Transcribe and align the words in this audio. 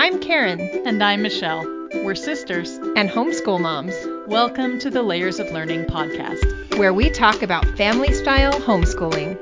I'm 0.00 0.20
Karen 0.20 0.60
And 0.86 1.02
I'm 1.02 1.22
Michelle. 1.22 1.64
We're 2.04 2.14
sisters. 2.14 2.70
and 2.94 3.10
homeschool 3.10 3.60
moms, 3.60 3.96
Welcome 4.28 4.78
to 4.78 4.90
the 4.90 5.02
Layers 5.02 5.40
of 5.40 5.50
Learning 5.50 5.86
podcast. 5.86 6.78
where 6.78 6.94
we 6.94 7.10
talk 7.10 7.42
about 7.42 7.66
family 7.76 8.14
style 8.14 8.52
homeschooling. 8.52 9.36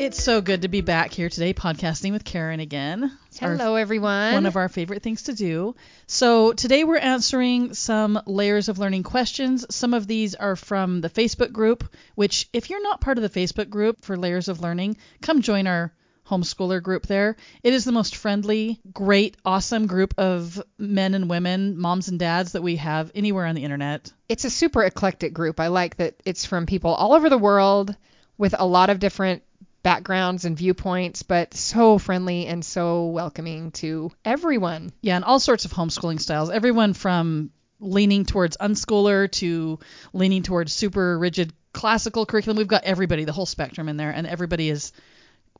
It's 0.00 0.20
so 0.20 0.40
good 0.40 0.62
to 0.62 0.68
be 0.68 0.80
back 0.80 1.12
here 1.12 1.28
today 1.28 1.54
podcasting 1.54 2.10
with 2.10 2.24
Karen 2.24 2.58
again. 2.58 3.16
It's 3.28 3.40
our- 3.40 3.54
Hello, 3.56 3.76
everyone. 3.76 4.34
one 4.34 4.46
of 4.46 4.56
our 4.56 4.68
favorite 4.68 5.04
things 5.04 5.22
to 5.22 5.32
do. 5.32 5.76
So 6.08 6.52
today 6.54 6.82
we're 6.82 6.96
answering 6.98 7.72
some 7.74 8.20
layers 8.26 8.68
of 8.68 8.80
learning 8.80 9.04
questions. 9.04 9.64
Some 9.70 9.94
of 9.94 10.08
these 10.08 10.34
are 10.34 10.56
from 10.56 11.02
the 11.02 11.08
Facebook 11.10 11.52
group, 11.52 11.84
which 12.16 12.48
if 12.52 12.68
you're 12.68 12.82
not 12.82 13.00
part 13.00 13.16
of 13.16 13.22
the 13.22 13.40
Facebook 13.40 13.70
group 13.70 14.04
for 14.04 14.16
layers 14.16 14.48
of 14.48 14.60
learning, 14.60 14.96
come 15.22 15.40
join 15.40 15.68
our 15.68 15.92
homeschooler 16.28 16.82
group 16.82 17.06
there. 17.06 17.36
It 17.62 17.72
is 17.72 17.84
the 17.84 17.92
most 17.92 18.16
friendly, 18.16 18.80
great, 18.92 19.36
awesome 19.44 19.86
group 19.86 20.14
of 20.18 20.62
men 20.78 21.14
and 21.14 21.28
women, 21.28 21.78
moms 21.78 22.08
and 22.08 22.18
dads 22.18 22.52
that 22.52 22.62
we 22.62 22.76
have 22.76 23.10
anywhere 23.14 23.46
on 23.46 23.54
the 23.54 23.64
internet. 23.64 24.12
it's 24.28 24.44
a 24.44 24.50
super 24.50 24.82
eclectic 24.82 25.34
group. 25.34 25.60
I 25.60 25.68
like 25.68 25.96
that 25.96 26.14
it's 26.24 26.46
from 26.46 26.66
people 26.66 26.94
all 26.94 27.12
over 27.12 27.28
the 27.28 27.38
world 27.38 27.94
with 28.38 28.54
a 28.58 28.66
lot 28.66 28.90
of 28.90 28.98
different 28.98 29.42
backgrounds 29.82 30.46
and 30.46 30.56
viewpoints, 30.56 31.22
but 31.22 31.54
so 31.54 31.98
friendly 31.98 32.46
and 32.46 32.64
so 32.64 33.06
welcoming 33.06 33.70
to 33.70 34.10
everyone. 34.24 34.92
Yeah, 35.02 35.16
and 35.16 35.24
all 35.24 35.38
sorts 35.38 35.66
of 35.66 35.72
homeschooling 35.72 36.20
styles. 36.20 36.50
Everyone 36.50 36.94
from 36.94 37.50
leaning 37.80 38.24
towards 38.24 38.56
unschooler 38.56 39.30
to 39.30 39.78
leaning 40.12 40.42
towards 40.42 40.72
super 40.72 41.18
rigid 41.18 41.52
classical 41.72 42.24
curriculum. 42.24 42.56
We've 42.56 42.66
got 42.66 42.84
everybody, 42.84 43.24
the 43.24 43.32
whole 43.32 43.46
spectrum 43.46 43.88
in 43.88 43.98
there, 43.98 44.10
and 44.10 44.26
everybody 44.26 44.70
is 44.70 44.92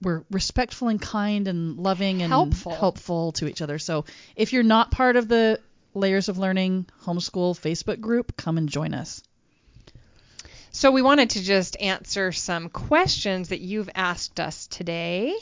we're 0.04 0.22
respectful 0.30 0.88
and 0.88 1.00
kind 1.00 1.48
and 1.48 1.78
loving 1.78 2.22
and 2.22 2.30
Helpful. 2.30 2.74
helpful 2.74 3.32
to 3.32 3.48
each 3.48 3.62
other. 3.62 3.78
So 3.78 4.05
if 4.36 4.52
you're 4.52 4.62
not 4.62 4.91
part 4.91 5.16
of 5.16 5.28
the 5.28 5.60
Layers 5.94 6.28
of 6.28 6.38
Learning 6.38 6.86
homeschool 7.05 7.58
Facebook 7.58 8.00
group, 8.00 8.36
come 8.36 8.58
and 8.58 8.69
join 8.69 8.94
us. 8.94 9.22
So 10.72 10.91
we 10.91 11.02
wanted 11.02 11.30
to 11.30 11.42
just 11.42 11.80
answer 11.80 12.32
some 12.32 12.69
questions 12.69 13.50
that 13.50 13.60
you've 13.60 13.91
asked 13.94 14.41
us 14.41 14.66
today. 14.66 15.32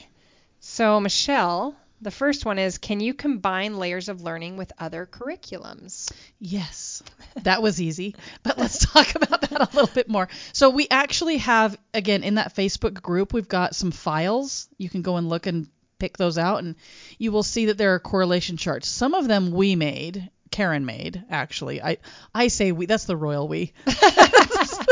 So, 0.60 1.00
Michelle, 1.00 1.74
the 2.02 2.10
first 2.10 2.44
one 2.44 2.58
is 2.58 2.78
Can 2.78 3.00
you 3.00 3.14
combine 3.14 3.78
layers 3.78 4.08
of 4.08 4.22
learning 4.22 4.56
with 4.56 4.72
other 4.78 5.06
curriculums? 5.06 6.12
Yes, 6.38 7.02
that 7.42 7.62
was 7.62 7.80
easy. 7.80 8.16
But 8.42 8.58
let's 8.58 8.78
talk 8.92 9.14
about 9.14 9.40
that 9.42 9.72
a 9.72 9.76
little 9.76 9.94
bit 9.94 10.08
more. 10.08 10.28
So 10.52 10.70
we 10.70 10.88
actually 10.90 11.38
have, 11.38 11.78
again, 11.94 12.22
in 12.24 12.34
that 12.34 12.54
Facebook 12.54 13.00
group, 13.00 13.32
we've 13.32 13.48
got 13.48 13.74
some 13.74 13.92
files. 13.92 14.68
You 14.78 14.90
can 14.90 15.02
go 15.02 15.16
and 15.16 15.28
look 15.28 15.46
and 15.46 15.68
pick 15.98 16.16
those 16.16 16.36
out, 16.36 16.62
and 16.64 16.74
you 17.18 17.30
will 17.30 17.44
see 17.44 17.66
that 17.66 17.78
there 17.78 17.94
are 17.94 18.00
correlation 18.00 18.56
charts. 18.56 18.88
Some 18.88 19.14
of 19.14 19.28
them 19.28 19.52
we 19.52 19.76
made, 19.76 20.30
Karen 20.50 20.84
made, 20.84 21.24
actually. 21.30 21.80
I 21.82 21.98
I 22.34 22.48
say 22.48 22.72
we. 22.72 22.86
That's 22.86 23.04
the 23.04 23.16
royal 23.16 23.48
we. 23.48 23.72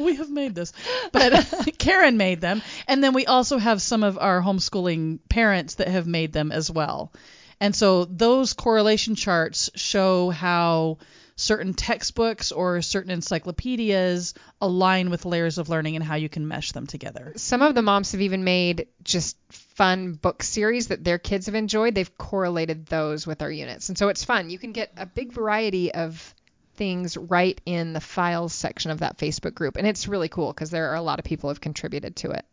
we 0.00 0.16
have 0.16 0.30
made 0.30 0.54
this, 0.54 0.72
but 1.12 1.32
uh, 1.32 1.64
Karen 1.78 2.16
made 2.16 2.40
them, 2.40 2.62
and 2.88 3.02
then 3.02 3.14
we 3.14 3.26
also 3.26 3.58
have 3.58 3.82
some 3.82 4.02
of 4.02 4.18
our 4.18 4.40
homeschooling 4.42 5.18
parents 5.28 5.76
that 5.76 5.88
have 5.88 6.06
made 6.06 6.32
them 6.32 6.52
as 6.52 6.70
well. 6.70 7.12
And 7.60 7.76
so 7.76 8.06
those 8.06 8.54
correlation 8.54 9.14
charts 9.14 9.70
show 9.74 10.30
how 10.30 10.98
certain 11.36 11.72
textbooks 11.72 12.52
or 12.52 12.82
certain 12.82 13.10
encyclopedias 13.10 14.34
align 14.60 15.10
with 15.10 15.24
layers 15.24 15.58
of 15.58 15.68
learning 15.68 15.96
and 15.96 16.04
how 16.04 16.14
you 16.14 16.28
can 16.28 16.46
mesh 16.46 16.72
them 16.72 16.86
together. 16.86 17.32
Some 17.36 17.62
of 17.62 17.74
the 17.74 17.82
moms 17.82 18.12
have 18.12 18.20
even 18.20 18.44
made 18.44 18.88
just 19.02 19.36
fun 19.48 20.12
book 20.12 20.42
series 20.42 20.88
that 20.88 21.02
their 21.02 21.18
kids 21.18 21.46
have 21.46 21.54
enjoyed. 21.54 21.94
They've 21.94 22.18
correlated 22.18 22.86
those 22.86 23.26
with 23.26 23.40
our 23.40 23.50
units. 23.50 23.88
And 23.88 23.96
so 23.96 24.08
it's 24.08 24.24
fun. 24.24 24.50
You 24.50 24.58
can 24.58 24.72
get 24.72 24.92
a 24.96 25.06
big 25.06 25.32
variety 25.32 25.92
of 25.92 26.34
things 26.80 27.14
right 27.18 27.60
in 27.66 27.92
the 27.92 28.00
files 28.00 28.54
section 28.54 28.90
of 28.90 29.00
that 29.00 29.18
Facebook 29.18 29.52
group. 29.52 29.76
And 29.76 29.86
it's 29.86 30.08
really 30.08 30.30
cool 30.30 30.50
because 30.50 30.70
there 30.70 30.92
are 30.92 30.94
a 30.94 31.02
lot 31.02 31.18
of 31.18 31.26
people 31.26 31.48
who 31.48 31.50
have 31.50 31.60
contributed 31.60 32.16
to 32.16 32.30
it. 32.30 32.46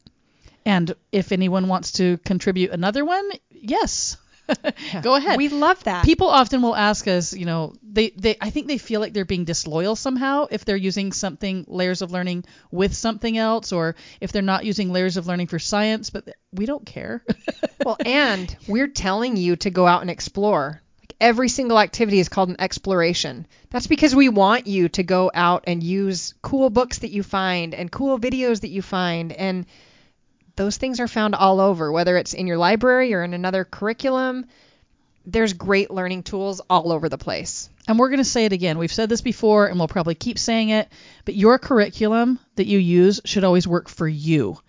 And 0.66 0.94
if 1.14 1.32
anyone 1.32 1.70
wants 1.70 1.94
to 1.94 2.18
contribute 2.26 2.72
another 2.72 3.06
one, 3.06 3.32
yes. 3.50 4.18
Go 5.02 5.16
ahead. 5.16 5.38
We 5.38 5.48
love 5.48 5.82
that. 5.86 6.04
People 6.04 6.28
often 6.28 6.62
will 6.62 6.76
ask 6.76 7.08
us, 7.08 7.32
you 7.32 7.46
know, 7.46 7.74
they, 7.82 8.10
they 8.10 8.36
I 8.42 8.50
think 8.50 8.68
they 8.68 8.78
feel 8.78 9.00
like 9.00 9.14
they're 9.14 9.24
being 9.24 9.46
disloyal 9.46 9.96
somehow 9.96 10.48
if 10.52 10.66
they're 10.66 10.76
using 10.76 11.14
something 11.14 11.64
layers 11.70 12.02
of 12.02 12.12
learning 12.12 12.44
with 12.70 12.94
something 12.94 13.38
else 13.38 13.72
or 13.72 13.96
if 14.20 14.34
they're 14.34 14.42
not 14.42 14.66
using 14.66 14.92
layers 14.92 15.16
of 15.16 15.26
learning 15.26 15.48
for 15.48 15.58
science, 15.58 16.10
but 16.10 16.28
we 16.52 16.66
don't 16.66 16.86
care. 16.86 17.24
well, 17.86 17.96
and 18.06 18.54
we're 18.68 18.90
telling 18.90 19.38
you 19.38 19.56
to 19.56 19.70
go 19.70 19.88
out 19.88 20.02
and 20.02 20.12
explore. 20.12 20.82
Every 21.20 21.50
single 21.50 21.80
activity 21.80 22.20
is 22.20 22.30
called 22.30 22.50
an 22.50 22.58
exploration. 22.60 23.48
That's 23.72 23.88
because 23.88 24.16
we 24.16 24.30
want 24.30 24.68
you 24.68 24.90
to 24.90 25.04
go 25.04 25.32
out 25.34 25.64
and 25.66 25.84
use 25.84 26.36
cool 26.42 26.70
books 26.70 27.00
that 27.00 27.12
you 27.12 27.24
find 27.24 27.74
and 27.74 27.92
cool 27.92 28.20
videos 28.20 28.62
that 28.62 28.70
you 28.70 28.82
find 28.82 29.32
and 29.32 29.66
those 30.58 30.78
things 30.78 31.00
are 31.00 31.08
found 31.08 31.36
all 31.36 31.60
over, 31.60 31.92
whether 31.92 32.18
it's 32.18 32.34
in 32.34 32.48
your 32.48 32.58
library 32.58 33.14
or 33.14 33.24
in 33.24 33.34
another 33.34 33.64
curriculum. 33.64 34.46
There's 35.26 35.54
great 35.54 35.92
learning 35.92 36.24
tools 36.24 36.62
all 36.70 36.92
over 36.92 37.10
the 37.10 37.18
place. 37.18 37.70
And 37.88 37.98
we're 37.98 38.10
going 38.10 38.18
to 38.20 38.26
say 38.26 38.46
it 38.46 38.54
again. 38.54 38.78
We've 38.78 38.92
said 38.92 39.08
this 39.08 39.22
before 39.22 39.68
and 39.68 39.78
we'll 39.78 39.88
probably 39.88 40.16
keep 40.16 40.38
saying 40.38 40.70
it, 40.70 40.90
but 41.26 41.36
your 41.36 41.58
curriculum 41.60 42.40
that 42.56 42.68
you 42.68 42.80
use 42.80 43.22
should 43.24 43.44
always 43.44 43.68
work 43.68 43.88
for 43.88 44.08
you, 44.08 44.60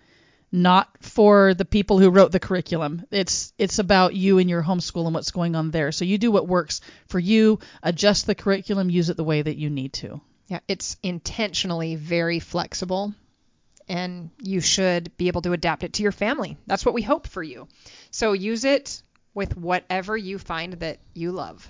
not 0.51 0.89
for 1.01 1.53
the 1.53 1.65
people 1.65 1.99
who 1.99 2.09
wrote 2.09 2.31
the 2.31 2.39
curriculum. 2.39 3.05
It's 3.11 3.53
it's 3.57 3.79
about 3.79 4.15
you 4.15 4.39
and 4.39 4.49
your 4.49 4.63
homeschool 4.63 5.05
and 5.05 5.13
what's 5.13 5.31
going 5.31 5.55
on 5.55 5.71
there. 5.71 5.91
So 5.91 6.05
you 6.05 6.17
do 6.17 6.31
what 6.31 6.47
works 6.47 6.81
for 7.07 7.19
you, 7.19 7.59
adjust 7.83 8.25
the 8.25 8.35
curriculum, 8.35 8.89
use 8.89 9.09
it 9.09 9.17
the 9.17 9.23
way 9.23 9.41
that 9.41 9.57
you 9.57 9.69
need 9.69 9.93
to. 9.93 10.21
Yeah, 10.47 10.59
it's 10.67 10.97
intentionally 11.03 11.95
very 11.95 12.39
flexible 12.39 13.13
and 13.87 14.29
you 14.39 14.61
should 14.61 15.15
be 15.17 15.27
able 15.27 15.41
to 15.41 15.53
adapt 15.53 15.83
it 15.83 15.93
to 15.93 16.03
your 16.03 16.11
family. 16.11 16.57
That's 16.67 16.85
what 16.85 16.95
we 16.95 17.01
hope 17.01 17.27
for 17.27 17.43
you. 17.43 17.67
So 18.11 18.33
use 18.33 18.63
it 18.63 19.01
with 19.33 19.57
whatever 19.57 20.15
you 20.15 20.37
find 20.39 20.73
that 20.73 20.99
you 21.13 21.31
love. 21.31 21.67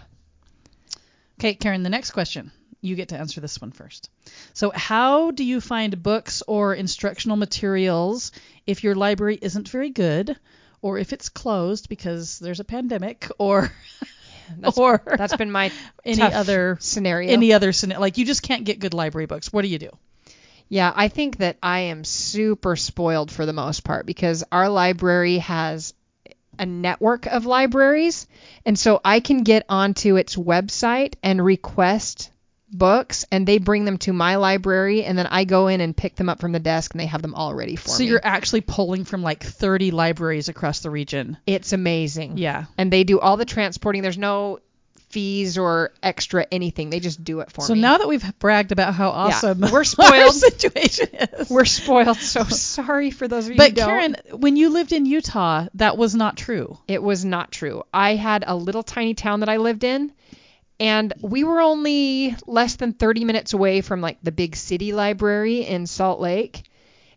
Okay, 1.39 1.53
Karen, 1.53 1.83
the 1.83 1.89
next 1.89 2.11
question. 2.11 2.51
You 2.81 2.95
get 2.95 3.09
to 3.09 3.17
answer 3.17 3.41
this 3.41 3.59
one 3.59 3.71
first. 3.71 4.09
So, 4.53 4.71
how 4.73 5.31
do 5.31 5.43
you 5.43 5.59
find 5.59 6.01
books 6.01 6.43
or 6.47 6.73
instructional 6.73 7.37
materials 7.37 8.31
if 8.65 8.83
your 8.83 8.95
library 8.95 9.37
isn't 9.41 9.67
very 9.69 9.89
good, 9.89 10.37
or 10.81 10.97
if 10.97 11.11
it's 11.11 11.29
closed 11.29 11.89
because 11.89 12.39
there's 12.39 12.59
a 12.59 12.63
pandemic, 12.65 13.29
or 13.37 13.71
That's, 14.57 14.77
or 14.77 15.01
that's 15.05 15.35
been 15.35 15.51
my 15.51 15.71
any 16.05 16.21
other 16.21 16.77
scenario. 16.79 17.31
any 17.31 17.53
other 17.53 17.71
scena- 17.71 17.99
like 17.99 18.17
you 18.17 18.25
just 18.25 18.41
can't 18.41 18.63
get 18.63 18.79
good 18.79 18.93
library 18.93 19.25
books. 19.27 19.53
What 19.53 19.61
do 19.61 19.67
you 19.67 19.79
do? 19.79 19.89
Yeah, 20.69 20.91
I 20.95 21.07
think 21.07 21.37
that 21.37 21.57
I 21.63 21.79
am 21.81 22.03
super 22.03 22.75
spoiled 22.75 23.31
for 23.31 23.45
the 23.45 23.53
most 23.53 23.83
part 23.83 24.05
because 24.05 24.43
our 24.51 24.69
library 24.69 25.39
has 25.39 25.93
a 26.59 26.65
network 26.65 27.25
of 27.25 27.45
libraries. 27.45 28.27
And 28.65 28.77
so 28.77 29.01
I 29.03 29.19
can 29.19 29.43
get 29.43 29.65
onto 29.69 30.17
its 30.17 30.35
website 30.35 31.15
and 31.23 31.43
request 31.43 32.29
books 32.71 33.25
and 33.31 33.47
they 33.47 33.57
bring 33.57 33.85
them 33.85 33.97
to 33.99 34.13
my 34.13 34.35
library 34.35 35.03
and 35.03 35.17
then 35.17 35.27
I 35.27 35.43
go 35.43 35.67
in 35.67 35.81
and 35.81 35.95
pick 35.95 36.15
them 36.15 36.29
up 36.29 36.39
from 36.39 36.51
the 36.51 36.59
desk 36.59 36.93
and 36.93 36.99
they 36.99 37.07
have 37.07 37.21
them 37.21 37.35
all 37.35 37.53
ready 37.53 37.75
for 37.75 37.89
So 37.89 37.93
me. 37.93 37.97
So 37.97 38.11
you're 38.11 38.21
actually 38.23 38.61
pulling 38.61 39.05
from 39.05 39.23
like 39.23 39.43
30 39.43 39.91
libraries 39.91 40.49
across 40.49 40.79
the 40.81 40.89
region. 40.89 41.37
it's 41.47 41.73
amazing. 41.73 42.37
Yeah. 42.37 42.65
And 42.77 42.91
they 42.91 43.03
do 43.03 43.19
all 43.19 43.37
the 43.37 43.45
transporting. 43.45 44.01
There's 44.01 44.17
no 44.17 44.59
fees 45.09 45.57
or 45.57 45.91
extra 46.03 46.45
anything. 46.51 46.91
They 46.91 46.99
just 46.99 47.23
do 47.23 47.39
it 47.39 47.51
for 47.51 47.61
So 47.61 47.73
me. 47.73 47.79
So 47.79 47.81
now 47.81 47.97
that 47.97 48.07
we've 48.07 48.39
bragged 48.39 48.71
about 48.71 48.93
how 48.93 49.09
awesome 49.09 49.61
we're 49.61 49.79
our 49.79 49.83
spoiled. 49.83 50.33
situation 50.35 51.07
is. 51.13 51.49
we're 51.49 51.65
spoiled. 51.65 52.17
So 52.17 52.43
sorry 52.49 53.09
for 53.09 53.27
those 53.27 53.45
of 53.45 53.53
you 53.53 53.57
but. 53.57 53.75
Karen, 53.75 54.15
when 54.31 54.55
you 54.55 54.69
lived 54.69 54.93
in 54.93 55.05
Utah, 55.07 55.65
that 55.75 55.97
was 55.97 56.13
not 56.13 56.37
true. 56.37 56.77
It 56.87 57.01
was 57.01 57.25
not 57.25 57.51
true. 57.51 57.83
I 57.93 58.15
had 58.15 58.43
a 58.45 58.55
little 58.55 58.83
tiny 58.83 59.15
town 59.15 59.39
that 59.39 59.49
I 59.49 59.57
lived 59.57 59.83
in, 59.83 60.11
and 60.79 61.13
we 61.21 61.43
were 61.43 61.59
only 61.61 62.35
less 62.47 62.75
than 62.77 62.93
30 62.93 63.25
minutes 63.25 63.53
away 63.53 63.81
from 63.81 64.01
like 64.01 64.17
the 64.23 64.31
big 64.31 64.55
city 64.55 64.93
library 64.93 65.65
in 65.65 65.85
Salt 65.87 66.19
Lake, 66.19 66.63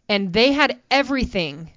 and 0.09 0.33
they 0.33 0.53
had 0.53 0.81
everything, 0.91 1.71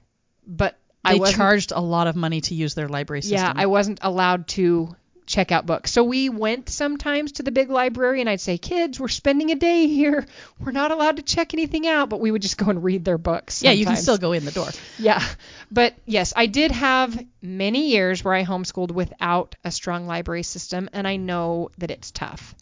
but 0.48 0.78
They 1.04 1.20
wasn't. 1.20 1.38
charged 1.38 1.72
a 1.72 1.82
lot 1.82 2.08
of 2.08 2.16
money 2.16 2.42
to 2.42 2.56
use 2.56 2.74
their 2.74 2.90
library 2.90 3.22
system. 3.22 3.38
yeah, 3.38 3.54
I 3.56 3.68
wasn't 3.68 4.00
allowed 4.02 4.48
to 4.50 4.96
check 5.26 5.52
out 5.52 5.66
books. 5.66 5.92
So 5.92 6.04
we 6.04 6.30
went 6.30 6.70
sometimes 6.70 7.34
to 7.34 7.44
the 7.44 7.52
big 7.52 7.70
library, 7.70 8.22
and 8.22 8.30
I'd 8.30 8.42
say, 8.42 8.58
"Kids, 8.58 9.00
we're 9.00 9.08
spending 9.08 9.52
a 9.52 9.56
day 9.56 9.88
here. 9.88 10.26
We're 10.60 10.72
not 10.72 10.92
allowed 10.92 11.18
to 11.18 11.24
check 11.24 11.54
anything 11.54 11.88
out," 11.88 12.10
but 12.10 12.20
we 12.20 12.32
would 12.32 12.42
just 12.42 12.58
go 12.58 12.68
and 12.68 12.84
read 12.84 13.06
their 13.06 13.18
books. 13.18 13.64
yeah, 13.64 13.72
you 13.72 13.86
can 13.86 13.96
still 13.96 14.18
go 14.18 14.32
in 14.34 14.46
the 14.46 14.52
door. 14.52 14.70
Yeah. 15.00 15.24
But 15.72 15.96
yes, 16.06 16.34
I 16.36 16.46
did 16.46 16.72
have 16.72 17.20
many 17.42 17.90
years 17.90 18.24
where 18.24 18.34
I 18.34 18.44
homeschooled 18.44 18.92
without 18.92 19.56
a 19.64 19.72
strong 19.72 20.08
library 20.08 20.44
system, 20.44 20.90
and 20.94 21.08
I 21.08 21.18
know 21.18 21.70
that 21.80 21.92
it's 21.92 22.12
tough. 22.12 22.56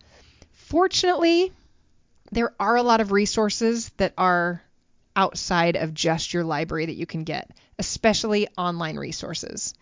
Fortunately, 0.52 1.52
there 2.32 2.54
are 2.60 2.76
a 2.76 2.84
lot 2.84 3.02
of 3.02 3.12
resources 3.12 3.90
that 3.98 4.14
are 4.18 4.62
outside 5.16 5.76
of 5.76 5.94
just 5.94 6.34
your 6.34 6.44
library 6.44 6.88
that 6.88 6.96
you 6.96 7.06
can 7.06 7.24
get, 7.24 7.52
especially 7.78 8.48
online 8.58 8.98
resources. 8.98 9.74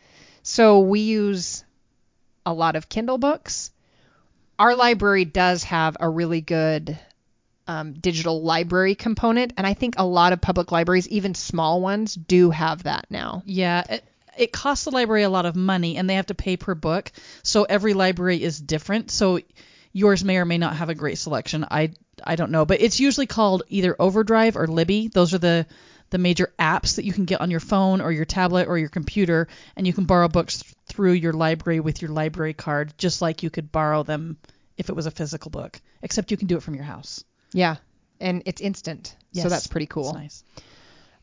So 0.44 0.80
we 0.80 1.02
use 1.02 1.64
a 2.46 2.54
lot 2.54 2.76
of 2.76 2.90
Kindle 2.90 3.18
books. 3.18 3.72
Our 4.60 4.76
library 4.76 5.26
does 5.26 5.64
have 5.64 5.98
a 6.00 6.10
really 6.10 6.42
good 6.42 6.98
um, 7.68 7.94
digital 7.94 8.42
library 8.42 8.96
component, 8.96 9.54
and 9.58 9.66
I 9.66 9.74
think 9.74 9.96
a 9.98 10.06
lot 10.06 10.34
of 10.34 10.42
public 10.42 10.72
libraries, 10.72 11.08
even 11.08 11.36
small 11.36 11.82
ones, 11.82 12.14
do 12.16 12.52
have 12.52 12.84
that 12.84 13.08
now. 13.10 13.44
Yeah, 13.46 13.84
it, 13.90 14.04
it 14.38 14.52
costs 14.52 14.86
the 14.86 14.92
library 14.92 15.24
a 15.24 15.30
lot 15.30 15.46
of 15.46 15.56
money, 15.56 15.98
and 15.98 16.10
they 16.10 16.16
have 16.16 16.28
to 16.28 16.36
pay 16.36 16.58
per 16.58 16.76
book. 16.76 17.12
So 17.44 17.64
every 17.64 17.94
library 17.94 18.44
is 18.44 18.60
different. 18.60 19.12
So 19.12 19.40
yours 19.94 20.24
may 20.24 20.38
or 20.38 20.46
may 20.46 20.58
not 20.58 20.76
have 20.76 20.90
a 20.90 20.96
great 20.96 21.18
selection. 21.18 21.66
I 21.70 21.92
I 22.24 22.36
don't 22.36 22.52
know, 22.52 22.66
but 22.66 22.82
it's 22.82 23.00
usually 23.00 23.26
called 23.26 23.64
either 23.68 23.96
Overdrive 24.00 24.58
or 24.58 24.68
Libby. 24.68 25.08
Those 25.08 25.34
are 25.34 25.40
the 25.40 25.66
the 26.12 26.18
major 26.18 26.54
apps 26.60 26.96
that 26.96 27.06
you 27.06 27.14
can 27.14 27.26
get 27.26 27.42
on 27.42 27.50
your 27.50 27.60
phone 27.60 28.00
or 28.02 28.12
your 28.12 28.26
tablet 28.26 28.68
or 28.68 28.78
your 28.78 28.90
computer, 28.90 29.48
and 29.76 29.88
you 29.88 29.94
can 29.94 30.06
borrow 30.06 30.28
books 30.28 30.64
through 30.86 31.14
your 31.14 31.34
library 31.34 31.80
with 31.80 32.02
your 32.02 32.12
library 32.12 32.54
card, 32.54 32.94
just 32.98 33.22
like 33.22 33.44
you 33.44 33.50
could 33.50 33.72
borrow 33.72 34.04
them 34.04 34.38
if 34.78 34.90
it 34.90 34.96
was 34.96 35.06
a 35.08 35.12
physical 35.12 35.50
book, 35.50 35.82
except 36.02 36.32
you 36.32 36.38
can 36.38 36.48
do 36.48 36.58
it 36.58 36.64
from 36.64 36.76
your 36.76 36.84
house. 36.84 37.24
Yeah, 37.54 37.78
and 38.20 38.44
it's 38.46 38.62
instant, 38.62 39.16
Yes, 39.32 39.44
so 39.44 39.50
that's 39.50 39.68
pretty 39.68 39.88
cool. 39.88 40.14
Nice. 40.14 40.44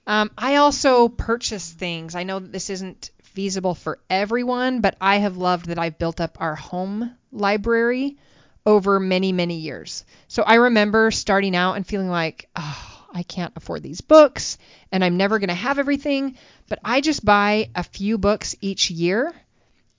Um, 0.06 0.31
I 0.38 0.56
also 0.56 1.08
purchase 1.08 1.70
things. 1.70 2.14
I 2.14 2.23
know 2.23 2.38
that 2.38 2.50
this 2.50 2.70
isn't 2.70 3.11
feasible 3.23 3.75
for 3.75 3.99
everyone, 4.08 4.81
but 4.81 4.96
I 5.00 5.19
have 5.19 5.37
loved 5.37 5.67
that 5.67 5.79
I've 5.79 5.99
built 5.99 6.20
up 6.20 6.38
our 6.40 6.55
home 6.55 7.14
library 7.31 8.17
over 8.64 8.99
many, 8.99 9.32
many 9.32 9.56
years. 9.56 10.05
So 10.29 10.43
I 10.43 10.55
remember 10.56 11.11
starting 11.11 11.55
out 11.55 11.75
and 11.75 11.87
feeling 11.87 12.08
like, 12.08 12.49
oh, 12.56 12.98
I 13.13 13.23
can't 13.23 13.53
afford 13.57 13.83
these 13.83 14.01
books 14.01 14.59
and 14.93 15.05
I'm 15.05 15.17
never 15.17 15.39
going 15.39 15.49
to 15.49 15.55
have 15.55 15.79
everything. 15.79 16.37
But 16.69 16.79
I 16.85 17.01
just 17.01 17.25
buy 17.25 17.71
a 17.75 17.83
few 17.83 18.19
books 18.19 18.55
each 18.61 18.91
year. 18.91 19.33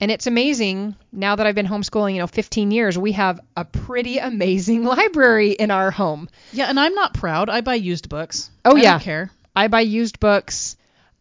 And 0.00 0.10
it's 0.10 0.26
amazing 0.26 0.96
now 1.12 1.36
that 1.36 1.46
I've 1.46 1.54
been 1.54 1.66
homeschooling, 1.66 2.14
you 2.14 2.20
know, 2.20 2.26
15 2.26 2.70
years, 2.70 2.96
we 2.96 3.12
have 3.12 3.40
a 3.54 3.66
pretty 3.66 4.18
amazing 4.18 4.84
library 4.96 5.50
in 5.50 5.70
our 5.70 5.90
home. 5.90 6.28
Yeah, 6.52 6.66
and 6.66 6.80
I'm 6.80 6.94
not 6.94 7.12
proud. 7.12 7.50
I 7.50 7.60
buy 7.60 7.74
used 7.74 8.08
books. 8.08 8.50
Oh, 8.64 8.76
I 8.76 8.80
yeah. 8.80 8.90
don't 8.92 9.02
care. 9.02 9.30
I 9.54 9.68
buy 9.68 9.80
used 9.80 10.18
books. 10.18 10.76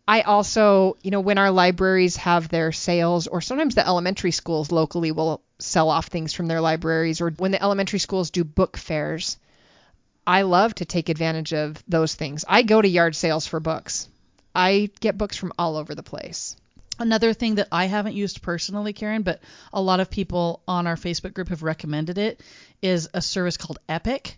I 0.08 0.22
also, 0.22 0.98
you 1.04 1.12
know, 1.12 1.20
when 1.20 1.38
our 1.38 1.52
libraries 1.52 2.16
have 2.16 2.50
their 2.50 2.72
sales, 2.72 3.28
or 3.28 3.42
sometimes 3.42 3.76
the 3.76 3.86
elementary 3.86 4.32
schools 4.32 4.72
locally 4.72 5.12
will 5.12 5.42
sell 5.60 5.90
off 5.90 6.08
things 6.08 6.34
from 6.34 6.48
their 6.48 6.62
libraries, 6.62 7.22
or 7.22 7.32
when 7.32 7.52
the 7.52 7.62
elementary 7.62 8.00
schools 8.00 8.32
do 8.32 8.44
book 8.44 8.78
fairs, 8.78 9.38
I 10.25 10.44
love 10.44 10.75
to 10.75 10.86
take 10.86 11.10
advantage 11.10 11.54
of 11.54 11.83
those 11.88 12.13
things. 12.16 12.45
I 12.48 12.63
go 12.63 12.81
to 12.81 12.88
yard 12.88 13.16
sales 13.16 13.48
for 13.48 13.60
books. 13.60 14.07
I 14.54 14.89
get 15.00 15.18
books 15.18 15.38
from 15.38 15.54
all 15.57 15.77
over 15.77 15.95
the 15.95 16.04
place. 16.04 16.56
Another 17.00 17.33
thing 17.33 17.56
that 17.56 17.69
I 17.71 17.86
haven't 17.86 18.16
used 18.16 18.42
personally, 18.42 18.92
Karen, 18.92 19.21
but 19.21 19.42
a 19.71 19.81
lot 19.81 20.01
of 20.01 20.10
people 20.10 20.62
on 20.68 20.86
our 20.86 20.98
Facebook 20.98 21.33
group 21.33 21.48
have 21.48 21.63
recommended 21.63 22.18
it, 22.18 22.42
is 22.81 23.10
a 23.13 23.21
service 23.21 23.56
called 23.56 23.80
Epic. 23.88 24.38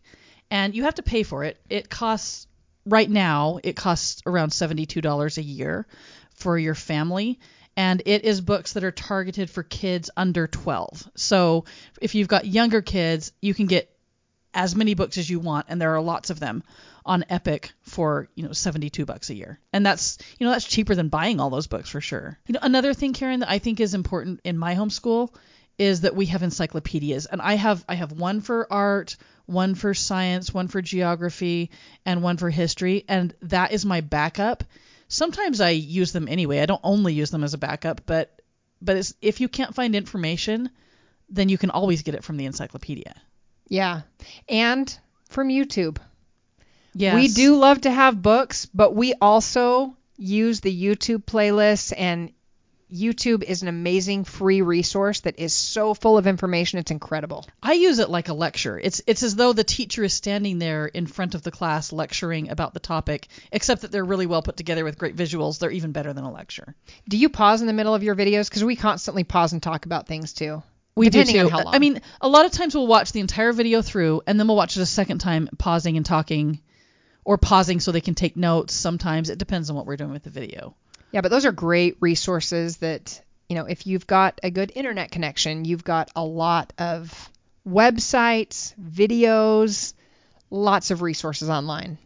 And 0.51 0.75
you 0.75 0.83
have 0.83 0.95
to 0.95 1.03
pay 1.03 1.23
for 1.23 1.43
it. 1.43 1.59
It 1.69 1.89
costs, 1.89 2.45
right 2.85 3.09
now, 3.09 3.59
it 3.63 3.75
costs 3.75 4.21
around 4.25 4.51
$72 4.51 5.37
a 5.37 5.41
year 5.41 5.87
for 6.35 6.57
your 6.57 6.75
family. 6.75 7.39
And 7.75 8.03
it 8.05 8.25
is 8.25 8.41
books 8.41 8.73
that 8.73 8.83
are 8.83 8.91
targeted 8.91 9.49
for 9.49 9.63
kids 9.63 10.09
under 10.15 10.45
12. 10.45 11.09
So 11.15 11.65
if 12.01 12.15
you've 12.15 12.27
got 12.27 12.45
younger 12.45 12.81
kids, 12.81 13.31
you 13.41 13.53
can 13.53 13.65
get 13.65 13.90
as 14.53 14.75
many 14.75 14.93
books 14.93 15.17
as 15.17 15.29
you 15.29 15.39
want, 15.39 15.67
and 15.69 15.81
there 15.81 15.95
are 15.95 16.01
lots 16.01 16.29
of 16.29 16.39
them 16.39 16.63
on 17.05 17.25
Epic 17.29 17.71
for 17.81 18.27
you 18.35 18.45
know 18.45 18.51
72 18.51 19.05
bucks 19.05 19.29
a 19.29 19.35
year, 19.35 19.59
and 19.73 19.85
that's 19.85 20.17
you 20.39 20.45
know 20.45 20.51
that's 20.51 20.65
cheaper 20.65 20.95
than 20.95 21.09
buying 21.09 21.39
all 21.39 21.49
those 21.49 21.67
books 21.67 21.89
for 21.89 22.01
sure. 22.01 22.37
You 22.47 22.53
know 22.53 22.59
another 22.61 22.93
thing, 22.93 23.13
Karen, 23.13 23.41
that 23.41 23.49
I 23.49 23.59
think 23.59 23.79
is 23.79 23.93
important 23.93 24.41
in 24.43 24.57
my 24.57 24.75
homeschool 24.75 25.33
is 25.77 26.01
that 26.01 26.15
we 26.15 26.27
have 26.27 26.43
encyclopedias, 26.43 27.25
and 27.25 27.41
I 27.41 27.55
have 27.55 27.83
I 27.87 27.95
have 27.95 28.11
one 28.11 28.41
for 28.41 28.71
art, 28.71 29.17
one 29.45 29.75
for 29.75 29.93
science, 29.93 30.53
one 30.53 30.67
for 30.67 30.81
geography, 30.81 31.71
and 32.05 32.21
one 32.21 32.37
for 32.37 32.49
history, 32.49 33.05
and 33.07 33.33
that 33.43 33.71
is 33.71 33.85
my 33.85 34.01
backup. 34.01 34.63
Sometimes 35.07 35.59
I 35.59 35.71
use 35.71 36.11
them 36.11 36.27
anyway. 36.27 36.59
I 36.59 36.65
don't 36.65 36.81
only 36.83 37.13
use 37.13 37.31
them 37.31 37.43
as 37.43 37.53
a 37.53 37.57
backup, 37.57 38.01
but 38.05 38.41
but 38.81 39.11
if 39.21 39.41
you 39.41 39.47
can't 39.47 39.75
find 39.75 39.95
information, 39.95 40.69
then 41.29 41.49
you 41.49 41.57
can 41.57 41.69
always 41.69 42.03
get 42.03 42.15
it 42.15 42.23
from 42.23 42.37
the 42.37 42.45
encyclopedia. 42.45 43.15
Yeah. 43.71 44.01
And 44.49 44.95
from 45.29 45.47
YouTube. 45.47 45.97
Yes. 46.93 47.15
We 47.15 47.29
do 47.29 47.55
love 47.55 47.81
to 47.81 47.91
have 47.91 48.21
books, 48.21 48.65
but 48.65 48.93
we 48.93 49.13
also 49.13 49.95
use 50.17 50.59
the 50.59 50.75
YouTube 50.75 51.23
playlists 51.23 51.93
and 51.97 52.33
YouTube 52.93 53.43
is 53.43 53.61
an 53.61 53.69
amazing 53.69 54.25
free 54.25 54.61
resource 54.61 55.21
that 55.21 55.39
is 55.39 55.53
so 55.53 55.93
full 55.93 56.17
of 56.17 56.27
information. 56.27 56.79
It's 56.79 56.91
incredible. 56.91 57.47
I 57.63 57.71
use 57.71 57.99
it 57.99 58.09
like 58.09 58.27
a 58.27 58.33
lecture. 58.33 58.77
It's 58.77 59.01
it's 59.07 59.23
as 59.23 59.37
though 59.37 59.53
the 59.53 59.63
teacher 59.63 60.03
is 60.03 60.13
standing 60.13 60.59
there 60.59 60.87
in 60.87 61.07
front 61.07 61.33
of 61.33 61.41
the 61.41 61.51
class 61.51 61.93
lecturing 61.93 62.49
about 62.49 62.73
the 62.73 62.81
topic, 62.81 63.29
except 63.53 63.83
that 63.83 63.93
they're 63.93 64.03
really 64.03 64.25
well 64.25 64.41
put 64.41 64.57
together 64.57 64.83
with 64.83 64.97
great 64.97 65.15
visuals. 65.15 65.59
They're 65.59 65.71
even 65.71 65.93
better 65.93 66.11
than 66.11 66.25
a 66.25 66.31
lecture. 66.31 66.75
Do 67.07 67.15
you 67.15 67.29
pause 67.29 67.61
in 67.61 67.67
the 67.67 67.73
middle 67.73 67.95
of 67.95 68.03
your 68.03 68.15
videos? 68.15 68.49
Because 68.49 68.65
we 68.65 68.75
constantly 68.75 69.23
pause 69.23 69.53
and 69.53 69.63
talk 69.63 69.85
about 69.85 70.07
things 70.07 70.33
too. 70.33 70.61
We 70.95 71.09
depending 71.09 71.35
do 71.35 71.41
too. 71.41 71.45
on 71.45 71.51
how 71.51 71.63
long. 71.63 71.75
I 71.75 71.79
mean, 71.79 72.01
a 72.19 72.27
lot 72.27 72.45
of 72.45 72.51
times 72.51 72.75
we'll 72.75 72.87
watch 72.87 73.11
the 73.11 73.19
entire 73.19 73.53
video 73.53 73.81
through 73.81 74.21
and 74.27 74.39
then 74.39 74.47
we'll 74.47 74.57
watch 74.57 74.75
it 74.77 74.81
a 74.81 74.85
second 74.85 75.19
time, 75.19 75.49
pausing 75.57 75.97
and 75.97 76.05
talking, 76.05 76.59
or 77.23 77.37
pausing 77.37 77.79
so 77.79 77.91
they 77.91 78.01
can 78.01 78.15
take 78.15 78.35
notes. 78.35 78.73
Sometimes 78.73 79.29
it 79.29 79.37
depends 79.37 79.69
on 79.69 79.75
what 79.75 79.85
we're 79.85 79.97
doing 79.97 80.11
with 80.11 80.23
the 80.23 80.29
video. 80.29 80.75
Yeah, 81.11 81.21
but 81.21 81.29
those 81.31 81.45
are 81.45 81.51
great 81.51 81.97
resources 81.99 82.77
that, 82.77 83.21
you 83.49 83.55
know, 83.55 83.65
if 83.65 83.85
you've 83.87 84.07
got 84.07 84.39
a 84.43 84.51
good 84.51 84.71
internet 84.75 85.11
connection, 85.11 85.65
you've 85.65 85.83
got 85.83 86.09
a 86.15 86.23
lot 86.23 86.73
of 86.77 87.29
websites, 87.67 88.73
videos, 88.79 89.93
lots 90.49 90.91
of 90.91 91.01
resources 91.01 91.49
online. 91.49 91.97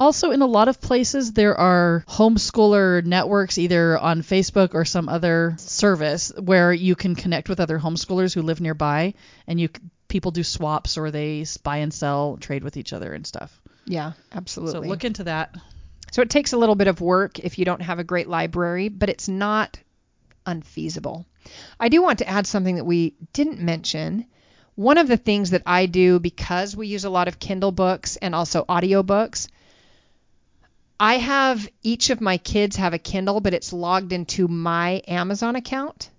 Also, 0.00 0.32
in 0.32 0.42
a 0.42 0.46
lot 0.46 0.68
of 0.68 0.80
places, 0.80 1.32
there 1.32 1.56
are 1.56 2.04
homeschooler 2.08 3.04
networks, 3.04 3.58
either 3.58 3.96
on 3.98 4.22
Facebook 4.22 4.74
or 4.74 4.84
some 4.84 5.08
other 5.08 5.54
service, 5.58 6.32
where 6.38 6.72
you 6.72 6.96
can 6.96 7.14
connect 7.14 7.48
with 7.48 7.60
other 7.60 7.78
homeschoolers 7.78 8.34
who 8.34 8.42
live 8.42 8.60
nearby, 8.60 9.14
and 9.46 9.60
you 9.60 9.68
people 10.08 10.30
do 10.30 10.42
swaps 10.42 10.96
or 10.98 11.10
they 11.10 11.44
buy 11.62 11.78
and 11.78 11.92
sell, 11.92 12.36
trade 12.36 12.62
with 12.62 12.76
each 12.76 12.92
other 12.92 13.12
and 13.12 13.26
stuff. 13.26 13.60
Yeah, 13.84 14.12
absolutely. 14.32 14.86
So 14.86 14.88
look 14.88 15.04
into 15.04 15.24
that. 15.24 15.56
So 16.12 16.22
it 16.22 16.30
takes 16.30 16.52
a 16.52 16.56
little 16.56 16.76
bit 16.76 16.86
of 16.86 17.00
work 17.00 17.38
if 17.40 17.58
you 17.58 17.64
don't 17.64 17.82
have 17.82 17.98
a 17.98 18.04
great 18.04 18.28
library, 18.28 18.88
but 18.88 19.08
it's 19.08 19.28
not 19.28 19.78
unfeasible. 20.46 21.26
I 21.80 21.88
do 21.88 22.02
want 22.02 22.20
to 22.20 22.28
add 22.28 22.46
something 22.46 22.76
that 22.76 22.84
we 22.84 23.14
didn't 23.32 23.60
mention. 23.60 24.26
One 24.76 24.98
of 24.98 25.08
the 25.08 25.16
things 25.16 25.50
that 25.50 25.62
I 25.66 25.86
do 25.86 26.18
because 26.20 26.76
we 26.76 26.86
use 26.86 27.04
a 27.04 27.10
lot 27.10 27.28
of 27.28 27.38
Kindle 27.38 27.72
books 27.72 28.16
and 28.16 28.34
also 28.34 28.64
audiobooks, 28.64 29.48
I 30.98 31.18
have 31.18 31.68
each 31.82 32.10
of 32.10 32.20
my 32.20 32.38
kids 32.38 32.76
have 32.76 32.94
a 32.94 32.98
Kindle, 32.98 33.40
but 33.40 33.54
it's 33.54 33.72
logged 33.72 34.12
into 34.12 34.48
my 34.48 35.02
Amazon 35.08 35.56
account. 35.56 36.10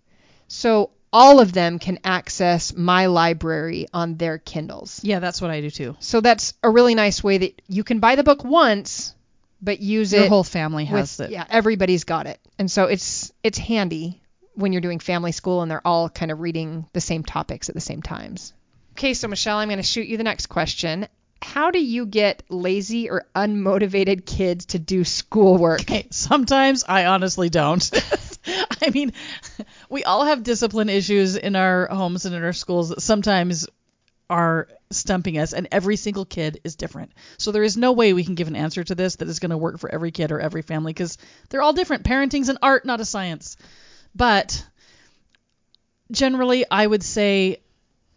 So 0.47 0.91
all 1.11 1.39
of 1.39 1.53
them 1.53 1.79
can 1.79 1.99
access 2.03 2.75
my 2.75 3.05
library 3.05 3.87
on 3.93 4.17
their 4.17 4.37
Kindles. 4.37 4.99
Yeah, 5.03 5.19
that's 5.19 5.41
what 5.41 5.49
I 5.49 5.61
do 5.61 5.69
too. 5.69 5.95
So 5.99 6.19
that's 6.19 6.53
a 6.61 6.69
really 6.69 6.93
nice 6.93 7.23
way 7.23 7.37
that 7.37 7.61
you 7.67 7.83
can 7.83 7.99
buy 7.99 8.15
the 8.15 8.23
book 8.23 8.43
once, 8.43 9.15
but 9.61 9.79
use 9.79 10.11
it. 10.11 10.17
Your 10.17 10.25
it 10.25 10.29
whole 10.29 10.43
family 10.43 10.85
has 10.85 11.17
with, 11.17 11.29
it. 11.29 11.33
yeah, 11.33 11.45
everybody's 11.49 12.03
got 12.03 12.27
it. 12.27 12.39
And 12.59 12.69
so 12.69 12.85
it's 12.85 13.31
it's 13.43 13.57
handy 13.57 14.21
when 14.55 14.73
you're 14.73 14.81
doing 14.81 14.99
family 14.99 15.31
school 15.31 15.61
and 15.61 15.71
they're 15.71 15.85
all 15.87 16.09
kind 16.09 16.31
of 16.31 16.39
reading 16.41 16.85
the 16.93 17.01
same 17.01 17.23
topics 17.23 17.69
at 17.69 17.75
the 17.75 17.81
same 17.81 18.01
times. 18.01 18.53
Okay, 18.93 19.13
so 19.13 19.27
Michelle, 19.27 19.57
I'm 19.57 19.67
going 19.67 19.77
to 19.77 19.83
shoot 19.83 20.07
you 20.07 20.17
the 20.17 20.23
next 20.23 20.47
question. 20.47 21.07
How 21.41 21.71
do 21.71 21.79
you 21.79 22.05
get 22.05 22.43
lazy 22.49 23.09
or 23.09 23.25
unmotivated 23.35 24.25
kids 24.25 24.67
to 24.67 24.79
do 24.79 25.03
schoolwork? 25.03 25.81
Okay, 25.81 26.07
sometimes 26.11 26.83
I 26.87 27.05
honestly 27.05 27.49
don't. 27.49 27.89
I 28.81 28.89
mean, 28.91 29.13
we 29.89 30.03
all 30.03 30.25
have 30.25 30.43
discipline 30.43 30.89
issues 30.89 31.35
in 31.35 31.55
our 31.55 31.87
homes 31.87 32.25
and 32.25 32.35
in 32.35 32.43
our 32.43 32.53
schools 32.53 32.89
that 32.89 33.01
sometimes 33.01 33.67
are 34.29 34.67
stumping 34.91 35.37
us, 35.37 35.53
and 35.53 35.67
every 35.71 35.95
single 35.95 36.25
kid 36.25 36.59
is 36.63 36.75
different. 36.75 37.11
So 37.37 37.51
there 37.51 37.63
is 37.63 37.77
no 37.77 37.91
way 37.91 38.13
we 38.13 38.23
can 38.23 38.35
give 38.35 38.47
an 38.47 38.55
answer 38.55 38.83
to 38.83 38.95
this 38.95 39.17
that 39.17 39.27
is 39.27 39.39
going 39.39 39.51
to 39.51 39.57
work 39.57 39.79
for 39.79 39.89
every 39.89 40.11
kid 40.11 40.31
or 40.31 40.39
every 40.39 40.63
family 40.63 40.93
because 40.93 41.17
they're 41.49 41.61
all 41.61 41.73
different. 41.73 42.05
Parenting's 42.05 42.49
an 42.49 42.57
art, 42.61 42.85
not 42.85 43.01
a 43.01 43.05
science. 43.05 43.57
But 44.15 44.65
generally, 46.09 46.65
I 46.69 46.85
would 46.85 47.03
say 47.03 47.61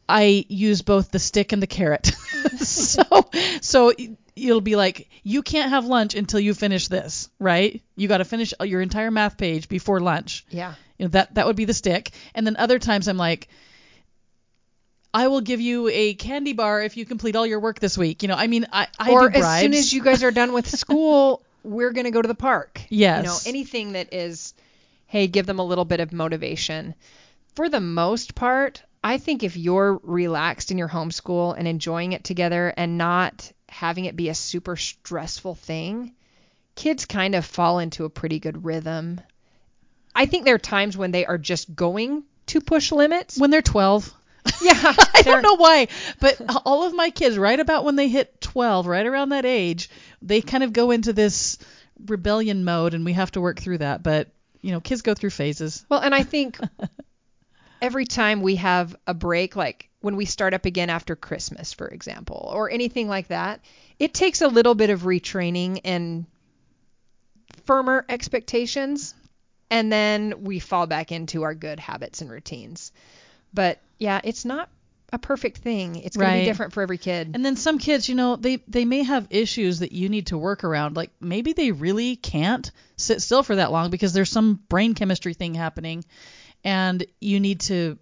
I 0.09 0.47
use 0.49 0.83
both 0.83 1.11
the 1.11 1.19
stick 1.19 1.53
and 1.53 1.63
the 1.63 1.67
carrot. 1.67 2.07
so, 2.59 3.03
so 3.61 3.93
you'll 4.35 4.61
be 4.61 4.77
like, 4.77 5.09
you 5.23 5.43
can't 5.43 5.71
have 5.71 5.85
lunch 5.85 6.15
until 6.15 6.41
you 6.41 6.55
finish 6.55 6.89
this, 6.89 7.29
right? 7.39 7.83
You 7.97 8.09
got 8.09 8.19
to 8.19 8.25
finish 8.25 8.55
your 8.61 8.81
entire 8.81 9.11
math 9.11 9.37
page 9.37 9.69
before 9.69 10.01
lunch. 10.01 10.47
Yeah. 10.49 10.75
You 10.99 11.07
know, 11.07 11.11
that 11.11 11.35
that 11.35 11.47
would 11.47 11.57
be 11.57 11.67
the 11.67 11.75
stick. 11.75 12.11
And 12.35 12.47
then 12.47 12.57
other 12.57 12.79
times 12.79 13.07
I'm 13.07 13.19
like, 13.19 13.49
I 15.13 15.29
will 15.29 15.41
give 15.41 15.61
you 15.61 15.89
a 15.89 16.15
candy 16.15 16.53
bar 16.53 16.83
if 16.83 16.97
you 16.97 17.05
complete 17.05 17.37
all 17.37 17.47
your 17.47 17.61
work 17.61 17.79
this 17.79 17.97
week. 17.99 18.23
You 18.23 18.29
know, 18.29 18.35
I 18.35 18.47
mean, 18.47 18.67
I, 18.73 18.89
I 18.99 19.11
or 19.11 19.29
do 19.29 19.39
as 19.39 19.61
soon 19.61 19.75
as 19.75 19.93
you 19.93 20.03
guys 20.03 20.23
are 20.23 20.31
done 20.31 20.53
with 20.53 20.69
school, 20.79 21.43
we're 21.63 21.93
going 21.93 22.05
to 22.05 22.11
go 22.11 22.23
to 22.23 22.29
the 22.29 22.35
park. 22.35 22.81
Yes. 22.89 23.23
You 23.23 23.29
know, 23.29 23.39
anything 23.47 23.93
that 23.93 24.13
is 24.13 24.55
hey, 25.07 25.27
give 25.27 25.47
them 25.47 25.59
a 25.59 25.65
little 25.65 25.85
bit 25.85 26.01
of 26.01 26.13
motivation. 26.13 26.95
For 27.55 27.69
the 27.69 27.81
most 27.81 28.35
part, 28.35 28.83
I 29.03 29.19
think 29.19 29.43
if 29.43 29.57
you're 29.57 30.01
relaxed 30.03 30.71
in 30.71 30.79
your 30.79 30.89
homeschool 30.89 31.55
and 31.57 31.69
enjoying 31.69 32.13
it 32.13 32.25
together 32.25 32.73
and 32.77 32.99
not 32.99 33.51
having 33.69 34.07
it 34.07 34.17
be 34.17 34.29
a 34.29 34.35
super 34.35 34.77
stressful 34.77 35.55
thing, 35.55 36.15
kids 36.75 37.05
kind 37.05 37.35
of 37.35 37.45
fall 37.45 37.79
into 37.79 38.05
a 38.05 38.11
pretty 38.11 38.39
good 38.39 38.65
rhythm. 38.65 39.21
I 40.15 40.27
think 40.27 40.45
there 40.45 40.57
are 40.57 40.59
times 40.59 40.97
when 40.97 41.11
they 41.11 41.27
are 41.27 41.39
just 41.39 41.75
going 41.75 42.25
to 42.47 42.61
push 42.61 42.93
limits. 42.93 43.39
When 43.39 43.51
they're 43.51 43.63
12. 43.63 44.15
Yeah, 44.63 44.73
I 45.15 45.23
don't 45.23 45.43
know 45.43 45.57
why, 45.57 45.89
but 46.21 46.41
all 46.65 46.85
of 46.85 46.95
my 46.95 47.11
kids, 47.11 47.37
right 47.37 47.61
about 47.61 47.85
when 47.85 47.97
they 47.97 48.09
hit 48.09 48.41
12, 48.41 48.87
right 48.87 49.05
around 49.05 49.29
that 49.29 49.45
age, 49.45 49.91
they 50.23 50.41
kind 50.41 50.65
of 50.65 50.73
go 50.73 50.91
into 50.91 51.13
this 51.13 51.59
rebellion 52.07 52.65
mode, 52.65 52.95
and 52.95 53.05
we 53.05 53.13
have 53.13 53.31
to 53.33 53.43
work 53.43 53.61
through 53.61 53.79
that. 53.79 54.03
But 54.03 54.29
you 54.63 54.73
know, 54.73 54.81
kids 54.81 55.03
go 55.03 55.15
through 55.15 55.31
phases. 55.31 55.85
Well, 55.89 56.01
and 56.01 56.15
I 56.15 56.23
think 56.23 56.59
every 57.81 58.05
time 58.05 58.41
we 58.41 58.57
have 58.57 58.95
a 59.07 59.15
break, 59.15 59.57
like 59.57 59.89
when 60.01 60.17
we 60.17 60.25
start 60.25 60.55
up 60.55 60.65
again 60.65 60.91
after 60.91 61.17
Christmas, 61.17 61.73
for 61.73 61.89
example, 61.89 62.51
or 62.53 62.71
anything 62.71 63.09
like 63.09 63.29
that, 63.29 63.61
it 63.99 64.15
takes 64.15 64.43
a 64.43 64.49
little 64.49 64.75
bit 64.75 64.91
of 64.91 65.03
retraining 65.03 65.81
and 65.85 66.27
firmer 67.67 68.05
expectations, 68.09 69.15
and 69.71 69.93
then 69.93 70.45
we 70.45 70.59
fall 70.59 70.87
back 70.87 71.13
into 71.13 71.43
our 71.43 71.55
good 71.55 71.81
habits 71.81 72.21
and 72.21 72.31
routines. 72.31 72.93
But 73.53 73.81
yeah, 73.99 74.21
it's 74.23 74.45
not 74.45 74.69
a 75.13 75.19
perfect 75.19 75.59
thing. 75.59 75.97
It's 75.97 76.17
going 76.17 76.33
to 76.33 76.39
be 76.41 76.45
different 76.45 76.73
for 76.73 76.83
every 76.83 76.99
kid. 76.99 77.31
And 77.35 77.45
then 77.45 77.57
some 77.57 77.79
kids, 77.79 78.09
you 78.09 78.15
know, 78.15 78.37
they 78.37 78.57
they 78.69 78.85
may 78.85 79.03
have 79.03 79.27
issues 79.31 79.81
that 79.81 79.93
you 79.93 80.09
need 80.09 80.29
to 80.29 80.39
work 80.39 80.65
around. 80.65 80.97
Like 80.97 81.11
maybe 81.21 81.55
they 81.55 81.73
really 81.73 82.17
can't 82.17 82.71
sit 82.97 83.23
still 83.23 83.43
for 83.43 83.57
that 83.57 83.73
long 83.73 83.91
because 83.91 84.13
there's 84.13 84.31
some 84.31 84.61
brain 84.69 84.95
chemistry 84.95 85.35
thing 85.35 85.55
happening, 85.55 86.05
and 86.65 87.05
you 87.21 87.41
need 87.41 87.61
to 87.61 87.99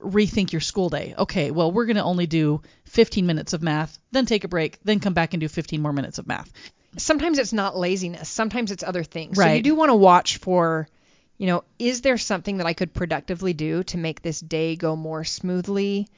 rethink 0.00 0.52
your 0.52 0.60
school 0.60 0.88
day. 0.88 1.14
Okay, 1.16 1.50
well 1.50 1.70
we're 1.70 1.86
going 1.86 1.96
to 1.96 2.02
only 2.02 2.26
do 2.26 2.62
15 2.84 3.26
minutes 3.26 3.52
of 3.52 3.62
math, 3.62 3.98
then 4.10 4.26
take 4.26 4.44
a 4.44 4.48
break, 4.48 4.78
then 4.82 5.00
come 5.00 5.14
back 5.14 5.34
and 5.34 5.40
do 5.40 5.48
15 5.48 5.80
more 5.80 5.92
minutes 5.92 6.18
of 6.18 6.26
math. 6.26 6.52
sometimes 6.96 7.38
it's 7.38 7.52
not 7.52 7.76
laziness. 7.76 8.28
Sometimes 8.28 8.70
it's 8.70 8.82
other 8.82 9.04
things. 9.04 9.38
Right. 9.38 9.48
So 9.48 9.54
you 9.54 9.62
do 9.62 9.74
want 9.74 9.90
to 9.90 9.94
watch 9.94 10.38
for, 10.38 10.88
you 11.38 11.46
know, 11.46 11.64
is 11.78 12.02
there 12.02 12.18
something 12.18 12.58
that 12.58 12.66
I 12.66 12.74
could 12.74 12.92
productively 12.92 13.52
do 13.52 13.82
to 13.84 13.98
make 13.98 14.22
this 14.22 14.40
day 14.40 14.76
go 14.76 14.96
more 14.96 15.24
smoothly? 15.24 16.08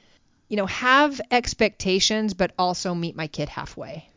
You 0.49 0.57
know, 0.57 0.65
have 0.65 1.19
expectations, 1.31 2.33
but 2.33 2.51
also 2.59 2.93
meet 2.93 3.15
my 3.15 3.27
kid 3.27 3.49
halfway. 3.49 4.07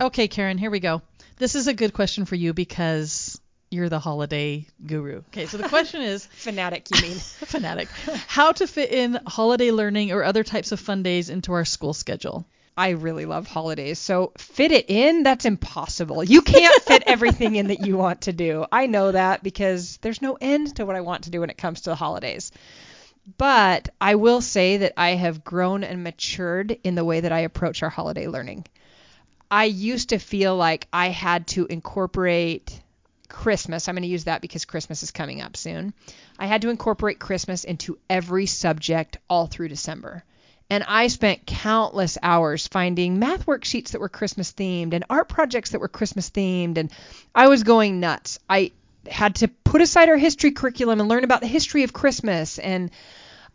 Okay, 0.00 0.28
Karen, 0.28 0.58
here 0.58 0.70
we 0.70 0.80
go. 0.80 1.02
This 1.38 1.54
is 1.54 1.66
a 1.66 1.74
good 1.74 1.92
question 1.92 2.24
for 2.24 2.34
you 2.34 2.54
because 2.54 3.40
you're 3.76 3.88
the 3.88 4.00
holiday 4.00 4.66
guru. 4.86 5.18
Okay, 5.28 5.46
so 5.46 5.58
the 5.58 5.68
question 5.68 6.02
is 6.02 6.26
Fanatic, 6.32 6.88
you 6.90 7.02
mean? 7.02 7.16
fanatic. 7.18 7.88
How 8.26 8.52
to 8.52 8.66
fit 8.66 8.90
in 8.90 9.20
holiday 9.26 9.70
learning 9.70 10.12
or 10.12 10.24
other 10.24 10.42
types 10.42 10.72
of 10.72 10.80
fun 10.80 11.02
days 11.02 11.28
into 11.30 11.52
our 11.52 11.64
school 11.64 11.92
schedule? 11.92 12.46
I 12.78 12.90
really 12.90 13.24
love 13.24 13.46
holidays. 13.46 13.98
So 13.98 14.32
fit 14.36 14.72
it 14.72 14.90
in, 14.90 15.22
that's 15.22 15.44
impossible. 15.44 16.24
You 16.24 16.42
can't 16.42 16.82
fit 16.82 17.04
everything 17.06 17.56
in 17.56 17.68
that 17.68 17.86
you 17.86 17.96
want 17.96 18.22
to 18.22 18.32
do. 18.32 18.66
I 18.70 18.86
know 18.86 19.12
that 19.12 19.42
because 19.42 19.98
there's 19.98 20.20
no 20.20 20.36
end 20.40 20.76
to 20.76 20.84
what 20.84 20.96
I 20.96 21.00
want 21.00 21.24
to 21.24 21.30
do 21.30 21.40
when 21.40 21.50
it 21.50 21.56
comes 21.56 21.82
to 21.82 21.90
the 21.90 21.96
holidays. 21.96 22.52
But 23.38 23.88
I 24.00 24.16
will 24.16 24.40
say 24.40 24.78
that 24.78 24.92
I 24.96 25.10
have 25.10 25.44
grown 25.44 25.84
and 25.84 26.04
matured 26.04 26.78
in 26.84 26.94
the 26.94 27.04
way 27.04 27.20
that 27.20 27.32
I 27.32 27.40
approach 27.40 27.82
our 27.82 27.90
holiday 27.90 28.28
learning. 28.28 28.66
I 29.50 29.64
used 29.64 30.10
to 30.10 30.18
feel 30.18 30.56
like 30.56 30.86
I 30.92 31.08
had 31.08 31.46
to 31.48 31.66
incorporate 31.66 32.80
Christmas. 33.36 33.86
I'm 33.86 33.94
going 33.94 34.02
to 34.02 34.08
use 34.08 34.24
that 34.24 34.40
because 34.40 34.64
Christmas 34.64 35.02
is 35.02 35.10
coming 35.10 35.42
up 35.42 35.58
soon. 35.58 35.92
I 36.38 36.46
had 36.46 36.62
to 36.62 36.70
incorporate 36.70 37.18
Christmas 37.18 37.64
into 37.64 37.98
every 38.08 38.46
subject 38.46 39.18
all 39.28 39.46
through 39.46 39.68
December. 39.68 40.24
And 40.70 40.82
I 40.88 41.08
spent 41.08 41.44
countless 41.44 42.16
hours 42.22 42.66
finding 42.66 43.18
math 43.18 43.44
worksheets 43.44 43.90
that 43.90 44.00
were 44.00 44.08
Christmas 44.08 44.52
themed 44.52 44.94
and 44.94 45.04
art 45.10 45.28
projects 45.28 45.72
that 45.72 45.80
were 45.80 45.88
Christmas 45.88 46.30
themed. 46.30 46.78
And 46.78 46.90
I 47.34 47.48
was 47.48 47.62
going 47.62 48.00
nuts. 48.00 48.38
I 48.48 48.72
had 49.06 49.34
to 49.36 49.48
put 49.48 49.82
aside 49.82 50.08
our 50.08 50.16
history 50.16 50.52
curriculum 50.52 50.98
and 50.98 51.08
learn 51.08 51.22
about 51.22 51.42
the 51.42 51.46
history 51.46 51.82
of 51.82 51.92
Christmas. 51.92 52.58
And 52.58 52.90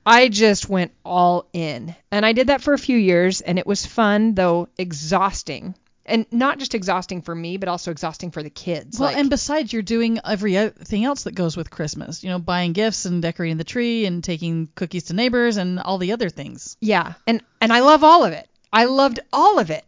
I 0.06 0.30
just 0.30 0.70
went 0.70 0.92
all 1.04 1.50
in. 1.54 1.96
And 2.12 2.24
I 2.24 2.34
did 2.34 2.48
that 2.48 2.62
for 2.62 2.74
a 2.74 2.78
few 2.80 2.98
years. 2.98 3.42
And 3.42 3.58
it 3.58 3.66
was 3.66 3.84
fun, 3.84 4.36
though 4.36 4.70
exhausting. 4.78 5.74
And 6.06 6.26
not 6.32 6.58
just 6.58 6.74
exhausting 6.74 7.22
for 7.22 7.36
me, 7.36 7.58
but 7.58 7.70
also 7.70 7.92
exhausting 7.92 8.32
for 8.32 8.42
the 8.42 8.50
kids. 8.50 9.00
Well, 9.00 9.10
Like- 9.10 9.18
and 9.18 9.30
besides, 9.30 9.72
you're 9.72 9.84
doing 9.84 10.20
everything 10.26 11.06
else 11.06 11.24
that 11.24 11.36
goes 11.36 11.56
with 11.56 11.70
Christmas. 11.70 12.24
You 12.24 12.32
know, 12.32 12.40
buying 12.40 12.74
gifts 12.74 13.06
and 13.06 13.22
decorating 13.22 13.58
the 13.58 13.64
tree 13.64 14.06
and 14.06 14.24
taking 14.24 14.68
cookies 14.76 15.06
to 15.06 15.14
neighbors 15.14 15.58
and 15.58 15.80
all 15.80 16.00
the 16.00 16.12
other 16.14 16.30
things. 16.30 16.76
Yeah, 16.82 17.14
and 17.28 17.44
and 17.62 17.72
I 17.72 17.82
love 17.82 18.04
all 18.04 18.26
of 18.26 18.34
it. 18.34 18.48
I 18.74 18.86
loved 18.86 19.20
all 19.32 19.60
of 19.60 19.70
it. 19.70 19.86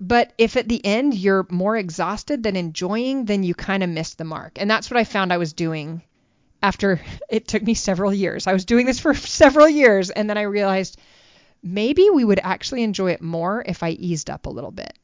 But 0.00 0.32
if 0.36 0.56
at 0.56 0.68
the 0.68 0.84
end 0.84 1.14
you're 1.14 1.46
more 1.48 1.76
exhausted 1.76 2.42
than 2.42 2.56
enjoying, 2.56 3.24
then 3.24 3.44
you 3.44 3.54
kind 3.54 3.82
of 3.82 3.88
missed 3.88 4.18
the 4.18 4.24
mark. 4.24 4.52
And 4.60 4.68
that's 4.68 4.90
what 4.90 4.98
I 4.98 5.04
found 5.04 5.32
I 5.32 5.38
was 5.38 5.52
doing 5.52 6.02
after 6.62 7.00
it 7.30 7.46
took 7.48 7.62
me 7.62 7.74
several 7.74 8.12
years. 8.12 8.46
I 8.46 8.52
was 8.52 8.64
doing 8.64 8.84
this 8.84 8.98
for 8.98 9.14
several 9.42 9.68
years 9.68 10.10
and 10.10 10.28
then 10.28 10.36
I 10.36 10.42
realized 10.42 10.98
maybe 11.62 12.08
we 12.10 12.24
would 12.24 12.40
actually 12.42 12.82
enjoy 12.82 13.12
it 13.12 13.22
more 13.22 13.62
if 13.66 13.82
I 13.82 13.90
eased 13.90 14.30
up 14.30 14.46
a 14.46 14.50
little 14.50 14.70
bit. 14.70 14.96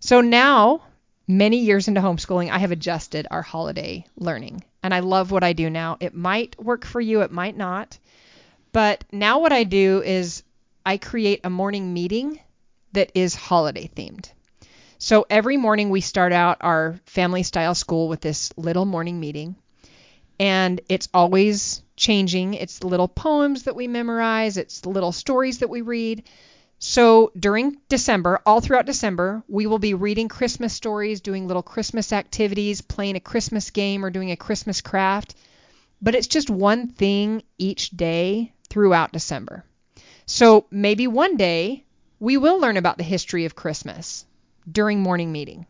So 0.00 0.20
now, 0.20 0.82
many 1.26 1.58
years 1.58 1.88
into 1.88 2.00
homeschooling, 2.00 2.50
I 2.50 2.58
have 2.58 2.70
adjusted 2.70 3.26
our 3.30 3.42
holiday 3.42 4.06
learning. 4.16 4.64
And 4.82 4.94
I 4.94 5.00
love 5.00 5.30
what 5.30 5.44
I 5.44 5.52
do 5.52 5.68
now. 5.68 5.96
It 6.00 6.14
might 6.14 6.62
work 6.62 6.84
for 6.84 7.00
you, 7.00 7.22
it 7.22 7.32
might 7.32 7.56
not. 7.56 7.98
But 8.72 9.04
now 9.10 9.40
what 9.40 9.52
I 9.52 9.64
do 9.64 10.02
is 10.02 10.42
I 10.84 10.98
create 10.98 11.40
a 11.44 11.50
morning 11.50 11.92
meeting 11.92 12.38
that 12.92 13.10
is 13.14 13.34
holiday 13.34 13.90
themed. 13.94 14.30
So 14.98 15.26
every 15.28 15.56
morning 15.56 15.90
we 15.90 16.00
start 16.00 16.32
out 16.32 16.58
our 16.60 16.98
family 17.06 17.42
style 17.42 17.74
school 17.74 18.08
with 18.08 18.20
this 18.20 18.52
little 18.56 18.84
morning 18.84 19.20
meeting. 19.20 19.56
And 20.38 20.80
it's 20.88 21.08
always 21.14 21.82
changing. 21.96 22.54
It's 22.54 22.84
little 22.84 23.08
poems 23.08 23.64
that 23.64 23.76
we 23.76 23.88
memorize, 23.88 24.56
it's 24.56 24.80
the 24.80 24.90
little 24.90 25.12
stories 25.12 25.58
that 25.58 25.70
we 25.70 25.80
read. 25.80 26.24
So 26.78 27.32
during 27.38 27.78
December, 27.88 28.40
all 28.44 28.60
throughout 28.60 28.84
December, 28.84 29.42
we 29.48 29.66
will 29.66 29.78
be 29.78 29.94
reading 29.94 30.28
Christmas 30.28 30.74
stories, 30.74 31.22
doing 31.22 31.46
little 31.46 31.62
Christmas 31.62 32.12
activities, 32.12 32.82
playing 32.82 33.16
a 33.16 33.20
Christmas 33.20 33.70
game, 33.70 34.04
or 34.04 34.10
doing 34.10 34.30
a 34.30 34.36
Christmas 34.36 34.82
craft. 34.82 35.34
But 36.02 36.14
it's 36.14 36.26
just 36.26 36.50
one 36.50 36.88
thing 36.88 37.42
each 37.56 37.90
day 37.90 38.52
throughout 38.68 39.12
December. 39.12 39.64
So 40.26 40.66
maybe 40.70 41.06
one 41.06 41.36
day 41.36 41.84
we 42.20 42.36
will 42.36 42.60
learn 42.60 42.76
about 42.76 42.98
the 42.98 43.04
history 43.04 43.46
of 43.46 43.56
Christmas 43.56 44.26
during 44.70 45.00
morning 45.00 45.32
meeting. 45.32 45.66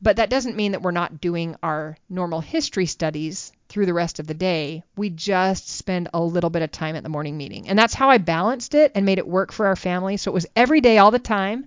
But 0.00 0.16
that 0.16 0.30
doesn't 0.30 0.56
mean 0.56 0.72
that 0.72 0.82
we're 0.82 0.92
not 0.92 1.20
doing 1.20 1.56
our 1.62 1.96
normal 2.08 2.40
history 2.40 2.86
studies 2.86 3.52
through 3.68 3.86
the 3.86 3.94
rest 3.94 4.20
of 4.20 4.26
the 4.26 4.34
day. 4.34 4.84
We 4.96 5.10
just 5.10 5.68
spend 5.68 6.08
a 6.14 6.22
little 6.22 6.50
bit 6.50 6.62
of 6.62 6.70
time 6.70 6.94
at 6.96 7.02
the 7.02 7.08
morning 7.08 7.36
meeting. 7.36 7.68
And 7.68 7.78
that's 7.78 7.94
how 7.94 8.08
I 8.08 8.18
balanced 8.18 8.74
it 8.74 8.92
and 8.94 9.04
made 9.04 9.18
it 9.18 9.26
work 9.26 9.52
for 9.52 9.66
our 9.66 9.76
family. 9.76 10.16
So 10.16 10.30
it 10.30 10.34
was 10.34 10.46
every 10.54 10.80
day, 10.80 10.98
all 10.98 11.10
the 11.10 11.18
time, 11.18 11.66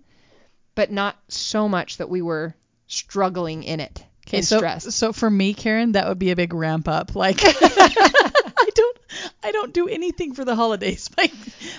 but 0.75 0.91
not 0.91 1.17
so 1.27 1.67
much 1.67 1.97
that 1.97 2.09
we 2.09 2.21
were 2.21 2.55
struggling 2.87 3.63
in 3.63 3.79
it. 3.79 4.03
in 4.31 4.43
so 4.43 4.57
stress. 4.57 4.95
so 4.95 5.11
for 5.11 5.29
me, 5.29 5.53
Karen, 5.53 5.91
that 5.93 6.07
would 6.07 6.19
be 6.19 6.31
a 6.31 6.35
big 6.35 6.53
ramp 6.53 6.87
up. 6.87 7.15
Like 7.15 7.41
I 9.43 9.51
don't 9.51 9.73
don't 9.73 9.87
anything 9.87 10.33
for 10.33 10.45
the 10.45 10.55
holidays. 10.55 11.09
My 11.17 11.31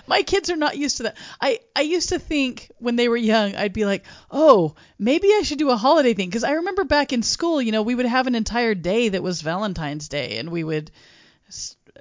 my 0.07 0.23
kids 0.23 0.51
are 0.51 0.57
not 0.57 0.77
used 0.77 0.99
to 0.99 1.05
that. 1.05 1.17
I 1.41 1.61
I 1.75 1.83
used 1.83 2.11
to 2.11 2.19
think 2.19 2.71
when 2.79 2.97
they 2.97 3.09
were 3.09 3.17
young, 3.17 3.55
I'd 3.57 3.73
be 3.73 3.85
like, 3.85 4.05
"Oh, 4.31 4.75
maybe 4.99 5.29
I 5.29 5.43
should 5.43 5.59
do 5.59 5.71
a 5.71 5.77
holiday 5.77 6.15
thing." 6.15 6.31
Cuz 6.31 6.45
I 6.45 6.53
remember 6.53 6.85
back 6.85 7.13
in 7.13 7.23
school, 7.23 7.61
you 7.63 7.73
know, 7.73 7.83
we 7.83 7.95
would 7.95 8.07
have 8.07 8.27
an 8.27 8.35
entire 8.35 8.75
day 8.75 9.09
that 9.11 9.23
was 9.23 9.43
Valentine's 9.43 10.09
Day 10.09 10.39
and 10.39 10.51
we 10.51 10.65
would 10.65 10.91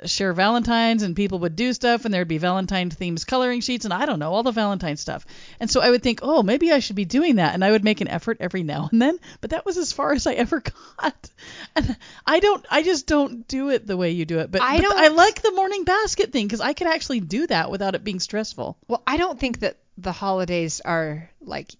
share 0.05 0.33
Valentines 0.33 1.03
and 1.03 1.15
people 1.15 1.39
would 1.39 1.55
do 1.55 1.74
stuff 1.74 2.05
and 2.05 2.13
there'd 2.13 2.27
be 2.27 2.38
Valentine 2.38 2.89
themes 2.89 3.25
coloring 3.25 3.62
sheets 3.62 3.86
and 3.86 3.93
I 3.93 4.05
don't 4.05 4.19
know, 4.19 4.31
all 4.33 4.43
the 4.43 4.51
Valentine 4.51 4.98
stuff. 4.98 5.25
And 5.60 5.69
so 5.69 5.81
I 5.81 5.89
would 5.89 6.01
think, 6.01 6.19
"Oh, 6.24 6.43
maybe 6.43 6.71
I 6.71 6.79
should 6.79 6.95
be 6.95 7.05
doing 7.05 7.36
that." 7.36 7.53
And 7.53 7.63
I 7.63 7.71
would 7.71 7.83
make 7.83 8.01
an 8.01 8.07
effort 8.07 8.38
every 8.39 8.63
now 8.63 8.89
and 8.91 9.01
then, 9.01 9.19
but 9.41 9.50
that 9.51 9.65
was 9.65 9.77
as 9.77 9.91
far 9.91 10.13
as 10.13 10.25
I 10.27 10.33
ever 10.33 10.63
got. 11.00 11.29
And 11.75 11.98
I 12.25 12.39
don't 12.39 12.65
I 12.71 12.83
just 12.83 13.05
don't 13.05 13.48
do 13.48 13.69
it 13.69 13.86
the 13.86 13.98
way 13.98 14.12
you 14.12 14.25
do 14.25 14.39
it. 14.39 14.50
But 14.50 14.62
I 14.62 14.77
but 14.77 14.83
don't- 14.83 14.98
I 14.98 15.10
like 15.10 15.41
the 15.41 15.51
morning 15.51 15.83
basket 15.83 16.31
thing 16.31 16.48
cuz 16.50 16.62
I 16.62 16.74
could 16.74 16.88
actually 16.88 17.19
do 17.19 17.45
that 17.48 17.69
without 17.69 17.95
it 17.95 18.03
being 18.03 18.19
stressful. 18.19 18.77
Well, 18.88 19.03
I 19.05 19.17
don't 19.17 19.39
think 19.39 19.60
that 19.60 19.77
the 19.98 20.12
holidays 20.13 20.81
are 20.83 21.29
like 21.41 21.75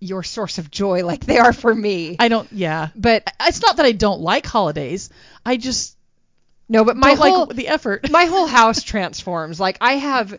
your 0.00 0.22
source 0.22 0.58
of 0.58 0.70
joy 0.70 1.04
like 1.04 1.24
they 1.24 1.38
are 1.38 1.52
for 1.52 1.74
me. 1.74 2.16
I 2.18 2.28
don't 2.28 2.50
yeah. 2.52 2.88
but 2.96 3.30
It's 3.40 3.62
not 3.62 3.76
that 3.76 3.86
I 3.86 3.92
don't 3.92 4.20
like 4.20 4.46
holidays. 4.46 5.10
I 5.46 5.56
just 5.56 5.96
no, 6.68 6.84
but 6.84 6.96
my 6.96 7.14
don't 7.14 7.18
whole 7.18 7.46
like 7.46 7.56
the 7.56 7.68
effort. 7.68 8.10
my 8.10 8.24
whole 8.24 8.46
house 8.46 8.82
transforms. 8.84 9.60
Like 9.60 9.78
I 9.80 9.94
have 9.94 10.38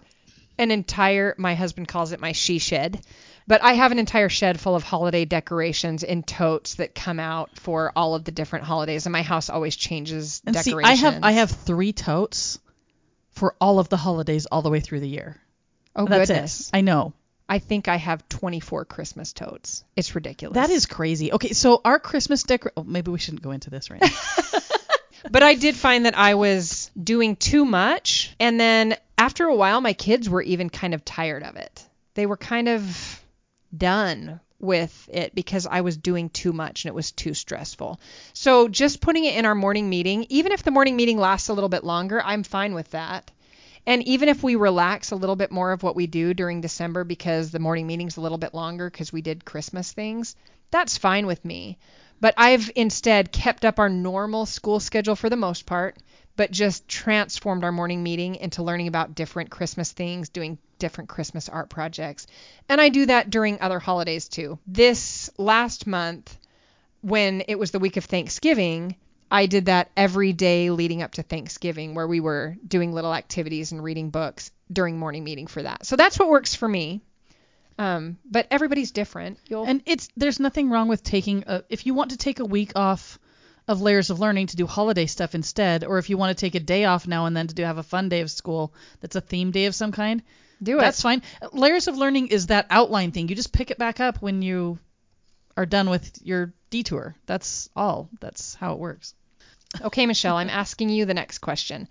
an 0.58 0.72
entire 0.72 1.36
my 1.38 1.56
husband 1.56 1.88
calls 1.88 2.12
it 2.12 2.20
my 2.20 2.32
she 2.32 2.60
shed. 2.60 3.02
But 3.48 3.64
I 3.64 3.74
have 3.74 3.92
an 3.92 4.00
entire 4.00 4.28
shed 4.28 4.60
full 4.60 4.76
of 4.76 4.82
holiday 4.82 5.24
decorations 5.24 6.02
in 6.02 6.24
totes 6.24 6.76
that 6.76 6.96
come 6.96 7.20
out 7.20 7.52
for 7.60 7.92
all 7.96 8.16
of 8.16 8.24
the 8.24 8.32
different 8.32 8.66
holidays, 8.66 9.06
and 9.06 9.14
my 9.14 9.22
house 9.22 9.52
always 9.52 9.76
changes 9.76 10.42
And 10.48 10.56
see, 10.56 10.72
decorations. 10.72 11.04
I 11.04 11.12
have 11.12 11.24
I 11.24 11.32
have 11.34 11.52
three 11.52 11.94
totes 11.94 12.58
for 13.30 13.56
all 13.62 13.78
of 13.78 13.90
the 13.90 13.98
holidays 13.98 14.48
all 14.48 14.64
the 14.64 14.72
way 14.72 14.80
through 14.80 15.02
the 15.02 15.10
year. 15.10 15.40
oh 15.96 16.08
That's 16.08 16.30
goodness. 16.30 16.70
it. 16.70 16.78
I 16.78 16.82
know. 16.82 17.14
I 17.48 17.60
think 17.60 17.88
I 17.88 17.98
have 17.98 18.28
24 18.30 18.86
Christmas 18.86 19.32
totes. 19.32 19.84
It's 19.96 20.16
ridiculous. 20.16 20.56
That 20.56 20.72
is 20.72 20.88
crazy. 20.88 21.32
Okay, 21.32 21.54
so 21.54 21.82
our 21.86 22.00
Christmas 22.00 22.42
decor. 22.42 22.72
Oh, 22.76 22.84
maybe 22.84 23.12
we 23.12 23.20
shouldn't 23.20 23.44
go 23.44 23.52
into 23.52 23.70
this 23.70 23.92
right 23.92 24.02
now. 24.02 24.10
But 25.30 25.44
I 25.44 25.56
did 25.56 25.76
find 25.76 26.06
that 26.06 26.18
I 26.18 26.36
was 26.36 26.92
doing 27.02 27.36
too 27.36 27.66
much. 27.66 28.36
And 28.40 28.60
then 28.60 28.96
after 29.18 29.46
a 29.46 29.56
while, 29.56 29.82
my 29.82 29.94
kids 29.94 30.30
were 30.30 30.42
even 30.42 30.70
kind 30.70 30.94
of 30.94 31.04
tired 31.04 31.44
of 31.44 31.56
it. 31.56 31.86
They 32.14 32.26
were 32.26 32.38
kind 32.38 32.70
of 32.70 33.22
done 33.76 34.40
with 34.60 35.10
it 35.12 35.36
because 35.36 35.68
I 35.68 35.82
was 35.82 35.98
doing 35.98 36.30
too 36.30 36.54
much 36.54 36.86
and 36.86 36.90
it 36.90 36.96
was 36.96 37.12
too 37.12 37.34
stressful. 37.34 38.00
So 38.34 38.68
just 38.68 39.02
putting 39.02 39.26
it 39.26 39.36
in 39.36 39.46
our 39.46 39.56
morning 39.56 39.90
meeting, 39.90 40.26
even 40.30 40.52
if 40.52 40.64
the 40.64 40.72
morning 40.72 40.96
meeting 40.96 41.18
lasts 41.18 41.50
a 41.50 41.54
little 41.54 41.70
bit 41.70 41.84
longer, 41.84 42.22
I'm 42.24 42.44
fine 42.44 42.74
with 42.74 42.92
that. 42.92 43.32
And 43.86 44.02
even 44.08 44.30
if 44.30 44.42
we 44.42 44.56
relax 44.56 45.12
a 45.12 45.16
little 45.16 45.36
bit 45.36 45.52
more 45.52 45.72
of 45.72 45.84
what 45.84 45.96
we 45.96 46.08
do 46.08 46.34
during 46.34 46.62
December 46.62 47.04
because 47.04 47.52
the 47.52 47.60
morning 47.60 47.86
meeting's 47.86 48.18
a 48.18 48.22
little 48.22 48.40
bit 48.40 48.54
longer 48.54 48.90
because 48.90 49.14
we 49.14 49.22
did 49.22 49.46
Christmas 49.46 49.92
things, 49.92 50.36
that's 50.72 50.98
fine 50.98 51.28
with 51.28 51.44
me. 51.46 51.78
But 52.22 52.34
I've 52.38 52.72
instead 52.76 53.32
kept 53.32 53.66
up 53.66 53.80
our 53.80 53.90
normal 53.90 54.46
school 54.46 54.80
schedule 54.80 55.16
for 55.16 55.30
the 55.30 55.36
most 55.36 55.66
part, 55.66 55.98
but 56.36 56.52
just 56.52 56.88
transformed 56.88 57.64
our 57.64 57.72
morning 57.72 58.04
meeting 58.04 58.36
into 58.36 58.64
learning 58.64 58.88
about 58.88 59.16
different 59.16 59.50
Christmas 59.50 59.92
things, 59.92 60.30
doing 60.30 60.58
different 60.80 61.10
Christmas 61.10 61.50
art 61.50 61.70
projects. 61.70 62.28
And 62.68 62.82
I 62.82 62.90
do 62.90 63.06
that 63.06 63.30
during 63.30 63.62
other 63.62 63.80
holidays 63.80 64.28
too. 64.28 64.60
This 64.68 65.30
last 65.38 65.88
month, 65.88 66.38
when 67.02 67.44
it 67.48 67.60
was 67.60 67.72
the 67.72 67.80
week 67.80 67.98
of 67.98 68.06
Thanksgiving, 68.06 68.96
I 69.30 69.46
did 69.46 69.66
that 69.66 69.92
every 69.96 70.34
day 70.34 70.70
leading 70.70 71.02
up 71.02 71.14
to 71.14 71.24
Thanksgiving, 71.24 71.96
where 71.96 72.08
we 72.08 72.20
were 72.20 72.58
doing 72.68 72.94
little 72.94 73.14
activities 73.14 73.72
and 73.72 73.84
reading 73.84 74.10
books 74.10 74.52
during 74.72 74.98
morning 74.98 75.24
meeting 75.24 75.48
for 75.48 75.64
that. 75.64 75.86
So 75.86 75.96
that's 75.96 76.20
what 76.20 76.30
works 76.30 76.56
for 76.56 76.68
me. 76.68 77.02
Um, 77.78 78.18
but 78.30 78.48
everybody's 78.52 78.92
different. 78.92 79.40
You'll 79.48 79.66
and 79.66 79.82
it's 79.86 80.08
there's 80.16 80.40
nothing 80.40 80.70
wrong 80.70 80.88
with 80.88 81.04
taking 81.04 81.44
a, 81.48 81.64
if 81.70 81.86
you 81.86 81.94
want 81.94 82.12
to 82.12 82.18
take 82.18 82.40
a 82.40 82.46
week 82.46 82.72
off 82.76 83.20
of 83.68 83.82
layers 83.82 84.10
of 84.10 84.20
learning 84.20 84.48
to 84.48 84.56
do 84.56 84.66
holiday 84.66 85.06
stuff 85.08 85.36
instead, 85.36 85.84
or 85.84 85.98
if 85.98 86.10
you 86.10 86.18
want 86.18 86.38
to 86.38 86.40
take 86.40 86.56
a 86.56 86.60
day 86.60 86.86
off 86.86 87.08
now 87.08 87.26
and 87.26 87.36
then 87.36 87.48
to 87.48 87.56
do 87.56 87.64
have 87.64 87.78
a 87.78 87.84
fun 87.84 88.10
day 88.10 88.22
of 88.22 88.32
school 88.32 88.74
that's 89.02 89.16
a 89.16 89.22
theme 89.22 89.52
day 89.52 89.66
of 89.66 89.76
some 89.76 89.92
kind, 89.92 90.22
do 90.62 90.78
it. 90.78 90.82
that's 90.82 91.02
fine. 91.02 91.22
Layers 91.52 91.88
of 91.88 91.98
learning 91.98 92.28
is 92.28 92.48
that 92.48 92.68
outline 92.70 93.12
thing. 93.12 93.28
You 93.28 93.36
just 93.36 93.52
pick 93.52 93.72
it 93.72 93.78
back 93.78 94.00
up 94.00 94.22
when 94.22 94.42
you 94.42 94.80
are 95.58 95.66
done 95.66 95.90
with 95.90 96.20
your 96.24 96.54
detour. 96.70 97.16
That's 97.26 97.70
all. 97.76 98.10
That's 98.20 98.56
how 98.56 98.74
it 98.74 98.80
works. 98.80 99.14
Okay, 99.82 100.06
Michelle, 100.06 100.38
I'm 100.38 100.50
asking 100.50 100.90
you 100.90 101.06
the 101.06 101.14
next 101.14 101.40
question. 101.40 101.88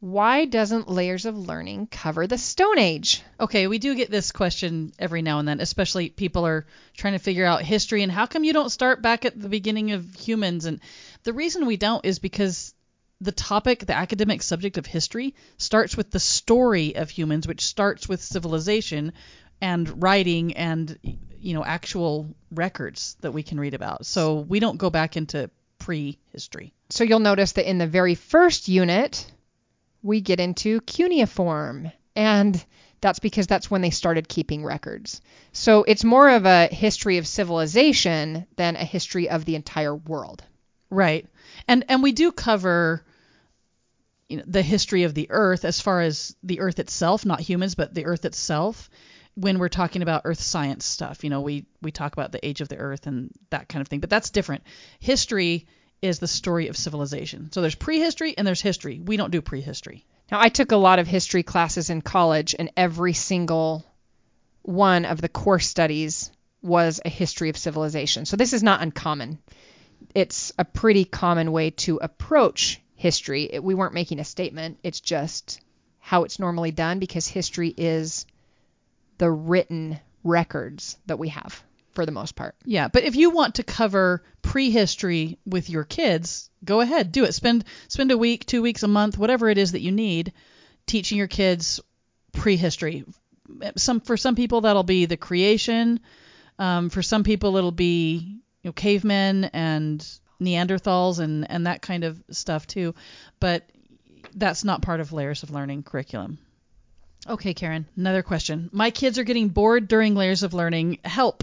Why 0.00 0.44
doesn't 0.44 0.90
Layers 0.90 1.24
of 1.24 1.38
Learning 1.38 1.86
cover 1.86 2.26
the 2.26 2.36
Stone 2.36 2.78
Age? 2.78 3.22
Okay, 3.40 3.66
we 3.66 3.78
do 3.78 3.94
get 3.94 4.10
this 4.10 4.30
question 4.30 4.92
every 4.98 5.22
now 5.22 5.38
and 5.38 5.48
then, 5.48 5.60
especially 5.60 6.10
people 6.10 6.46
are 6.46 6.66
trying 6.96 7.14
to 7.14 7.18
figure 7.18 7.46
out 7.46 7.62
history 7.62 8.02
and 8.02 8.12
how 8.12 8.26
come 8.26 8.44
you 8.44 8.52
don't 8.52 8.70
start 8.70 9.00
back 9.00 9.24
at 9.24 9.40
the 9.40 9.48
beginning 9.48 9.92
of 9.92 10.14
humans? 10.14 10.66
And 10.66 10.80
the 11.22 11.32
reason 11.32 11.64
we 11.64 11.78
don't 11.78 12.04
is 12.04 12.18
because 12.18 12.74
the 13.22 13.32
topic, 13.32 13.86
the 13.86 13.96
academic 13.96 14.42
subject 14.42 14.76
of 14.76 14.84
history, 14.84 15.34
starts 15.56 15.96
with 15.96 16.10
the 16.10 16.20
story 16.20 16.94
of 16.94 17.08
humans, 17.08 17.48
which 17.48 17.64
starts 17.64 18.06
with 18.06 18.22
civilization 18.22 19.14
and 19.62 20.02
writing 20.02 20.54
and 20.56 20.98
you 21.02 21.54
know 21.54 21.64
actual 21.64 22.34
records 22.50 23.16
that 23.22 23.32
we 23.32 23.42
can 23.42 23.58
read 23.58 23.72
about. 23.72 24.04
So 24.04 24.40
we 24.40 24.60
don't 24.60 24.76
go 24.76 24.90
back 24.90 25.16
into 25.16 25.50
prehistory. 25.78 26.74
So 26.90 27.04
you'll 27.04 27.20
notice 27.20 27.52
that 27.52 27.68
in 27.68 27.78
the 27.78 27.86
very 27.86 28.14
first 28.14 28.68
unit, 28.68 29.32
we 30.02 30.20
get 30.20 30.40
into 30.40 30.80
cuneiform. 30.82 31.90
And 32.14 32.64
that's 33.00 33.18
because 33.18 33.46
that's 33.46 33.70
when 33.70 33.82
they 33.82 33.90
started 33.90 34.28
keeping 34.28 34.64
records. 34.64 35.20
So 35.52 35.84
it's 35.84 36.04
more 36.04 36.30
of 36.30 36.46
a 36.46 36.66
history 36.66 37.18
of 37.18 37.26
civilization 37.26 38.46
than 38.56 38.76
a 38.76 38.84
history 38.84 39.28
of 39.28 39.44
the 39.44 39.54
entire 39.54 39.94
world. 39.94 40.42
Right. 40.90 41.26
And 41.68 41.84
and 41.88 42.02
we 42.02 42.12
do 42.12 42.32
cover 42.32 43.04
you 44.28 44.38
know, 44.38 44.44
the 44.46 44.62
history 44.62 45.04
of 45.04 45.14
the 45.14 45.28
earth 45.30 45.64
as 45.64 45.80
far 45.80 46.00
as 46.00 46.34
the 46.42 46.60
earth 46.60 46.78
itself, 46.78 47.24
not 47.24 47.40
humans, 47.40 47.74
but 47.74 47.94
the 47.94 48.06
earth 48.06 48.24
itself 48.24 48.90
when 49.34 49.58
we're 49.58 49.68
talking 49.68 50.02
about 50.02 50.22
earth 50.24 50.40
science 50.40 50.84
stuff. 50.84 51.22
You 51.22 51.30
know, 51.30 51.42
we 51.42 51.66
we 51.82 51.90
talk 51.90 52.12
about 52.12 52.32
the 52.32 52.44
age 52.46 52.60
of 52.60 52.68
the 52.68 52.78
earth 52.78 53.06
and 53.06 53.30
that 53.50 53.68
kind 53.68 53.82
of 53.82 53.88
thing, 53.88 54.00
but 54.00 54.10
that's 54.10 54.30
different. 54.30 54.64
History 54.98 55.66
is 56.02 56.18
the 56.18 56.28
story 56.28 56.68
of 56.68 56.76
civilization. 56.76 57.50
So 57.52 57.60
there's 57.60 57.74
prehistory 57.74 58.36
and 58.36 58.46
there's 58.46 58.60
history. 58.60 59.00
We 59.00 59.16
don't 59.16 59.30
do 59.30 59.40
prehistory. 59.40 60.04
Now, 60.30 60.40
I 60.40 60.48
took 60.48 60.72
a 60.72 60.76
lot 60.76 60.98
of 60.98 61.06
history 61.06 61.42
classes 61.42 61.88
in 61.88 62.02
college, 62.02 62.54
and 62.58 62.70
every 62.76 63.12
single 63.12 63.86
one 64.62 65.04
of 65.04 65.20
the 65.20 65.28
course 65.28 65.68
studies 65.68 66.30
was 66.62 67.00
a 67.04 67.08
history 67.08 67.48
of 67.48 67.56
civilization. 67.56 68.26
So 68.26 68.36
this 68.36 68.52
is 68.52 68.62
not 68.62 68.82
uncommon. 68.82 69.38
It's 70.14 70.52
a 70.58 70.64
pretty 70.64 71.04
common 71.04 71.52
way 71.52 71.70
to 71.70 71.98
approach 71.98 72.80
history. 72.96 73.44
It, 73.44 73.62
we 73.62 73.74
weren't 73.74 73.94
making 73.94 74.18
a 74.18 74.24
statement, 74.24 74.78
it's 74.82 75.00
just 75.00 75.60
how 76.00 76.24
it's 76.24 76.38
normally 76.38 76.72
done 76.72 76.98
because 76.98 77.26
history 77.26 77.72
is 77.76 78.26
the 79.18 79.30
written 79.30 79.98
records 80.24 80.96
that 81.06 81.18
we 81.18 81.28
have 81.28 81.62
for 81.96 82.06
the 82.06 82.12
most 82.12 82.36
part. 82.36 82.54
Yeah, 82.64 82.86
but 82.86 83.02
if 83.02 83.16
you 83.16 83.30
want 83.30 83.56
to 83.56 83.64
cover 83.64 84.22
prehistory 84.42 85.38
with 85.44 85.68
your 85.68 85.82
kids, 85.82 86.50
go 86.64 86.80
ahead, 86.80 87.10
do 87.10 87.24
it. 87.24 87.32
Spend 87.32 87.64
spend 87.88 88.12
a 88.12 88.18
week, 88.18 88.46
two 88.46 88.62
weeks, 88.62 88.84
a 88.84 88.88
month, 88.88 89.18
whatever 89.18 89.48
it 89.48 89.58
is 89.58 89.72
that 89.72 89.80
you 89.80 89.90
need, 89.90 90.32
teaching 90.86 91.18
your 91.18 91.26
kids 91.26 91.80
prehistory. 92.32 93.04
Some 93.76 94.00
for 94.00 94.16
some 94.16 94.36
people 94.36 94.60
that'll 94.60 94.84
be 94.84 95.06
the 95.06 95.16
creation. 95.16 95.98
Um, 96.58 96.90
for 96.90 97.02
some 97.02 97.24
people 97.24 97.56
it'll 97.56 97.72
be 97.72 98.40
you 98.62 98.68
know 98.68 98.72
cavemen 98.72 99.44
and 99.52 100.06
Neanderthals 100.40 101.18
and 101.18 101.50
and 101.50 101.66
that 101.66 101.82
kind 101.82 102.04
of 102.04 102.22
stuff 102.30 102.66
too. 102.66 102.94
But 103.40 103.68
that's 104.34 104.64
not 104.64 104.82
part 104.82 105.00
of 105.00 105.12
layers 105.12 105.42
of 105.42 105.50
learning 105.50 105.82
curriculum. 105.82 106.38
Okay, 107.28 107.54
Karen, 107.54 107.86
another 107.96 108.22
question. 108.22 108.70
My 108.72 108.90
kids 108.90 109.18
are 109.18 109.24
getting 109.24 109.48
bored 109.48 109.88
during 109.88 110.14
layers 110.14 110.44
of 110.44 110.54
learning. 110.54 110.98
Help. 111.04 111.42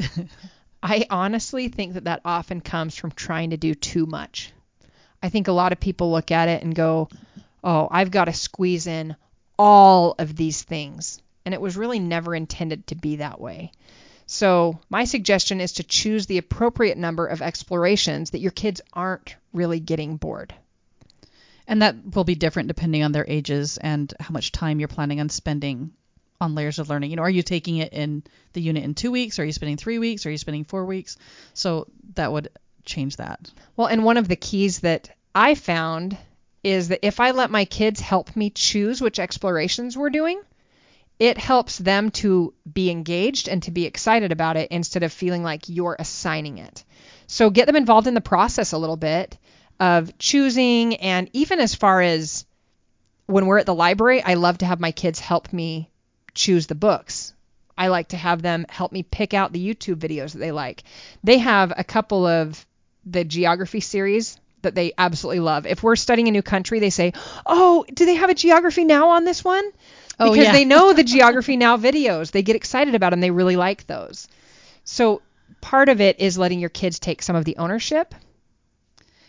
I 0.82 1.06
honestly 1.08 1.68
think 1.68 1.94
that 1.94 2.04
that 2.04 2.20
often 2.24 2.60
comes 2.60 2.94
from 2.94 3.10
trying 3.10 3.50
to 3.50 3.56
do 3.56 3.74
too 3.74 4.04
much. 4.04 4.52
I 5.22 5.30
think 5.30 5.48
a 5.48 5.52
lot 5.52 5.72
of 5.72 5.80
people 5.80 6.12
look 6.12 6.30
at 6.30 6.50
it 6.50 6.62
and 6.62 6.74
go, 6.74 7.08
"Oh, 7.62 7.88
I've 7.90 8.10
got 8.10 8.26
to 8.26 8.34
squeeze 8.34 8.86
in 8.86 9.16
all 9.58 10.16
of 10.18 10.36
these 10.36 10.62
things." 10.62 11.22
And 11.46 11.54
it 11.54 11.60
was 11.62 11.78
really 11.78 11.98
never 11.98 12.34
intended 12.34 12.86
to 12.88 12.94
be 12.94 13.16
that 13.16 13.40
way. 13.40 13.72
So, 14.26 14.80
my 14.90 15.04
suggestion 15.04 15.62
is 15.62 15.72
to 15.74 15.82
choose 15.82 16.26
the 16.26 16.38
appropriate 16.38 16.98
number 16.98 17.26
of 17.26 17.40
explorations 17.40 18.30
that 18.30 18.40
your 18.40 18.50
kids 18.50 18.82
aren't 18.92 19.36
really 19.54 19.80
getting 19.80 20.16
bored. 20.16 20.54
And 21.66 21.82
that 21.82 21.96
will 22.14 22.24
be 22.24 22.34
different 22.34 22.68
depending 22.68 23.02
on 23.02 23.12
their 23.12 23.24
ages 23.26 23.78
and 23.78 24.12
how 24.20 24.32
much 24.32 24.52
time 24.52 24.78
you're 24.78 24.88
planning 24.88 25.20
on 25.20 25.28
spending 25.28 25.92
on 26.40 26.54
layers 26.54 26.78
of 26.78 26.88
learning. 26.88 27.10
You 27.10 27.16
know, 27.16 27.22
are 27.22 27.30
you 27.30 27.42
taking 27.42 27.78
it 27.78 27.92
in 27.92 28.22
the 28.52 28.60
unit 28.60 28.84
in 28.84 28.94
two 28.94 29.10
weeks? 29.10 29.38
Are 29.38 29.44
you 29.44 29.52
spending 29.52 29.76
three 29.76 29.98
weeks? 29.98 30.26
Are 30.26 30.30
you 30.30 30.38
spending 30.38 30.64
four 30.64 30.84
weeks? 30.84 31.16
So 31.54 31.86
that 32.14 32.32
would 32.32 32.48
change 32.84 33.16
that. 33.16 33.50
Well, 33.76 33.86
and 33.86 34.04
one 34.04 34.16
of 34.16 34.28
the 34.28 34.36
keys 34.36 34.80
that 34.80 35.10
I 35.34 35.54
found 35.54 36.16
is 36.62 36.88
that 36.88 37.06
if 37.06 37.20
I 37.20 37.30
let 37.30 37.50
my 37.50 37.64
kids 37.64 38.00
help 38.00 38.34
me 38.36 38.50
choose 38.50 39.00
which 39.00 39.18
explorations 39.18 39.96
we're 39.96 40.10
doing, 40.10 40.40
it 41.18 41.38
helps 41.38 41.78
them 41.78 42.10
to 42.10 42.52
be 42.70 42.90
engaged 42.90 43.48
and 43.48 43.62
to 43.62 43.70
be 43.70 43.86
excited 43.86 44.32
about 44.32 44.56
it 44.56 44.70
instead 44.70 45.02
of 45.02 45.12
feeling 45.12 45.42
like 45.42 45.68
you're 45.68 45.96
assigning 45.98 46.58
it. 46.58 46.84
So 47.26 47.50
get 47.50 47.66
them 47.66 47.76
involved 47.76 48.06
in 48.06 48.14
the 48.14 48.20
process 48.20 48.72
a 48.72 48.78
little 48.78 48.96
bit 48.96 49.38
of 49.80 50.16
choosing 50.18 50.96
and 50.96 51.28
even 51.32 51.60
as 51.60 51.74
far 51.74 52.00
as 52.00 52.46
when 53.26 53.46
we're 53.46 53.58
at 53.58 53.66
the 53.66 53.74
library, 53.74 54.22
I 54.22 54.34
love 54.34 54.58
to 54.58 54.66
have 54.66 54.80
my 54.80 54.92
kids 54.92 55.18
help 55.18 55.52
me 55.52 55.90
choose 56.34 56.66
the 56.66 56.74
books. 56.74 57.32
I 57.76 57.88
like 57.88 58.08
to 58.08 58.16
have 58.16 58.42
them 58.42 58.66
help 58.68 58.92
me 58.92 59.02
pick 59.02 59.34
out 59.34 59.52
the 59.52 59.74
YouTube 59.74 59.96
videos 59.96 60.32
that 60.32 60.38
they 60.38 60.52
like. 60.52 60.84
They 61.24 61.38
have 61.38 61.72
a 61.76 61.84
couple 61.84 62.26
of 62.26 62.64
the 63.04 63.24
geography 63.24 63.80
series 63.80 64.38
that 64.62 64.74
they 64.74 64.92
absolutely 64.96 65.40
love. 65.40 65.66
If 65.66 65.82
we're 65.82 65.96
studying 65.96 66.28
a 66.28 66.32
new 66.32 66.42
country, 66.42 66.80
they 66.80 66.90
say, 66.90 67.12
"Oh, 67.46 67.84
do 67.92 68.06
they 68.06 68.14
have 68.14 68.30
a 68.30 68.34
geography 68.34 68.84
now 68.84 69.10
on 69.10 69.24
this 69.24 69.44
one?" 69.44 69.64
Oh, 70.18 70.30
because 70.30 70.46
yeah. 70.46 70.52
they 70.52 70.64
know 70.64 70.92
the 70.92 71.04
geography 71.14 71.56
now 71.56 71.76
videos. 71.76 72.30
They 72.30 72.42
get 72.42 72.56
excited 72.56 72.94
about 72.94 73.10
them. 73.10 73.20
They 73.20 73.30
really 73.30 73.56
like 73.56 73.86
those. 73.86 74.28
So 74.84 75.22
part 75.60 75.88
of 75.88 76.00
it 76.00 76.20
is 76.20 76.38
letting 76.38 76.60
your 76.60 76.70
kids 76.70 76.98
take 76.98 77.22
some 77.22 77.36
of 77.36 77.44
the 77.44 77.56
ownership. 77.56 78.14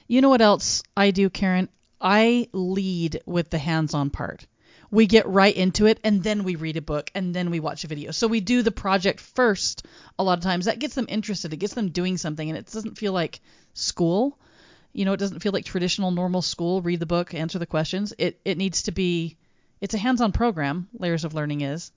You 0.08 0.22
know 0.22 0.30
what 0.30 0.41
else 0.41 0.84
I 0.96 1.12
do, 1.12 1.30
Karen? 1.30 1.70
I 2.00 2.48
lead 2.54 3.22
with 3.26 3.50
the 3.50 3.58
hands-on 3.58 4.10
part. 4.10 4.48
we 4.91 5.08
get 5.08 5.28
right 5.28 5.56
into 5.56 5.86
it 5.86 6.00
and 6.04 6.24
then 6.24 6.44
we 6.44 6.56
read 6.56 6.78
a 6.78 6.82
book 6.82 7.12
and 7.13 7.34
then 7.34 7.50
we 7.50 7.60
watch 7.60 7.84
a 7.84 7.88
video. 7.88 8.12
So 8.12 8.28
we 8.28 8.39
do 8.39 8.62
the 8.62 8.72
project 8.72 9.20
first 9.20 9.86
a 10.18 10.24
lot 10.24 10.38
of 10.38 10.44
times. 10.44 10.65
That 10.65 10.80
gets 10.80 10.96
them 10.96 11.08
interested. 11.10 11.54
It 11.54 11.58
gets 11.58 11.74
them 11.74 11.89
doing 11.89 12.18
something 12.18 12.48
and 12.48 12.58
it 12.58 12.72
doesn't 12.72 12.98
feel 12.98 13.13
like 13.13 13.41
school. 13.74 14.39
You 14.94 15.06
know, 15.06 15.13
it 15.13 15.20
doesn't 15.20 15.41
feel 15.41 15.52
like 15.52 15.65
traditional 15.65 16.12
normal 16.12 16.41
school, 16.41 16.82
read 16.82 17.00
the 17.00 17.06
book, 17.06 17.34
answer 17.34 17.60
the 17.60 17.65
questions. 17.65 18.13
It 18.18 18.39
it 18.46 18.58
needs 18.58 18.84
to 18.84 18.91
be 18.91 19.38
it's 19.82 19.94
a 19.94 19.98
hands-on 20.00 20.32
program, 20.32 20.88
Layers 20.98 21.26
of 21.26 21.34
Learning 21.34 21.62
is. 21.62 21.91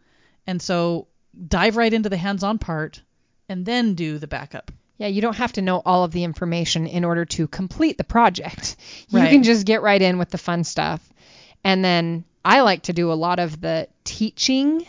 And 0.47 0.61
so 0.61 1.07
dive 1.47 1.77
right 1.77 1.93
into 1.93 2.09
the 2.09 2.17
hands-on 2.17 2.59
part 2.59 3.03
and 3.49 3.65
then 3.65 3.95
do 3.95 4.19
the 4.19 4.27
backup. 4.27 4.73
Yeah, 4.99 5.07
you 5.07 5.21
don't 5.23 5.37
have 5.37 5.53
to 5.55 5.63
know 5.63 5.81
all 5.85 6.05
of 6.05 6.13
the 6.13 6.25
information 6.25 6.87
in 6.87 7.05
order 7.05 7.25
to 7.25 7.47
complete 7.47 7.97
the 7.99 8.05
project. 8.05 8.77
You 9.11 9.21
Right. 9.21 9.31
can 9.31 9.43
just 9.43 9.65
get 9.65 9.81
right 9.81 10.01
in 10.03 10.19
with 10.19 10.29
the 10.31 10.39
fun 10.39 10.65
stuff. 10.65 11.01
And 11.65 11.83
then 11.85 12.25
I 12.45 12.61
like 12.61 12.83
to 12.83 12.93
do 12.93 13.11
a 13.11 13.15
lot 13.15 13.39
of 13.39 13.59
the 13.61 13.89
teaching 14.05 14.87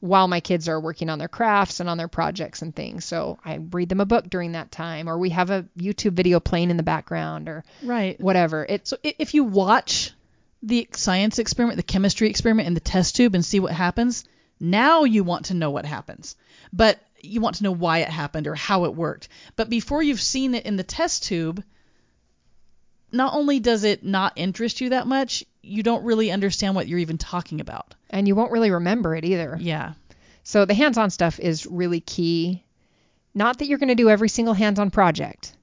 while 0.00 0.28
my 0.28 0.40
kids 0.40 0.68
are 0.68 0.78
working 0.80 1.08
on 1.08 1.18
their 1.18 1.28
crafts 1.28 1.80
and 1.80 1.88
on 1.88 1.96
their 1.98 2.08
projects 2.08 2.62
and 2.62 2.74
things. 2.74 3.04
So 3.04 3.38
I 3.44 3.56
read 3.56 3.88
them 3.88 4.00
a 4.00 4.06
book 4.06 4.28
during 4.28 4.52
that 4.52 4.70
time, 4.70 5.08
or 5.08 5.18
we 5.18 5.30
have 5.30 5.50
a 5.50 5.64
YouTube 5.78 6.12
video 6.12 6.40
playing 6.40 6.70
in 6.70 6.76
the 6.76 6.82
background, 6.82 7.48
or 7.48 7.64
Right. 7.82 8.20
whatever. 8.20 8.64
It 8.68 8.86
So 8.86 8.98
if 9.02 9.34
you 9.34 9.44
watch 9.44 10.12
the 10.62 10.88
science 10.92 11.38
experiment, 11.38 11.76
the 11.78 11.82
chemistry 11.82 12.28
experiment 12.28 12.68
in 12.68 12.74
the 12.74 12.80
test 12.80 13.16
tube 13.16 13.34
and 13.34 13.44
see 13.44 13.60
what 13.60 13.72
happens, 13.72 14.24
now 14.60 15.04
you 15.04 15.24
want 15.24 15.46
to 15.46 15.54
know 15.54 15.70
what 15.70 15.86
happens. 15.86 16.36
But 16.72 16.98
you 17.20 17.40
want 17.40 17.56
to 17.56 17.64
know 17.64 17.72
why 17.72 17.98
it 17.98 18.08
happened 18.08 18.46
or 18.46 18.54
how 18.54 18.84
it 18.84 18.94
worked. 18.94 19.28
But 19.56 19.70
before 19.70 20.02
you've 20.02 20.20
seen 20.20 20.54
it 20.54 20.66
in 20.66 20.76
the 20.76 20.82
test 20.82 21.24
tube, 21.24 21.62
not 23.10 23.34
only 23.34 23.60
does 23.60 23.84
it 23.84 24.04
not 24.04 24.34
interest 24.36 24.80
you 24.80 24.90
that 24.90 25.06
much, 25.06 25.44
you 25.62 25.82
don't 25.82 26.04
really 26.04 26.30
understand 26.30 26.74
what 26.74 26.88
you're 26.88 26.98
even 26.98 27.18
talking 27.18 27.60
about. 27.60 27.94
and 28.10 28.26
you 28.26 28.34
won't 28.34 28.52
really 28.52 28.70
remember 28.70 29.14
it 29.14 29.24
either. 29.24 29.56
Yeah. 29.60 29.92
So 30.42 30.64
the 30.64 30.74
hands-on 30.74 31.10
stuff 31.10 31.38
is 31.38 31.66
really 31.66 32.00
key. 32.00 32.64
Not 33.34 33.58
that 33.58 33.66
you're 33.66 33.78
going 33.78 33.88
to 33.90 33.94
do 33.94 34.08
every 34.08 34.28
single 34.28 34.54
hands-on 34.54 34.90
project, 34.90 35.54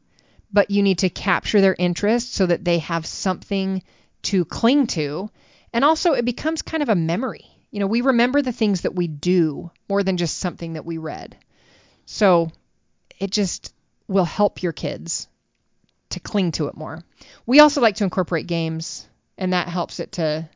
but 0.54 0.70
you 0.70 0.84
need 0.84 1.00
to 1.00 1.10
capture 1.10 1.62
their 1.62 1.76
interest 1.78 2.34
so 2.34 2.46
that 2.46 2.64
they 2.64 2.80
have 2.80 3.06
something 3.06 3.84
to 4.24 4.46
cling 4.46 4.88
to. 4.88 5.30
And 5.74 5.84
also 5.84 6.14
it 6.14 6.26
becomes 6.26 6.62
kind 6.62 6.84
of 6.84 6.90
a 6.90 6.96
memory. 6.96 7.46
You 7.76 7.82
know, 7.82 7.88
we 7.88 8.00
remember 8.00 8.42
the 8.42 8.54
things 8.54 8.84
that 8.84 8.96
we 8.96 9.10
do 9.10 9.70
more 9.90 10.02
than 10.02 10.16
just 10.16 10.38
something 10.38 10.74
that 10.74 10.86
we 10.86 10.98
read. 10.98 11.36
So 12.06 12.50
it 13.20 13.32
just 13.32 13.74
will 14.08 14.24
help 14.24 14.64
your 14.64 14.72
kids 14.72 15.28
to 16.12 16.22
cling 16.22 16.54
to 16.54 16.68
it 16.68 16.78
more. 16.78 17.04
We 17.46 17.60
also 17.60 17.82
like 17.82 17.96
to 17.96 18.06
incorporate 18.06 18.48
games 18.48 19.06
and 19.38 19.52
that 19.52 19.68
helps 19.68 20.00
it 20.00 20.14
to 20.14 20.48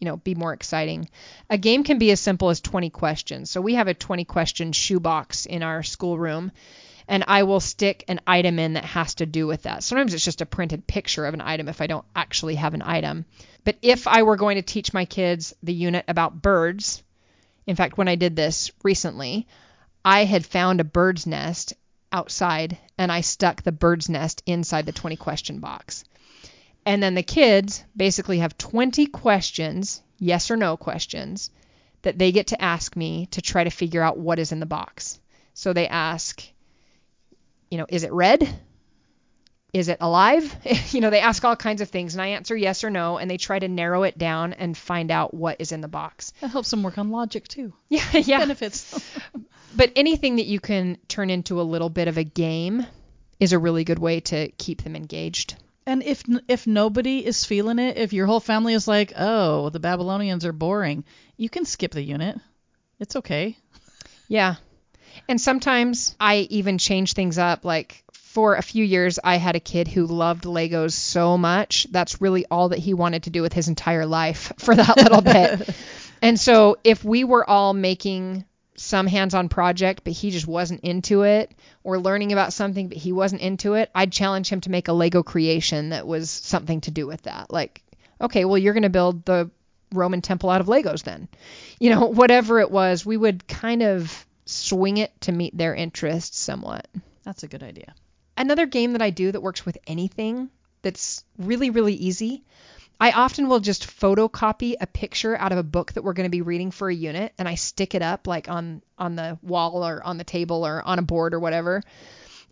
you 0.00 0.06
know, 0.06 0.16
be 0.16 0.34
more 0.34 0.52
exciting. 0.52 1.08
A 1.48 1.56
game 1.56 1.84
can 1.84 1.98
be 1.98 2.10
as 2.10 2.18
simple 2.18 2.50
as 2.50 2.60
20 2.60 2.90
questions. 2.90 3.48
So 3.48 3.60
we 3.60 3.74
have 3.74 3.86
a 3.86 3.94
20 3.94 4.24
question 4.24 4.72
shoebox 4.72 5.46
in 5.46 5.62
our 5.62 5.84
schoolroom, 5.84 6.50
and 7.08 7.24
I 7.26 7.44
will 7.44 7.60
stick 7.60 8.04
an 8.08 8.20
item 8.26 8.58
in 8.58 8.74
that 8.74 8.84
has 8.84 9.14
to 9.16 9.26
do 9.26 9.46
with 9.46 9.62
that. 9.62 9.84
Sometimes 9.84 10.12
it's 10.12 10.24
just 10.24 10.40
a 10.40 10.46
printed 10.46 10.86
picture 10.86 11.26
of 11.26 11.34
an 11.34 11.40
item 11.40 11.68
if 11.68 11.80
I 11.80 11.86
don't 11.86 12.04
actually 12.14 12.56
have 12.56 12.74
an 12.74 12.82
item. 12.82 13.24
But 13.64 13.76
if 13.82 14.06
I 14.06 14.22
were 14.22 14.36
going 14.36 14.56
to 14.56 14.62
teach 14.62 14.92
my 14.92 15.04
kids 15.04 15.54
the 15.62 15.72
unit 15.74 16.04
about 16.08 16.42
birds, 16.42 17.02
in 17.66 17.76
fact, 17.76 17.98
when 17.98 18.08
I 18.08 18.16
did 18.16 18.36
this 18.36 18.70
recently, 18.82 19.46
I 20.04 20.24
had 20.24 20.46
found 20.46 20.80
a 20.80 20.84
bird's 20.84 21.26
nest 21.26 21.74
outside 22.12 22.78
and 22.96 23.10
I 23.10 23.20
stuck 23.20 23.62
the 23.62 23.72
bird's 23.72 24.08
nest 24.08 24.42
inside 24.46 24.86
the 24.86 24.92
20 24.92 25.16
question 25.16 25.58
box. 25.58 26.04
And 26.84 27.02
then 27.02 27.14
the 27.14 27.22
kids 27.22 27.84
basically 27.96 28.38
have 28.38 28.56
20 28.56 29.06
questions, 29.06 30.02
yes 30.18 30.50
or 30.50 30.56
no 30.56 30.76
questions, 30.76 31.50
that 32.02 32.18
they 32.18 32.30
get 32.30 32.48
to 32.48 32.62
ask 32.62 32.94
me 32.94 33.26
to 33.32 33.42
try 33.42 33.64
to 33.64 33.70
figure 33.70 34.02
out 34.02 34.18
what 34.18 34.38
is 34.38 34.52
in 34.52 34.60
the 34.60 34.66
box. 34.66 35.18
So 35.54 35.72
they 35.72 35.88
ask, 35.88 36.42
you 37.70 37.78
know, 37.78 37.86
is 37.88 38.02
it 38.02 38.12
red? 38.12 38.48
Is 39.72 39.88
it 39.88 39.98
alive? 40.00 40.54
you 40.92 41.00
know, 41.00 41.10
they 41.10 41.20
ask 41.20 41.44
all 41.44 41.56
kinds 41.56 41.80
of 41.80 41.90
things 41.90 42.14
and 42.14 42.22
I 42.22 42.28
answer 42.28 42.56
yes 42.56 42.84
or 42.84 42.90
no 42.90 43.18
and 43.18 43.30
they 43.30 43.36
try 43.36 43.58
to 43.58 43.68
narrow 43.68 44.04
it 44.04 44.16
down 44.16 44.52
and 44.52 44.76
find 44.76 45.10
out 45.10 45.34
what 45.34 45.56
is 45.60 45.72
in 45.72 45.80
the 45.80 45.88
box. 45.88 46.32
That 46.40 46.50
helps 46.50 46.70
them 46.70 46.82
work 46.82 46.98
on 46.98 47.10
logic 47.10 47.48
too. 47.48 47.72
Yeah, 47.88 48.04
yeah. 48.12 48.38
Benefits. 48.38 49.18
But 49.76 49.92
anything 49.94 50.36
that 50.36 50.46
you 50.46 50.58
can 50.58 50.96
turn 51.06 51.28
into 51.28 51.60
a 51.60 51.62
little 51.62 51.90
bit 51.90 52.08
of 52.08 52.16
a 52.16 52.24
game 52.24 52.86
is 53.38 53.52
a 53.52 53.58
really 53.58 53.84
good 53.84 53.98
way 53.98 54.20
to 54.20 54.48
keep 54.52 54.82
them 54.82 54.96
engaged. 54.96 55.54
And 55.84 56.02
if 56.02 56.24
if 56.48 56.66
nobody 56.66 57.24
is 57.24 57.44
feeling 57.44 57.78
it, 57.78 57.98
if 57.98 58.14
your 58.14 58.26
whole 58.26 58.40
family 58.40 58.72
is 58.72 58.88
like, 58.88 59.12
"Oh, 59.16 59.68
the 59.68 59.78
Babylonians 59.78 60.46
are 60.46 60.52
boring," 60.52 61.04
you 61.36 61.50
can 61.50 61.66
skip 61.66 61.92
the 61.92 62.02
unit. 62.02 62.38
It's 62.98 63.16
okay. 63.16 63.58
Yeah. 64.28 64.56
And 65.28 65.40
sometimes 65.40 66.14
I 66.20 66.46
even 66.50 66.78
change 66.78 67.12
things 67.12 67.38
up. 67.38 67.64
Like 67.64 68.04
for 68.12 68.54
a 68.54 68.62
few 68.62 68.84
years, 68.84 69.18
I 69.22 69.36
had 69.36 69.56
a 69.56 69.60
kid 69.60 69.88
who 69.88 70.06
loved 70.06 70.44
Legos 70.44 70.92
so 70.92 71.36
much. 71.36 71.86
That's 71.90 72.20
really 72.20 72.46
all 72.50 72.70
that 72.70 72.78
he 72.78 72.94
wanted 72.94 73.24
to 73.24 73.30
do 73.30 73.42
with 73.42 73.52
his 73.52 73.68
entire 73.68 74.06
life 74.06 74.52
for 74.58 74.74
that 74.74 74.96
little 74.96 75.22
bit. 75.22 75.68
And 76.22 76.40
so 76.40 76.78
if 76.82 77.04
we 77.04 77.24
were 77.24 77.48
all 77.48 77.74
making 77.74 78.46
some 78.76 79.06
hands-on 79.06 79.48
project, 79.48 80.02
but 80.04 80.12
he 80.12 80.30
just 80.30 80.46
wasn't 80.46 80.80
into 80.80 81.22
it, 81.22 81.52
or 81.84 81.98
learning 81.98 82.32
about 82.32 82.52
something, 82.52 82.88
but 82.88 82.96
he 82.96 83.12
wasn't 83.12 83.42
into 83.42 83.74
it, 83.74 83.90
I'd 83.94 84.12
challenge 84.12 84.48
him 84.48 84.60
to 84.62 84.70
make 84.70 84.88
a 84.88 84.92
Lego 84.92 85.22
creation 85.22 85.90
that 85.90 86.06
was 86.06 86.30
something 86.30 86.80
to 86.82 86.90
do 86.90 87.06
with 87.06 87.22
that. 87.22 87.52
Like, 87.52 87.82
okay, 88.20 88.44
well, 88.44 88.58
you're 88.58 88.72
going 88.72 88.82
to 88.82 88.88
build 88.88 89.24
the 89.24 89.50
Roman 89.92 90.20
temple 90.20 90.50
out 90.50 90.60
of 90.60 90.66
Legos 90.66 91.04
then. 91.04 91.28
You 91.78 91.90
know, 91.90 92.06
whatever 92.06 92.60
it 92.60 92.70
was, 92.70 93.06
we 93.06 93.16
would 93.16 93.46
kind 93.46 93.82
of 93.82 94.25
swing 94.46 94.96
it 94.96 95.20
to 95.22 95.32
meet 95.32 95.56
their 95.56 95.74
interests 95.74 96.38
somewhat. 96.38 96.86
That's 97.24 97.42
a 97.42 97.48
good 97.48 97.62
idea. 97.62 97.94
Another 98.36 98.66
game 98.66 98.92
that 98.92 99.02
I 99.02 99.10
do 99.10 99.32
that 99.32 99.42
works 99.42 99.66
with 99.66 99.78
anything 99.86 100.50
that's 100.82 101.24
really, 101.38 101.70
really 101.70 101.94
easy. 101.94 102.44
I 102.98 103.10
often 103.10 103.48
will 103.48 103.60
just 103.60 103.86
photocopy 103.86 104.76
a 104.80 104.86
picture 104.86 105.36
out 105.36 105.52
of 105.52 105.58
a 105.58 105.62
book 105.62 105.92
that 105.92 106.02
we're 106.02 106.14
going 106.14 106.26
to 106.26 106.30
be 106.30 106.42
reading 106.42 106.70
for 106.70 106.88
a 106.88 106.94
unit 106.94 107.34
and 107.38 107.46
I 107.46 107.56
stick 107.56 107.94
it 107.94 108.02
up 108.02 108.26
like 108.26 108.48
on 108.48 108.82
on 108.96 109.16
the 109.16 109.38
wall 109.42 109.86
or 109.86 110.02
on 110.02 110.16
the 110.16 110.24
table 110.24 110.66
or 110.66 110.82
on 110.82 110.98
a 110.98 111.02
board 111.02 111.34
or 111.34 111.40
whatever. 111.40 111.82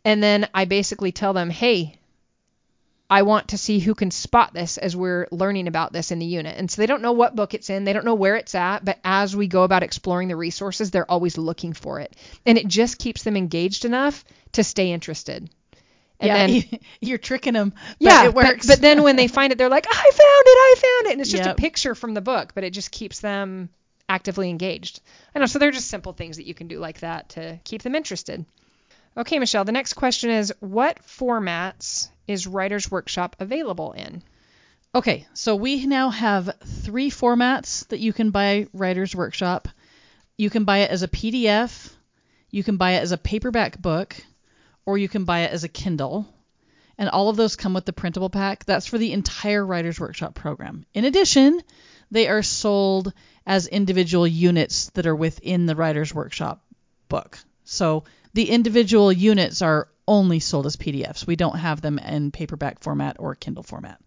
And 0.04 0.22
then 0.22 0.46
I 0.52 0.66
basically 0.66 1.12
tell 1.12 1.32
them, 1.32 1.48
"Hey, 1.48 1.98
I 3.10 3.22
want 3.22 3.48
to 3.48 3.58
see 3.58 3.78
who 3.80 3.94
can 3.94 4.10
spot 4.10 4.54
this 4.54 4.78
as 4.78 4.96
we're 4.96 5.28
learning 5.30 5.68
about 5.68 5.92
this 5.92 6.10
in 6.10 6.18
the 6.18 6.26
unit. 6.26 6.56
And 6.56 6.70
so 6.70 6.80
they 6.80 6.86
don't 6.86 7.02
know 7.02 7.12
what 7.12 7.36
book 7.36 7.52
it's 7.54 7.68
in, 7.68 7.84
they 7.84 7.92
don't 7.92 8.04
know 8.06 8.14
where 8.14 8.36
it's 8.36 8.54
at, 8.54 8.84
but 8.84 8.98
as 9.04 9.36
we 9.36 9.46
go 9.46 9.62
about 9.62 9.82
exploring 9.82 10.28
the 10.28 10.36
resources, 10.36 10.90
they're 10.90 11.10
always 11.10 11.36
looking 11.36 11.74
for 11.74 12.00
it. 12.00 12.16
And 12.46 12.56
it 12.56 12.66
just 12.66 12.98
keeps 12.98 13.22
them 13.22 13.36
engaged 13.36 13.84
enough 13.84 14.24
to 14.52 14.64
stay 14.64 14.90
interested. 14.90 15.50
And 16.20 16.28
yeah, 16.28 16.46
then 16.46 16.80
you're 17.00 17.18
tricking 17.18 17.52
them. 17.52 17.74
yeah, 17.98 18.22
it 18.24 18.34
but- 18.34 18.46
works. 18.46 18.66
But, 18.66 18.80
then 18.80 19.02
when 19.02 19.16
they 19.16 19.28
find 19.28 19.52
it, 19.52 19.58
they're 19.58 19.68
like, 19.68 19.86
I 19.88 19.92
found 19.92 20.14
it, 20.16 20.18
I 20.18 20.74
found 20.76 21.06
it. 21.08 21.12
And 21.12 21.20
it's 21.20 21.30
just 21.30 21.44
Yep. 21.44 21.58
a 21.58 21.60
picture 21.60 21.94
from 21.94 22.14
the 22.14 22.20
book, 22.22 22.52
but 22.54 22.64
it 22.64 22.70
just 22.70 22.90
keeps 22.90 23.20
them 23.20 23.68
actively 24.08 24.48
engaged. 24.48 25.00
I 25.34 25.40
know. 25.40 25.46
So 25.46 25.58
they're 25.58 25.70
just 25.70 25.88
simple 25.88 26.12
things 26.14 26.38
that 26.38 26.46
you 26.46 26.54
can 26.54 26.68
do 26.68 26.78
like 26.78 27.00
that 27.00 27.30
to 27.30 27.58
keep 27.64 27.82
them 27.82 27.94
interested. 27.94 28.44
Okay, 29.16 29.38
Michelle, 29.38 29.64
the 29.64 29.72
next 29.72 29.92
question 29.94 30.30
is 30.30 30.52
what 30.60 31.00
formats 31.06 32.08
is 32.26 32.46
Writer's 32.46 32.90
Workshop 32.90 33.36
available 33.38 33.92
in? 33.92 34.22
Okay, 34.94 35.26
so 35.34 35.56
we 35.56 35.86
now 35.86 36.10
have 36.10 36.56
three 36.64 37.10
formats 37.10 37.86
that 37.88 37.98
you 37.98 38.12
can 38.12 38.30
buy 38.30 38.68
Writer's 38.72 39.14
Workshop. 39.14 39.68
You 40.36 40.50
can 40.50 40.64
buy 40.64 40.78
it 40.78 40.90
as 40.90 41.02
a 41.02 41.08
PDF, 41.08 41.92
you 42.50 42.62
can 42.62 42.76
buy 42.76 42.92
it 42.92 43.02
as 43.02 43.12
a 43.12 43.18
paperback 43.18 43.80
book, 43.80 44.14
or 44.86 44.96
you 44.96 45.08
can 45.08 45.24
buy 45.24 45.40
it 45.40 45.52
as 45.52 45.64
a 45.64 45.68
Kindle. 45.68 46.26
And 46.96 47.08
all 47.08 47.28
of 47.28 47.36
those 47.36 47.56
come 47.56 47.74
with 47.74 47.86
the 47.86 47.92
printable 47.92 48.30
pack. 48.30 48.64
That's 48.64 48.86
for 48.86 48.98
the 48.98 49.12
entire 49.12 49.66
Writer's 49.66 49.98
Workshop 49.98 50.36
program. 50.36 50.86
In 50.94 51.04
addition, 51.04 51.60
they 52.12 52.28
are 52.28 52.42
sold 52.42 53.12
as 53.44 53.66
individual 53.66 54.26
units 54.26 54.90
that 54.90 55.06
are 55.06 55.16
within 55.16 55.66
the 55.66 55.74
Writer's 55.74 56.14
Workshop 56.14 56.64
book. 57.08 57.38
So 57.64 58.04
the 58.32 58.50
individual 58.50 59.12
units 59.12 59.60
are 59.62 59.88
only 60.06 60.40
sold 60.40 60.66
as 60.66 60.76
PDFs. 60.76 61.26
We 61.26 61.36
don't 61.36 61.58
have 61.58 61.80
them 61.80 61.98
in 61.98 62.30
paperback 62.30 62.80
format 62.80 63.16
or 63.18 63.34
Kindle 63.34 63.62
format. 63.62 64.00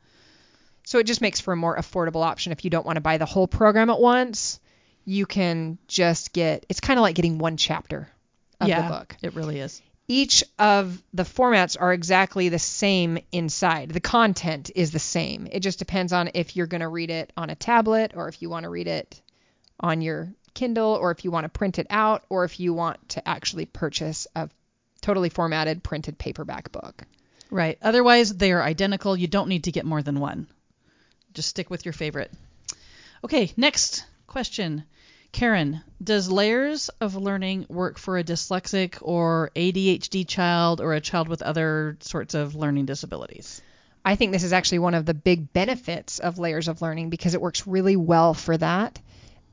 So 0.86 0.99
it 0.99 1.05
just 1.05 1.21
makes 1.21 1.41
for 1.41 1.53
a 1.53 1.57
more 1.57 1.75
affordable 1.75 2.23
option 2.23 2.51
if 2.51 2.63
you 2.63 2.69
don't 2.69 2.86
want 2.86 2.95
to 2.95 3.01
buy 3.01 3.17
the 3.17 3.25
whole 3.25 3.47
program 3.47 3.89
at 3.89 3.99
once. 3.99 4.60
You 5.05 5.25
can 5.25 5.77
just 5.88 6.33
get 6.33 6.65
it's 6.69 6.79
kind 6.79 6.99
of 6.99 7.01
like 7.01 7.15
getting 7.15 7.38
one 7.38 7.57
chapter 7.57 8.10
of 8.60 8.67
yeah, 8.67 8.81
the 8.81 8.93
book. 8.95 9.17
It 9.21 9.36
really 9.36 9.60
is. 9.60 9.81
each 10.07 10.43
of 10.57 11.01
the 11.13 11.23
formats 11.23 11.75
are 11.79 11.91
exactly 11.91 12.49
the 12.49 12.60
same 12.60 13.19
inside. 13.31 13.89
The 13.89 13.99
content 13.99 14.71
is 14.73 14.91
the 14.91 14.99
same. 14.99 15.47
It 15.51 15.60
just 15.60 15.79
depends 15.79 16.13
on 16.13 16.31
if 16.33 16.55
you're 16.55 16.67
going 16.67 16.81
to 16.81 16.88
read 16.88 17.10
it 17.10 17.33
on 17.36 17.49
a 17.49 17.55
tablet 17.55 18.13
or 18.15 18.29
if 18.29 18.41
you 18.41 18.49
want 18.49 18.63
to 18.63 18.69
read 18.69 18.88
it 18.88 19.21
on 19.79 20.01
your 20.01 20.33
Kindle 20.53 20.93
or 20.93 21.12
if 21.12 21.23
you 21.23 21.31
want 21.31 21.43
to 21.43 21.49
print 21.49 21.77
it 21.77 21.88
out 21.89 22.23
or 22.29 22.45
if 22.45 22.60
you 22.60 22.73
want 22.73 23.10
to 23.10 23.27
actually 23.27 23.65
purchase 23.65 24.27
a 24.36 24.49
totally 25.07 25.29
formatted 25.29 25.83
printed 25.83 26.17
paperback 26.17 26.69
book. 26.69 27.01
Right. 27.49 27.77
Otherwise, 27.81 28.35
they 28.35 28.51
are 28.51 28.61
identical. 28.61 29.15
You 29.15 29.27
don't 29.27 29.47
need 29.47 29.63
to 29.63 29.71
get 29.71 29.85
more 29.85 30.01
than 30.01 30.19
one. 30.19 30.47
Just 31.33 31.47
stick 31.47 31.69
with 31.69 31.85
your 31.85 31.93
favorite. 31.93 32.29
Okay, 33.23 33.53
next 33.55 34.05
question. 34.27 34.83
Karen, 35.31 35.81
does 36.03 36.29
layers 36.29 36.89
of 36.99 37.15
learning 37.15 37.67
work 37.69 37.97
for 37.97 38.17
a 38.17 38.23
dyslexic 38.23 38.97
or 39.01 39.49
ADHD 39.55 40.27
child 40.27 40.81
or 40.81 40.93
a 40.93 40.99
child 40.99 41.29
with 41.29 41.41
other 41.41 41.95
sorts 42.01 42.33
of 42.33 42.55
learning 42.55 42.85
disabilities? 42.85 43.61
I 44.03 44.17
think 44.17 44.33
this 44.33 44.43
is 44.43 44.51
actually 44.51 44.79
one 44.79 44.93
of 44.93 45.05
the 45.05 45.13
big 45.13 45.53
benefits 45.53 46.19
of 46.19 46.37
layers 46.37 46.67
of 46.67 46.81
learning 46.81 47.11
because 47.11 47.33
it 47.33 47.41
works 47.41 47.65
really 47.65 47.95
well 47.95 48.33
for 48.33 48.57
that. 48.57 48.99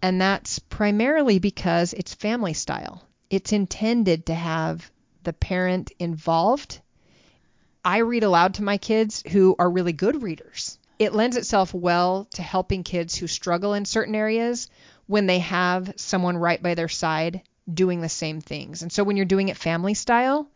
And 0.03 0.21
that's 0.21 0.59
primarily 0.59 1.39
because 1.39 1.93
it's 1.93 2.13
family 2.13 2.55
style. 2.55 3.05
It's 3.31 3.53
intended 3.53 4.27
to 4.27 4.35
have 4.35 4.91
the 5.25 5.33
parent 5.33 5.93
involved. 5.99 6.81
I 7.85 7.99
read 7.99 8.23
aloud 8.23 8.55
to 8.55 8.63
my 8.63 8.79
kids 8.79 9.23
who 9.31 9.57
are 9.59 9.71
really 9.71 9.93
good 9.93 10.23
readers. 10.23 10.79
It 10.99 11.13
lends 11.13 11.37
itself 11.37 11.75
well 11.75 12.29
to 12.35 12.43
helping 12.43 12.83
kids 12.83 13.17
who 13.17 13.27
struggle 13.27 13.75
in 13.75 13.85
certain 13.85 14.15
areas 14.15 14.69
when 15.07 15.27
they 15.27 15.41
have 15.41 15.93
someone 15.97 16.37
right 16.37 16.63
by 16.63 16.75
their 16.75 16.89
side 16.89 17.43
doing 17.73 18.01
the 18.01 18.09
same 18.09 18.41
things. 18.41 18.83
And 18.83 18.93
so 18.93 19.05
when 19.05 19.17
you're 19.17 19.27
doing 19.27 19.49
it 19.49 19.57
family 19.57 19.95
style, 19.95 20.49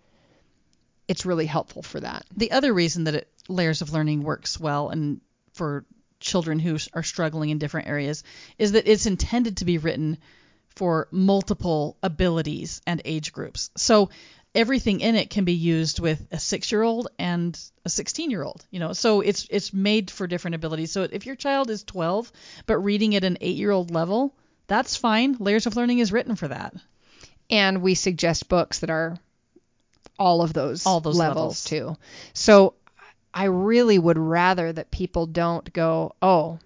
it's 1.07 1.27
really 1.27 1.47
helpful 1.47 1.83
for 1.83 2.01
that. 2.01 2.25
The 2.37 2.53
other 2.53 2.73
reason 2.73 3.05
that 3.05 3.15
it, 3.15 3.29
layers 3.49 3.83
of 3.83 3.93
learning 3.93 4.23
works 4.23 4.61
well 4.61 4.91
and 4.91 5.21
for 5.55 5.85
children 6.21 6.59
who 6.59 6.79
are 6.95 7.03
struggling 7.03 7.51
in 7.51 7.59
different 7.59 7.89
areas 7.89 8.25
is 8.59 8.73
that 8.73 8.87
it's 8.87 9.07
intended 9.07 9.59
to 9.59 9.65
be 9.65 9.79
written 9.79 10.19
for 10.77 11.09
multiple 11.11 11.97
abilities 12.03 12.81
and 12.87 13.03
age 13.05 13.33
groups. 13.33 13.71
So 13.77 14.11
everything 14.59 15.01
in 15.01 15.15
it 15.15 15.31
can 15.31 15.45
be 15.45 15.53
used 15.53 16.01
with 16.01 16.21
a 16.33 16.37
6-year-old 16.37 17.07
and 17.17 17.59
a 17.85 17.89
16-year-old, 17.89 18.67
you 18.73 18.81
know. 18.81 18.93
So 18.93 19.21
it's 19.21 19.47
it's 19.51 19.73
made 19.73 20.11
for 20.11 20.27
different 20.27 20.57
abilities. 20.57 20.91
So 20.91 21.05
if 21.05 21.27
your 21.27 21.37
child 21.37 21.71
is 21.71 21.85
12 21.85 22.33
but 22.67 22.79
reading 22.79 23.15
at 23.15 23.23
an 23.23 23.39
8-year-old 23.41 23.93
level, 23.93 24.35
that's 24.67 24.97
fine. 24.97 25.37
Layers 25.39 25.67
of 25.67 25.77
Learning 25.77 26.01
is 26.01 26.11
written 26.11 26.35
for 26.35 26.49
that. 26.49 26.75
And 27.49 27.83
we 27.83 27.95
suggest 27.95 28.49
books 28.49 28.81
that 28.81 28.91
are 28.91 29.17
all 30.19 30.43
of 30.43 30.53
those, 30.53 30.85
all 30.85 31.01
those 31.01 31.17
levels, 31.17 31.37
levels. 31.37 31.65
too. 31.65 31.97
So 32.35 32.75
I 33.33 33.45
really 33.45 33.99
would 33.99 34.19
rather 34.19 34.73
that 34.73 34.91
people 34.91 35.27
don't 35.27 35.73
go, 35.73 36.17
oh, 36.21 36.59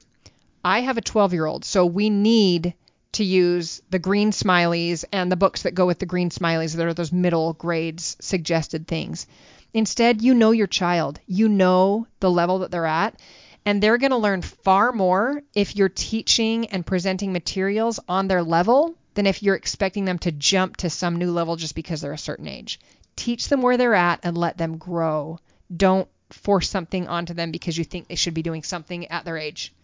I 0.65 0.81
have 0.81 0.97
a 0.97 1.03
12 1.03 1.35
year 1.35 1.45
old, 1.45 1.67
so 1.67 1.85
we 1.85 2.09
need 2.09 2.73
to 3.13 3.25
use 3.25 3.83
the 3.91 3.99
green 3.99 4.33
smileys 4.33 5.05
and 5.13 5.31
the 5.31 5.37
books 5.37 5.63
that 5.63 5.75
go 5.75 5.87
with 5.87 5.99
the 5.99 6.07
green 6.07 6.31
smileys 6.31 6.75
that 6.75 6.87
are 6.87 6.95
those 6.95 7.13
middle 7.13 7.53
grades 7.53 8.17
suggested 8.21 8.87
things. 8.87 9.27
Instead, 9.75 10.23
you 10.23 10.35
know 10.35 10.51
your 10.51 10.67
child, 10.67 11.21
you 11.27 11.49
know 11.49 12.07
the 12.21 12.31
level 12.31 12.61
that 12.61 12.71
they're 12.71 12.87
at, 12.87 13.19
and 13.65 13.83
they're 13.83 13.99
going 13.99 14.11
to 14.11 14.17
learn 14.17 14.43
far 14.43 14.93
more 14.93 15.43
if 15.55 15.77
you're 15.77 15.89
teaching 15.89 16.67
and 16.67 16.87
presenting 16.87 17.33
materials 17.33 18.01
on 18.09 18.29
their 18.29 18.43
level 18.43 18.95
than 19.15 19.27
if 19.27 19.43
you're 19.43 19.55
expecting 19.55 20.05
them 20.05 20.19
to 20.19 20.33
jump 20.33 20.79
to 20.79 20.91
some 20.91 21.17
new 21.17 21.31
level 21.31 21.57
just 21.57 21.75
because 21.75 22.01
they're 22.01 22.13
a 22.13 22.19
certain 22.19 22.49
age. 22.49 22.81
Teach 23.15 23.49
them 23.49 23.63
where 23.63 23.77
they're 23.77 23.95
at 23.95 24.21
and 24.23 24.37
let 24.37 24.57
them 24.57 24.79
grow. 24.79 25.39
Don't 25.75 26.09
force 26.31 26.69
something 26.69 27.09
onto 27.09 27.35
them 27.35 27.51
because 27.51 27.77
you 27.77 27.85
think 27.85 28.09
they 28.09 28.15
should 28.15 28.35
be 28.35 28.43
doing 28.43 28.63
something 28.63 29.07
at 29.09 29.25
their 29.25 29.37
age. 29.37 29.75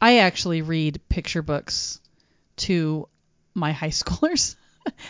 I 0.00 0.18
actually 0.18 0.62
read 0.62 1.00
picture 1.08 1.42
books 1.42 2.00
to 2.60 3.08
my 3.54 3.72
high 3.72 3.88
schoolers. 4.02 4.56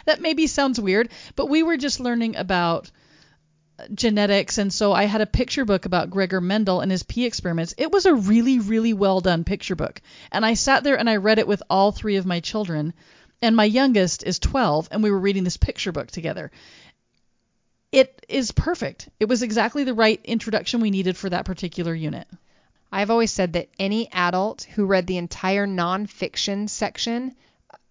that 0.04 0.20
maybe 0.20 0.46
sounds 0.46 0.80
weird, 0.80 1.10
but 1.36 1.46
we 1.46 1.62
were 1.62 1.76
just 1.76 2.00
learning 2.00 2.36
about 2.36 2.90
uh, 3.78 3.84
genetics 3.94 4.58
and 4.58 4.72
so 4.72 4.92
I 4.92 5.04
had 5.04 5.20
a 5.20 5.26
picture 5.26 5.64
book 5.64 5.86
about 5.86 6.10
Gregor 6.10 6.40
Mendel 6.40 6.80
and 6.80 6.90
his 6.90 7.04
pea 7.04 7.24
experiments. 7.24 7.74
It 7.78 7.92
was 7.92 8.04
a 8.06 8.14
really 8.14 8.58
really 8.58 8.92
well 8.92 9.20
done 9.20 9.44
picture 9.44 9.76
book. 9.76 10.02
And 10.32 10.44
I 10.44 10.54
sat 10.54 10.82
there 10.82 10.98
and 10.98 11.08
I 11.08 11.16
read 11.16 11.38
it 11.38 11.46
with 11.46 11.62
all 11.70 11.92
three 11.92 12.16
of 12.16 12.26
my 12.26 12.40
children. 12.40 12.94
And 13.42 13.56
my 13.56 13.64
youngest 13.64 14.22
is 14.24 14.38
12 14.38 14.88
and 14.90 15.02
we 15.02 15.10
were 15.10 15.18
reading 15.18 15.44
this 15.44 15.56
picture 15.56 15.92
book 15.92 16.10
together. 16.10 16.50
It 17.92 18.24
is 18.28 18.52
perfect. 18.52 19.08
It 19.18 19.28
was 19.28 19.42
exactly 19.42 19.84
the 19.84 19.94
right 19.94 20.20
introduction 20.24 20.80
we 20.80 20.90
needed 20.90 21.16
for 21.16 21.30
that 21.30 21.44
particular 21.44 21.94
unit. 21.94 22.28
I've 22.92 23.10
always 23.10 23.30
said 23.30 23.52
that 23.52 23.68
any 23.78 24.10
adult 24.12 24.62
who 24.74 24.86
read 24.86 25.06
the 25.06 25.16
entire 25.16 25.66
nonfiction 25.66 26.68
section 26.68 27.34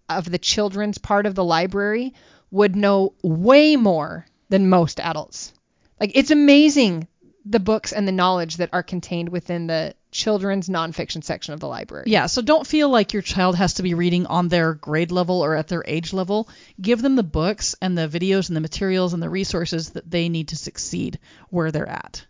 of 0.08 0.30
the 0.30 0.38
children's 0.38 0.98
part 0.98 1.26
of 1.26 1.34
the 1.34 1.44
library 1.44 2.14
would 2.50 2.76
know 2.76 3.14
way 3.22 3.76
more 3.76 4.26
than 4.48 4.68
most 4.68 5.00
adults. 5.00 5.52
Like 5.98 6.12
it's 6.14 6.30
amazing 6.30 7.06
the 7.44 7.60
books 7.60 7.92
and 7.92 8.06
the 8.06 8.12
knowledge 8.12 8.58
that 8.58 8.70
are 8.72 8.82
contained 8.82 9.30
within 9.30 9.66
the 9.66 9.94
children's 10.10 10.68
nonfiction 10.68 11.22
section 11.22 11.54
of 11.54 11.60
the 11.60 11.68
library. 11.68 12.04
Yeah, 12.06 12.26
so 12.26 12.42
don't 12.42 12.66
feel 12.66 12.88
like 12.88 13.12
your 13.12 13.22
child 13.22 13.56
has 13.56 13.74
to 13.74 13.82
be 13.82 13.94
reading 13.94 14.26
on 14.26 14.48
their 14.48 14.74
grade 14.74 15.12
level 15.12 15.42
or 15.42 15.54
at 15.54 15.68
their 15.68 15.84
age 15.86 16.12
level. 16.12 16.48
Give 16.80 17.00
them 17.00 17.16
the 17.16 17.22
books 17.22 17.74
and 17.80 17.96
the 17.96 18.08
videos 18.08 18.48
and 18.48 18.56
the 18.56 18.60
materials 18.60 19.14
and 19.14 19.22
the 19.22 19.30
resources 19.30 19.90
that 19.90 20.10
they 20.10 20.28
need 20.28 20.48
to 20.48 20.56
succeed 20.56 21.18
where 21.48 21.70
they're 21.70 21.88
at. 21.88 22.26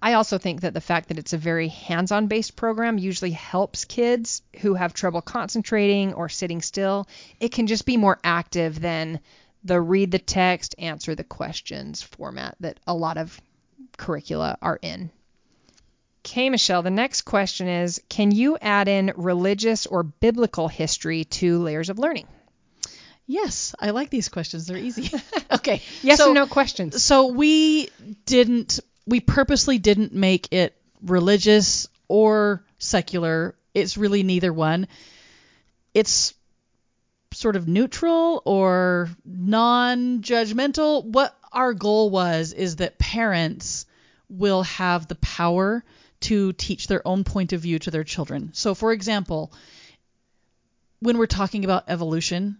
I 0.00 0.12
also 0.12 0.38
think 0.38 0.60
that 0.60 0.74
the 0.74 0.80
fact 0.80 1.08
that 1.08 1.18
it's 1.18 1.32
a 1.32 1.38
very 1.38 1.68
hands 1.68 2.12
on 2.12 2.28
based 2.28 2.54
program 2.54 2.98
usually 2.98 3.32
helps 3.32 3.84
kids 3.84 4.42
who 4.60 4.74
have 4.74 4.94
trouble 4.94 5.20
concentrating 5.20 6.14
or 6.14 6.28
sitting 6.28 6.62
still. 6.62 7.08
It 7.40 7.50
can 7.50 7.66
just 7.66 7.84
be 7.84 7.96
more 7.96 8.18
active 8.22 8.80
than 8.80 9.20
the 9.64 9.80
read 9.80 10.12
the 10.12 10.20
text, 10.20 10.76
answer 10.78 11.14
the 11.14 11.24
questions 11.24 12.02
format 12.02 12.56
that 12.60 12.78
a 12.86 12.94
lot 12.94 13.18
of 13.18 13.40
curricula 13.96 14.56
are 14.62 14.78
in. 14.80 15.10
Okay, 16.24 16.50
Michelle, 16.50 16.82
the 16.82 16.90
next 16.90 17.22
question 17.22 17.68
is 17.68 18.00
Can 18.08 18.30
you 18.30 18.58
add 18.60 18.86
in 18.86 19.12
religious 19.16 19.86
or 19.86 20.02
biblical 20.02 20.68
history 20.68 21.24
to 21.24 21.58
layers 21.58 21.88
of 21.88 21.98
learning? 21.98 22.28
Yes, 23.26 23.74
I 23.78 23.90
like 23.90 24.08
these 24.08 24.28
questions. 24.30 24.66
They're 24.66 24.78
easy. 24.78 25.10
okay. 25.52 25.82
Yes 26.02 26.18
so, 26.18 26.26
and 26.26 26.34
no 26.34 26.46
questions. 26.46 27.02
So 27.02 27.26
we 27.26 27.90
didn't, 28.24 28.80
we 29.08 29.20
purposely 29.20 29.78
didn't 29.78 30.12
make 30.12 30.52
it 30.52 30.76
religious 31.02 31.88
or 32.08 32.62
secular. 32.78 33.54
It's 33.72 33.96
really 33.96 34.22
neither 34.22 34.52
one. 34.52 34.86
It's 35.94 36.34
sort 37.32 37.56
of 37.56 37.66
neutral 37.66 38.42
or 38.44 39.08
non 39.24 40.20
judgmental. 40.20 41.04
What 41.04 41.34
our 41.52 41.72
goal 41.72 42.10
was 42.10 42.52
is 42.52 42.76
that 42.76 42.98
parents 42.98 43.86
will 44.28 44.62
have 44.64 45.08
the 45.08 45.14
power 45.16 45.82
to 46.20 46.52
teach 46.52 46.86
their 46.86 47.06
own 47.06 47.24
point 47.24 47.52
of 47.54 47.60
view 47.62 47.78
to 47.78 47.90
their 47.90 48.04
children. 48.04 48.50
So, 48.52 48.74
for 48.74 48.92
example, 48.92 49.52
when 51.00 51.16
we're 51.16 51.26
talking 51.26 51.64
about 51.64 51.84
evolution 51.88 52.58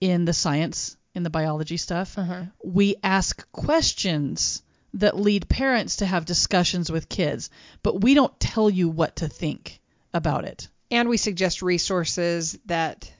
in 0.00 0.24
the 0.26 0.32
science, 0.34 0.96
in 1.14 1.22
the 1.22 1.30
biology 1.30 1.76
stuff, 1.78 2.18
Uh-huh. 2.18 2.42
we 2.62 2.96
ask 3.02 3.50
questions 3.52 4.60
that 4.94 5.18
lead 5.18 5.48
parents 5.48 5.96
to 5.96 6.06
have 6.06 6.24
discussions 6.24 6.90
with 6.90 7.08
kids, 7.08 7.50
but 7.82 8.00
we 8.00 8.14
don't 8.14 8.38
tell 8.40 8.70
you 8.70 8.88
what 8.88 9.16
to 9.16 9.28
think 9.28 9.80
about 10.12 10.44
it. 10.44 10.68
And 10.90 11.08
we 11.08 11.16
suggest 11.16 11.62
resources 11.62 12.58
that 12.66 13.12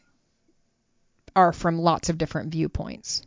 are 1.34 1.52
from 1.52 1.78
lots 1.78 2.08
of 2.08 2.18
different 2.18 2.52
viewpoints. 2.52 3.22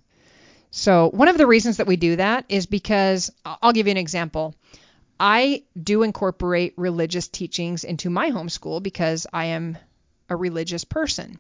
So, 0.72 1.10
one 1.10 1.28
of 1.28 1.38
the 1.38 1.48
reasons 1.48 1.78
that 1.78 1.88
we 1.88 1.96
do 1.96 2.18
that 2.18 2.46
is 2.50 2.66
because 2.66 3.32
I'll 3.46 3.74
give 3.74 3.88
you 3.88 3.92
an 3.92 3.98
example. 3.98 4.56
I 5.20 5.64
do 5.82 6.04
incorporate 6.04 6.74
religious 6.78 7.28
teachings 7.28 7.84
into 7.84 8.10
my 8.10 8.32
homeschool 8.32 8.84
because 8.84 9.26
I 9.34 9.46
am 9.46 9.78
a 10.30 10.36
religious 10.36 10.84
person. 10.84 11.40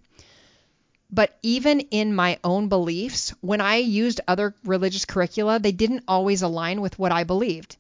But 1.10 1.38
even 1.42 1.80
in 1.80 2.14
my 2.14 2.40
own 2.44 2.68
beliefs, 2.68 3.34
when 3.42 3.62
I 3.62 3.78
used 3.78 4.22
other 4.28 4.54
religious 4.66 5.06
curricula, 5.06 5.60
they 5.60 5.72
didn't 5.72 6.04
always 6.08 6.42
align 6.42 6.82
with 6.82 7.00
what 7.00 7.12
I 7.12 7.24
believed. 7.24 7.78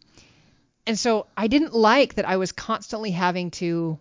And 0.85 0.97
so 0.97 1.27
I 1.35 1.47
didn't 1.47 1.73
like 1.73 2.15
that 2.15 2.27
I 2.27 2.37
was 2.37 2.53
constantly 2.53 3.11
having 3.11 3.51
to 3.51 3.99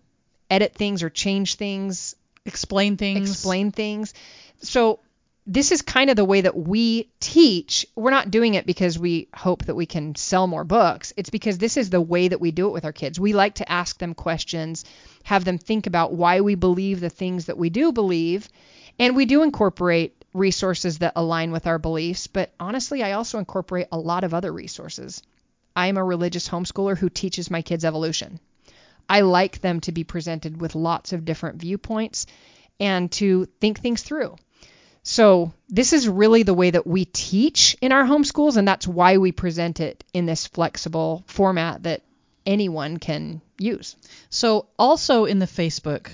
edit 0.48 0.74
things 0.74 1.02
or 1.02 1.10
change 1.10 1.56
things 1.56 2.14
Explain 2.44 2.96
things. 2.96 3.30
explain 3.30 3.72
things. 3.72 4.14
So 4.62 5.00
this 5.46 5.72
is 5.72 5.82
kind 5.82 6.10
of 6.10 6.16
the 6.16 6.24
way 6.24 6.40
that 6.40 6.56
we 6.56 7.10
teach. 7.20 7.86
We're 7.96 8.10
not 8.10 8.30
doing 8.30 8.54
it 8.54 8.66
because 8.66 8.98
we 8.98 9.28
hope 9.34 9.64
that 9.66 9.74
we 9.74 9.86
can 9.86 10.14
sell 10.14 10.46
more 10.46 10.64
books. 10.64 11.12
It's 11.16 11.30
because 11.30 11.58
this 11.58 11.76
is 11.76 11.90
the 11.90 12.00
way 12.00 12.28
that 12.28 12.40
we 12.40 12.52
do 12.52 12.68
it 12.68 12.72
with 12.72 12.84
our 12.84 12.92
kids. 12.92 13.20
We 13.20 13.32
like 13.32 13.56
to 13.56 13.70
ask 13.70 13.98
them 13.98 14.14
questions, 14.14 14.84
have 15.24 15.44
them 15.44 15.58
think 15.58 15.86
about 15.86 16.12
why 16.12 16.40
we 16.40 16.54
believe 16.54 17.00
the 17.00 17.10
things 17.10 17.46
that 17.46 17.58
we 17.58 17.70
do 17.70 17.92
believe, 17.92 18.48
and 18.98 19.16
we 19.16 19.26
do 19.26 19.42
incorporate 19.42 20.24
resources 20.32 20.98
that 20.98 21.14
align 21.16 21.50
with 21.50 21.66
our 21.66 21.78
beliefs, 21.78 22.26
but 22.26 22.52
honestly, 22.60 23.02
I 23.02 23.12
also 23.12 23.38
incorporate 23.38 23.88
a 23.90 23.98
lot 23.98 24.24
of 24.24 24.34
other 24.34 24.52
resources. 24.52 25.22
I 25.74 25.88
am 25.88 25.96
a 25.96 26.04
religious 26.04 26.48
homeschooler 26.48 26.96
who 26.96 27.08
teaches 27.08 27.50
my 27.50 27.62
kids 27.62 27.84
evolution. 27.84 28.40
I 29.08 29.20
like 29.20 29.60
them 29.60 29.80
to 29.80 29.92
be 29.92 30.04
presented 30.04 30.60
with 30.60 30.74
lots 30.74 31.12
of 31.12 31.24
different 31.24 31.60
viewpoints 31.60 32.26
and 32.80 33.10
to 33.12 33.46
think 33.60 33.80
things 33.80 34.02
through. 34.02 34.36
So, 35.02 35.52
this 35.68 35.92
is 35.92 36.08
really 36.08 36.42
the 36.42 36.54
way 36.54 36.70
that 36.70 36.86
we 36.86 37.04
teach 37.04 37.76
in 37.80 37.92
our 37.92 38.04
homeschools, 38.04 38.56
and 38.56 38.66
that's 38.66 38.88
why 38.88 39.18
we 39.18 39.30
present 39.30 39.78
it 39.78 40.02
in 40.12 40.26
this 40.26 40.48
flexible 40.48 41.22
format 41.28 41.84
that 41.84 42.02
anyone 42.44 42.96
can 42.96 43.40
use. 43.56 43.94
So, 44.30 44.66
also 44.76 45.24
in 45.24 45.38
the 45.38 45.46
Facebook 45.46 46.08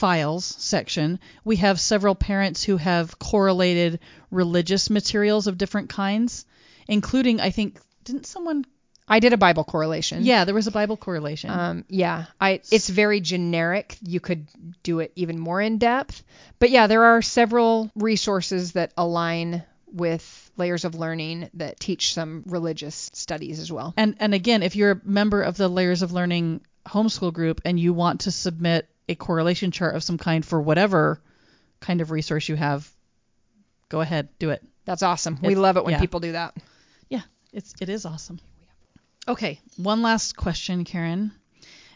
files 0.00 0.46
section, 0.46 1.20
we 1.44 1.56
have 1.56 1.78
several 1.78 2.14
parents 2.14 2.64
who 2.64 2.78
have 2.78 3.18
correlated 3.18 4.00
religious 4.30 4.88
materials 4.88 5.46
of 5.46 5.58
different 5.58 5.90
kinds, 5.90 6.46
including, 6.88 7.38
I 7.38 7.50
think, 7.50 7.78
didn't 8.04 8.24
someone? 8.24 8.64
I 9.06 9.20
did 9.20 9.34
a 9.34 9.36
Bible 9.36 9.62
correlation. 9.62 10.24
Yeah, 10.24 10.46
there 10.46 10.54
was 10.54 10.66
a 10.66 10.70
Bible 10.70 10.96
correlation. 10.96 11.50
Um, 11.50 11.84
yeah, 11.88 12.26
I 12.40 12.62
it's 12.72 12.88
very 12.88 13.20
generic. 13.20 13.98
You 14.00 14.20
could 14.20 14.48
do 14.82 15.00
it 15.00 15.12
even 15.16 15.38
more 15.38 15.60
in 15.60 15.76
depth. 15.76 16.22
But 16.58 16.70
yeah, 16.70 16.86
there 16.86 17.04
are 17.04 17.20
several 17.20 17.90
resources 17.94 18.72
that 18.72 18.94
align 18.96 19.64
with 19.92 20.50
layers 20.56 20.86
of 20.86 20.94
learning 20.94 21.50
that 21.54 21.78
teach 21.78 22.14
some 22.14 22.44
religious 22.46 23.10
studies 23.12 23.60
as 23.60 23.70
well. 23.70 23.92
And 23.98 24.16
and 24.18 24.32
again, 24.32 24.62
if 24.62 24.76
you're 24.76 24.92
a 24.92 25.00
member 25.04 25.42
of 25.42 25.58
the 25.58 25.68
Layers 25.68 26.00
of 26.00 26.12
Learning 26.12 26.62
homeschool 26.86 27.34
group 27.34 27.60
and 27.66 27.78
you 27.78 27.92
want 27.92 28.20
to 28.22 28.30
submit 28.30 28.88
a 29.10 29.16
correlation 29.16 29.72
chart 29.72 29.96
of 29.96 30.04
some 30.04 30.18
kind 30.18 30.46
for 30.46 30.60
whatever 30.60 31.20
kind 31.80 32.00
of 32.00 32.10
resource 32.12 32.48
you 32.48 32.54
have, 32.54 32.88
go 33.88 34.00
ahead, 34.00 34.28
do 34.38 34.50
it. 34.50 34.62
That's 34.84 35.02
awesome. 35.02 35.38
we 35.42 35.56
love 35.56 35.76
it 35.76 35.84
when 35.84 35.92
yeah. 35.92 36.00
people 36.00 36.20
do 36.20 36.32
that. 36.32 36.56
Yeah, 37.08 37.22
it's 37.52 37.74
it 37.80 37.88
is 37.88 38.06
awesome. 38.06 38.38
Okay, 39.26 39.60
one 39.76 40.00
last 40.02 40.36
question, 40.36 40.84
Karen. 40.84 41.32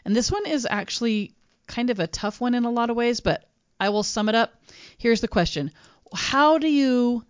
And 0.03 0.15
this 0.15 0.31
one 0.31 0.45
is 0.45 0.67
actually 0.69 1.33
kind 1.67 1.89
of 1.89 1.99
a 1.99 2.07
tough 2.07 2.39
one 2.39 2.53
in 2.53 2.65
a 2.65 2.71
lot 2.71 2.89
of 2.89 2.95
ways, 2.95 3.21
but 3.21 3.49
I 3.79 3.89
will 3.89 4.03
sum 4.03 4.29
it 4.29 4.35
up. 4.35 4.53
Here's 4.97 5.21
the 5.21 5.27
question. 5.27 5.71
How 6.13 6.57
do 6.57 6.67
you 6.67 7.25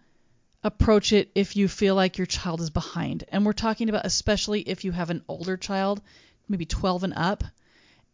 approach 0.63 1.13
it 1.13 1.32
if 1.36 1.56
you 1.56 1.67
feel 1.67 1.95
like 1.95 2.17
your 2.17 2.28
child 2.28 2.60
is 2.60 2.69
behind? 2.69 3.24
And 3.30 3.45
we're 3.45 3.54
talking 3.54 3.88
about 3.88 4.06
especially 4.06 4.62
if 4.62 4.84
you 4.84 4.91
have 4.91 5.10
an 5.10 5.24
older 5.28 5.58
child, 5.58 6.02
maybe 6.50 6.65
12 6.65 7.06
and 7.06 7.13
up, 7.15 7.43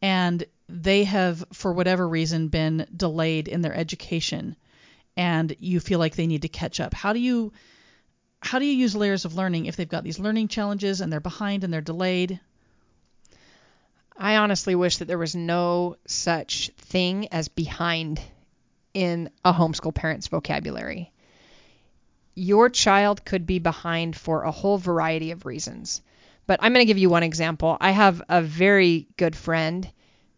and 0.01 0.43
they 0.67 1.03
have 1.03 1.43
for 1.53 1.73
whatever 1.73 2.07
reason 2.07 2.47
been 2.47 2.87
delayed 2.95 3.47
in 3.47 3.61
their 3.61 3.75
education 3.75 4.55
and 5.17 5.55
you 5.59 5.79
feel 5.79 5.99
like 5.99 6.15
they 6.15 6.27
need 6.27 6.43
to 6.43 6.47
catch 6.47 6.79
up. 6.79 6.93
How 6.93 7.13
do 7.13 7.19
you 7.19 7.51
how 8.41 8.57
do 8.57 8.65
you 8.65 8.73
use 8.73 8.95
layers 8.95 9.25
of 9.25 9.35
learning 9.35 9.67
if 9.67 9.75
they've 9.75 9.87
got 9.87 10.03
these 10.03 10.19
learning 10.19 10.47
challenges 10.47 10.99
and 10.99 11.13
they're 11.13 11.19
behind 11.19 11.63
and 11.63 11.71
they're 11.71 11.81
delayed? 11.81 12.39
I 14.17 14.37
honestly 14.37 14.75
wish 14.75 14.97
that 14.97 15.05
there 15.05 15.17
was 15.17 15.35
no 15.35 15.97
such 16.07 16.71
thing 16.77 17.27
as 17.31 17.47
behind 17.47 18.19
in 18.93 19.29
a 19.45 19.53
homeschool 19.53 19.93
parent's 19.93 20.27
vocabulary. 20.27 21.11
Your 22.33 22.69
child 22.69 23.23
could 23.25 23.45
be 23.45 23.59
behind 23.59 24.15
for 24.15 24.43
a 24.43 24.51
whole 24.51 24.77
variety 24.77 25.31
of 25.31 25.45
reasons. 25.45 26.01
But 26.47 26.60
I'm 26.62 26.73
going 26.73 26.86
to 26.86 26.88
give 26.89 26.97
you 26.97 27.10
one 27.10 27.23
example. 27.23 27.77
I 27.80 27.91
have 27.91 28.21
a 28.27 28.41
very 28.41 29.08
good 29.17 29.36
friend 29.36 29.89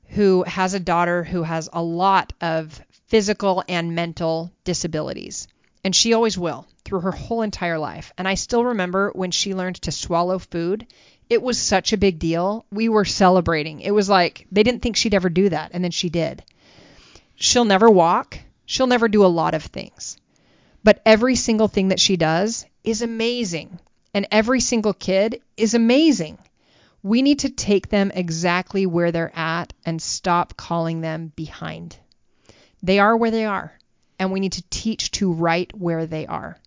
who 0.10 0.44
has 0.44 0.74
a 0.74 0.80
daughter 0.80 1.24
who 1.24 1.44
has 1.44 1.70
a 1.74 1.82
lot 1.82 2.34
of 2.40 2.80
physical 3.08 3.64
and 3.68 3.96
mental 3.96 4.52
disabilities. 4.64 5.48
And 5.84 5.96
she 5.96 6.14
always 6.14 6.38
will 6.38 6.68
through 6.86 7.02
her 7.02 7.12
whole 7.12 7.42
entire 7.42 7.80
life. 7.80 8.14
And 8.18 8.28
I 8.28 8.36
still 8.36 8.64
remember 8.64 9.12
when 9.14 9.32
she 9.32 9.54
learned 9.54 9.82
to 9.84 9.92
swallow 9.92 10.40
food, 10.40 10.88
it 11.30 11.42
was 11.42 11.58
such 11.58 11.94
a 11.94 11.98
big 11.98 12.20
deal. 12.20 12.66
We 12.72 12.90
were 12.90 13.06
celebrating. 13.06 13.82
It 13.82 13.92
was 13.92 14.08
like 14.10 14.46
they 14.52 14.64
didn't 14.64 14.82
think 14.82 14.96
she'd 14.96 15.14
ever 15.14 15.30
do 15.30 15.50
that. 15.50 15.72
And 15.74 15.84
then 15.84 15.92
she 15.92 16.10
did. 16.10 16.44
She'll 17.36 17.66
never 17.66 17.90
walk, 17.90 18.40
she'll 18.66 18.88
never 18.88 19.08
do 19.08 19.26
a 19.26 19.28
lot 19.28 19.54
of 19.56 19.64
things. 19.64 20.18
But 20.84 21.02
every 21.06 21.36
single 21.36 21.68
thing 21.68 21.88
that 21.88 22.00
she 22.00 22.18
does 22.18 22.66
is 22.84 23.02
amazing. 23.02 23.80
And 24.14 24.28
every 24.32 24.60
single 24.60 24.94
kid 24.94 25.42
is 25.58 25.74
amazing. 25.74 26.38
We 27.02 27.22
need 27.22 27.40
to 27.40 27.50
take 27.50 27.90
them 27.90 28.12
exactly 28.14 28.86
where 28.86 29.12
they're 29.12 29.36
at 29.36 29.74
and 29.86 30.02
stop 30.02 30.56
calling 30.56 31.02
them 31.02 31.34
behind. 31.36 31.98
They 32.82 33.00
are 33.00 33.18
where 33.18 33.32
they 33.32 33.46
are, 33.46 33.74
and 34.20 34.32
we 34.32 34.40
need 34.40 34.54
to 34.54 34.64
teach 34.70 35.12
to 35.12 35.34
right 35.34 35.72
where 35.78 36.06
they 36.06 36.28
are. 36.28 36.58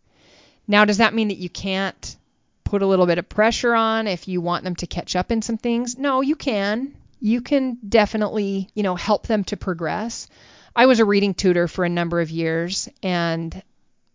Now, 0.68 0.84
does 0.84 0.98
that 0.98 1.14
mean 1.14 1.28
that 1.28 1.38
you 1.38 1.48
can't 1.48 2.16
put 2.64 2.82
a 2.82 2.86
little 2.86 3.06
bit 3.06 3.18
of 3.18 3.28
pressure 3.28 3.74
on 3.74 4.06
if 4.06 4.26
you 4.26 4.40
want 4.40 4.64
them 4.64 4.76
to 4.76 4.86
catch 4.86 5.14
up 5.14 5.30
in 5.30 5.40
some 5.40 5.56
things? 5.56 5.96
No, 5.96 6.20
you 6.20 6.36
can. 6.36 6.94
You 7.20 7.40
can 7.40 7.78
definitely, 7.88 8.68
you 8.74 8.82
know, 8.82 8.96
help 8.96 9.26
them 9.26 9.44
to 9.44 9.56
progress. 9.56 10.28
I 10.74 10.86
was 10.86 11.00
a 11.00 11.04
reading 11.04 11.32
tutor 11.32 11.68
for 11.68 11.84
a 11.84 11.88
number 11.88 12.20
of 12.20 12.30
years, 12.30 12.88
and 13.02 13.62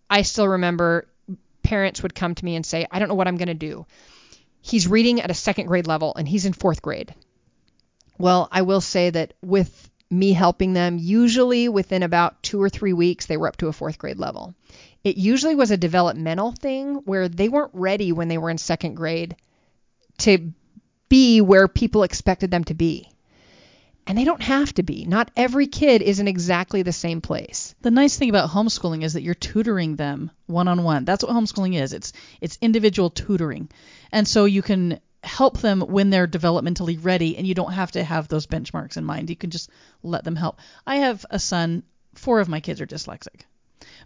I 0.09 0.21
still 0.21 0.47
remember 0.47 1.07
parents 1.71 2.03
would 2.03 2.13
come 2.13 2.35
to 2.35 2.43
me 2.43 2.57
and 2.57 2.65
say, 2.65 2.85
I 2.91 2.99
don't 2.99 3.07
know 3.07 3.15
what 3.15 3.29
I'm 3.29 3.37
going 3.37 3.47
to 3.47 3.53
do. 3.53 3.85
He's 4.59 4.89
reading 4.89 5.21
at 5.21 5.31
a 5.31 5.33
second 5.33 5.67
grade 5.67 5.87
level 5.87 6.13
and 6.17 6.27
he's 6.27 6.45
in 6.45 6.51
fourth 6.51 6.81
grade. 6.81 7.15
Well, 8.17 8.49
I 8.51 8.63
will 8.63 8.81
say 8.81 9.09
that 9.09 9.35
with 9.41 9.89
me 10.09 10.33
helping 10.33 10.73
them, 10.73 10.97
usually 10.99 11.69
within 11.69 12.03
about 12.03 12.43
two 12.43 12.61
or 12.61 12.67
three 12.67 12.91
weeks, 12.91 13.25
they 13.25 13.37
were 13.37 13.47
up 13.47 13.55
to 13.57 13.69
a 13.69 13.73
fourth 13.73 13.97
grade 13.97 14.19
level. 14.19 14.53
It 15.05 15.15
usually 15.15 15.55
was 15.55 15.71
a 15.71 15.77
developmental 15.77 16.51
thing 16.51 16.95
where 17.05 17.29
they 17.29 17.47
weren't 17.47 17.71
ready 17.73 18.11
when 18.11 18.27
they 18.27 18.37
were 18.37 18.49
in 18.49 18.57
second 18.57 18.95
grade 18.95 19.37
to 20.17 20.51
be 21.07 21.39
where 21.39 21.69
people 21.69 22.03
expected 22.03 22.51
them 22.51 22.65
to 22.65 22.73
be. 22.73 23.09
And 24.07 24.17
they 24.17 24.23
don't 24.23 24.41
have 24.41 24.73
to 24.73 24.83
be. 24.83 25.05
Not 25.05 25.31
every 25.37 25.67
kid 25.67 26.01
is 26.01 26.19
in 26.19 26.27
exactly 26.27 26.81
the 26.81 26.91
same 26.91 27.21
place. 27.21 27.75
The 27.81 27.91
nice 27.91 28.17
thing 28.17 28.29
about 28.29 28.49
homeschooling 28.49 29.03
is 29.03 29.13
that 29.13 29.21
you're 29.21 29.35
tutoring 29.35 29.95
them 29.95 30.31
one 30.47 30.67
on 30.67 30.83
one. 30.83 31.05
That's 31.05 31.23
what 31.23 31.33
homeschooling 31.33 31.79
is. 31.79 31.93
It's 31.93 32.11
it's 32.41 32.57
individual 32.61 33.09
tutoring. 33.09 33.69
And 34.11 34.27
so 34.27 34.45
you 34.45 34.61
can 34.61 34.99
help 35.23 35.59
them 35.59 35.81
when 35.81 36.09
they're 36.09 36.27
developmentally 36.27 36.97
ready 37.01 37.37
and 37.37 37.45
you 37.45 37.53
don't 37.53 37.73
have 37.73 37.91
to 37.91 38.03
have 38.03 38.27
those 38.27 38.47
benchmarks 38.47 38.97
in 38.97 39.05
mind. 39.05 39.29
You 39.29 39.35
can 39.35 39.51
just 39.51 39.69
let 40.03 40.23
them 40.23 40.35
help. 40.35 40.59
I 40.85 40.97
have 40.97 41.25
a 41.29 41.37
son, 41.37 41.83
four 42.15 42.39
of 42.39 42.49
my 42.49 42.59
kids 42.59 42.81
are 42.81 42.87
dyslexic. 42.87 43.41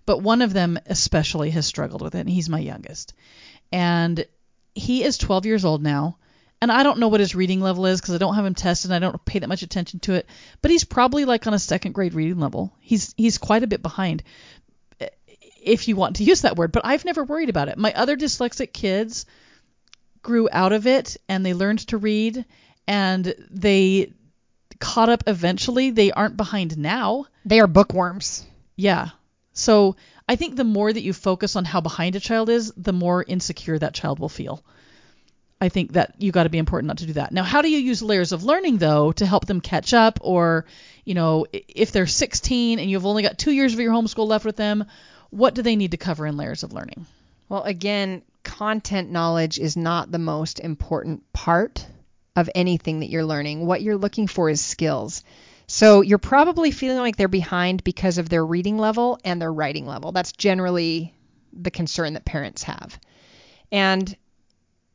But 0.05 0.21
one 0.21 0.41
of 0.41 0.53
them 0.53 0.77
especially 0.85 1.51
has 1.51 1.65
struggled 1.65 2.01
with 2.01 2.15
it 2.15 2.19
and 2.19 2.29
he's 2.29 2.49
my 2.49 2.59
youngest. 2.59 3.13
And 3.71 4.25
he 4.73 5.03
is 5.03 5.17
12 5.17 5.45
years 5.45 5.65
old 5.65 5.81
now. 5.81 6.17
And 6.65 6.71
I 6.71 6.81
don't 6.81 6.97
know 6.97 7.09
what 7.09 7.19
his 7.19 7.35
reading 7.35 7.61
level 7.61 7.85
is 7.85 8.01
because 8.01 8.15
I 8.15 8.17
don't 8.17 8.33
have 8.33 8.43
him 8.43 8.55
tested 8.55 8.89
and 8.89 8.95
I 8.95 9.07
don't 9.07 9.23
pay 9.23 9.37
that 9.37 9.47
much 9.47 9.61
attention 9.61 9.99
to 9.99 10.15
it. 10.15 10.27
But 10.63 10.71
he's 10.71 10.83
probably 10.83 11.23
like 11.23 11.45
on 11.45 11.53
a 11.53 11.59
second 11.59 11.91
grade 11.91 12.15
reading 12.15 12.39
level. 12.39 12.73
He's 12.79 13.13
he's 13.15 13.37
quite 13.37 13.61
a 13.61 13.67
bit 13.67 13.83
behind, 13.83 14.23
eh, 14.99 15.09
if 15.61 15.87
you 15.87 15.95
want 15.95 16.15
to 16.15 16.23
use 16.23 16.41
that 16.41 16.55
word. 16.55 16.71
But 16.71 16.83
I've 16.83 17.05
never 17.05 17.23
worried 17.23 17.49
about 17.49 17.67
it. 17.67 17.77
My 17.77 17.93
other 17.93 18.17
dyslexic 18.17 18.73
kids 18.73 19.27
grew 20.23 20.49
out 20.51 20.73
of 20.73 20.87
it 20.87 21.17
and 21.29 21.45
they 21.45 21.53
learned 21.53 21.85
to 21.89 21.99
read 21.99 22.43
and 22.87 23.35
they 23.51 24.11
caught 24.79 25.09
up 25.09 25.25
eventually. 25.27 25.91
They 25.91 26.11
aren't 26.11 26.35
behind 26.35 26.79
now. 26.79 27.27
They 27.45 27.59
are 27.59 27.67
bookworms. 27.67 28.43
Yeah. 28.75 29.09
So 29.53 29.97
I 30.27 30.35
think 30.35 30.55
the 30.55 30.63
more 30.63 30.91
that 30.91 31.03
you 31.03 31.13
focus 31.13 31.55
on 31.55 31.63
how 31.63 31.81
behind 31.81 32.15
a 32.15 32.19
child 32.19 32.49
is, 32.49 32.73
the 32.75 32.91
more 32.91 33.23
insecure 33.23 33.77
that 33.77 33.93
child 33.93 34.17
will 34.17 34.29
feel. 34.29 34.63
I 35.61 35.69
think 35.69 35.93
that 35.93 36.15
you 36.17 36.31
got 36.31 36.43
to 36.43 36.49
be 36.49 36.57
important 36.57 36.87
not 36.87 36.97
to 36.97 37.05
do 37.05 37.13
that. 37.13 37.31
Now, 37.31 37.43
how 37.43 37.61
do 37.61 37.69
you 37.69 37.77
use 37.77 38.01
layers 38.01 38.33
of 38.33 38.43
learning 38.43 38.77
though 38.77 39.13
to 39.13 39.25
help 39.25 39.45
them 39.45 39.61
catch 39.61 39.93
up 39.93 40.19
or, 40.21 40.65
you 41.05 41.13
know, 41.13 41.45
if 41.53 41.91
they're 41.91 42.07
16 42.07 42.79
and 42.79 42.91
you've 42.91 43.05
only 43.05 43.23
got 43.23 43.37
2 43.37 43.51
years 43.51 43.73
of 43.73 43.79
your 43.79 43.93
homeschool 43.93 44.27
left 44.27 44.45
with 44.45 44.57
them, 44.57 44.85
what 45.29 45.55
do 45.55 45.61
they 45.61 45.75
need 45.75 45.91
to 45.91 45.97
cover 45.97 46.25
in 46.25 46.37
layers 46.37 46.63
of 46.63 46.73
learning? 46.73 47.05
Well, 47.47 47.63
again, 47.63 48.21
content 48.43 49.11
knowledge 49.11 49.57
is 49.57 49.77
not 49.77 50.11
the 50.11 50.19
most 50.19 50.59
important 50.59 51.31
part 51.31 51.85
of 52.35 52.49
anything 52.53 52.99
that 52.99 53.09
you're 53.09 53.25
learning. 53.25 53.65
What 53.65 53.81
you're 53.81 53.97
looking 53.97 54.27
for 54.27 54.49
is 54.49 54.59
skills. 54.59 55.23
So 55.67 56.01
you're 56.01 56.17
probably 56.17 56.71
feeling 56.71 56.99
like 56.99 57.15
they're 57.15 57.27
behind 57.27 57.83
because 57.83 58.17
of 58.17 58.29
their 58.29 58.45
reading 58.45 58.77
level 58.77 59.19
and 59.23 59.41
their 59.41 59.53
writing 59.53 59.87
level. 59.87 60.11
That's 60.11 60.33
generally 60.33 61.15
the 61.53 61.71
concern 61.71 62.13
that 62.13 62.25
parents 62.25 62.63
have. 62.63 62.99
And 63.71 64.15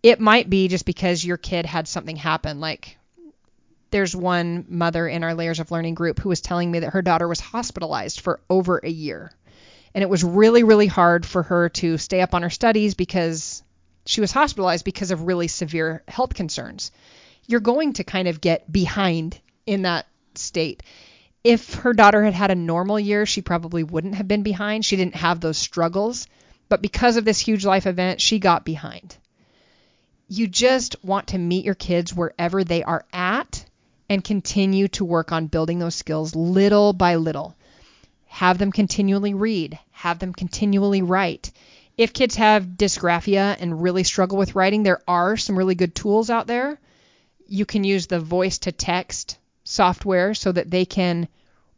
it 0.02 0.20
might 0.20 0.48
be 0.48 0.68
just 0.68 0.84
because 0.84 1.24
your 1.24 1.36
kid 1.36 1.66
had 1.66 1.88
something 1.88 2.16
happen. 2.16 2.60
Like 2.60 2.96
there's 3.90 4.14
one 4.14 4.66
mother 4.68 5.06
in 5.06 5.24
our 5.24 5.34
Layers 5.34 5.60
of 5.60 5.70
Learning 5.70 5.94
group 5.94 6.20
who 6.20 6.28
was 6.28 6.40
telling 6.40 6.70
me 6.70 6.80
that 6.80 6.92
her 6.92 7.02
daughter 7.02 7.28
was 7.28 7.40
hospitalized 7.40 8.20
for 8.20 8.40
over 8.48 8.78
a 8.78 8.88
year. 8.88 9.32
And 9.94 10.02
it 10.02 10.10
was 10.10 10.22
really, 10.22 10.62
really 10.62 10.86
hard 10.86 11.26
for 11.26 11.42
her 11.42 11.68
to 11.70 11.98
stay 11.98 12.20
up 12.20 12.34
on 12.34 12.42
her 12.42 12.50
studies 12.50 12.94
because 12.94 13.62
she 14.06 14.20
was 14.20 14.32
hospitalized 14.32 14.84
because 14.84 15.10
of 15.10 15.22
really 15.22 15.48
severe 15.48 16.02
health 16.06 16.34
concerns. 16.34 16.92
You're 17.46 17.60
going 17.60 17.94
to 17.94 18.04
kind 18.04 18.28
of 18.28 18.40
get 18.40 18.70
behind 18.70 19.40
in 19.66 19.82
that 19.82 20.06
state. 20.36 20.82
If 21.42 21.74
her 21.74 21.92
daughter 21.92 22.22
had 22.22 22.34
had 22.34 22.50
a 22.50 22.54
normal 22.54 23.00
year, 23.00 23.26
she 23.26 23.42
probably 23.42 23.82
wouldn't 23.82 24.14
have 24.14 24.28
been 24.28 24.42
behind. 24.42 24.84
She 24.84 24.96
didn't 24.96 25.16
have 25.16 25.40
those 25.40 25.58
struggles. 25.58 26.28
But 26.68 26.82
because 26.82 27.16
of 27.16 27.24
this 27.24 27.40
huge 27.40 27.64
life 27.64 27.86
event, 27.86 28.20
she 28.20 28.38
got 28.38 28.64
behind. 28.64 29.16
You 30.32 30.46
just 30.46 30.94
want 31.02 31.26
to 31.28 31.38
meet 31.38 31.64
your 31.64 31.74
kids 31.74 32.14
wherever 32.14 32.62
they 32.62 32.84
are 32.84 33.04
at 33.12 33.64
and 34.08 34.22
continue 34.22 34.86
to 34.86 35.04
work 35.04 35.32
on 35.32 35.48
building 35.48 35.80
those 35.80 35.96
skills 35.96 36.36
little 36.36 36.92
by 36.92 37.16
little. 37.16 37.56
Have 38.26 38.56
them 38.56 38.70
continually 38.70 39.34
read, 39.34 39.76
have 39.90 40.20
them 40.20 40.32
continually 40.32 41.02
write. 41.02 41.50
If 41.96 42.12
kids 42.12 42.36
have 42.36 42.64
dysgraphia 42.76 43.56
and 43.58 43.82
really 43.82 44.04
struggle 44.04 44.38
with 44.38 44.54
writing, 44.54 44.84
there 44.84 45.02
are 45.08 45.36
some 45.36 45.58
really 45.58 45.74
good 45.74 45.96
tools 45.96 46.30
out 46.30 46.46
there. 46.46 46.78
You 47.48 47.66
can 47.66 47.82
use 47.82 48.06
the 48.06 48.20
voice 48.20 48.58
to 48.58 48.70
text 48.70 49.36
software 49.64 50.34
so 50.34 50.52
that 50.52 50.70
they 50.70 50.84
can 50.84 51.26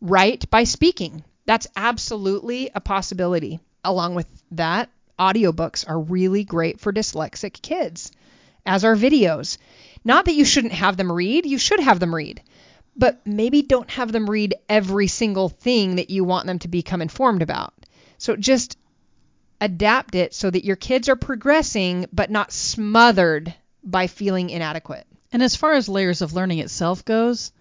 write 0.03 0.51
by 0.51 0.65
speaking. 0.65 1.25
That's 1.47 1.69
absolutely 1.75 2.71
a 2.75 2.83
possibility. 2.83 3.61
Along 3.83 4.15
with 4.15 4.27
that, 4.51 4.91
audiobooks 5.19 5.89
are 5.89 5.99
really 5.99 6.45
great 6.45 6.81
for 6.81 6.93
dyslexic 6.93 7.63
kids, 7.63 8.13
as 8.65 8.85
our 8.85 8.97
videos. 8.97 9.59
Not 10.05 10.25
that 10.25 10.35
you 10.35 10.45
shouldn't 10.45 10.73
have 10.75 10.97
them 10.97 11.13
read, 11.13 11.47
you 11.47 11.59
should 11.59 11.81
have 11.81 12.01
them 12.01 12.15
read, 12.15 12.43
but 12.97 13.27
maybe 13.27 13.63
don't 13.63 13.91
have 13.91 14.13
them 14.13 14.29
read 14.29 14.55
every 14.69 15.07
single 15.07 15.49
thing 15.49 15.97
that 15.97 16.11
you 16.11 16.25
want 16.25 16.47
them 16.47 16.59
to 16.61 16.69
become 16.69 17.03
informed 17.03 17.43
about. 17.43 17.73
So 18.19 18.37
just 18.37 18.77
adapt 19.61 20.15
it 20.15 20.35
so 20.35 20.51
that 20.51 20.65
your 20.65 20.77
kids 20.77 21.09
are 21.09 21.17
progressing 21.17 22.07
but 22.13 22.31
not 22.31 22.53
smothered 22.53 23.55
by 23.85 24.09
feeling 24.09 24.51
inadequate. 24.51 25.07
And 25.33 25.43
as 25.43 25.57
far 25.57 25.75
as 25.75 25.89
layers 25.89 26.21
of 26.21 26.35
learning 26.35 26.59
itself 26.59 27.05
goes, 27.05 27.53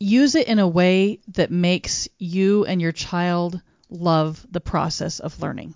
use 0.00 0.34
it 0.34 0.48
in 0.48 0.58
a 0.58 0.68
way 0.68 1.20
that 1.28 1.50
makes 1.50 2.08
you 2.18 2.64
and 2.64 2.80
your 2.80 2.92
child 2.92 3.60
love 3.88 4.44
the 4.50 4.60
process 4.60 5.20
of 5.20 5.40
learning. 5.40 5.74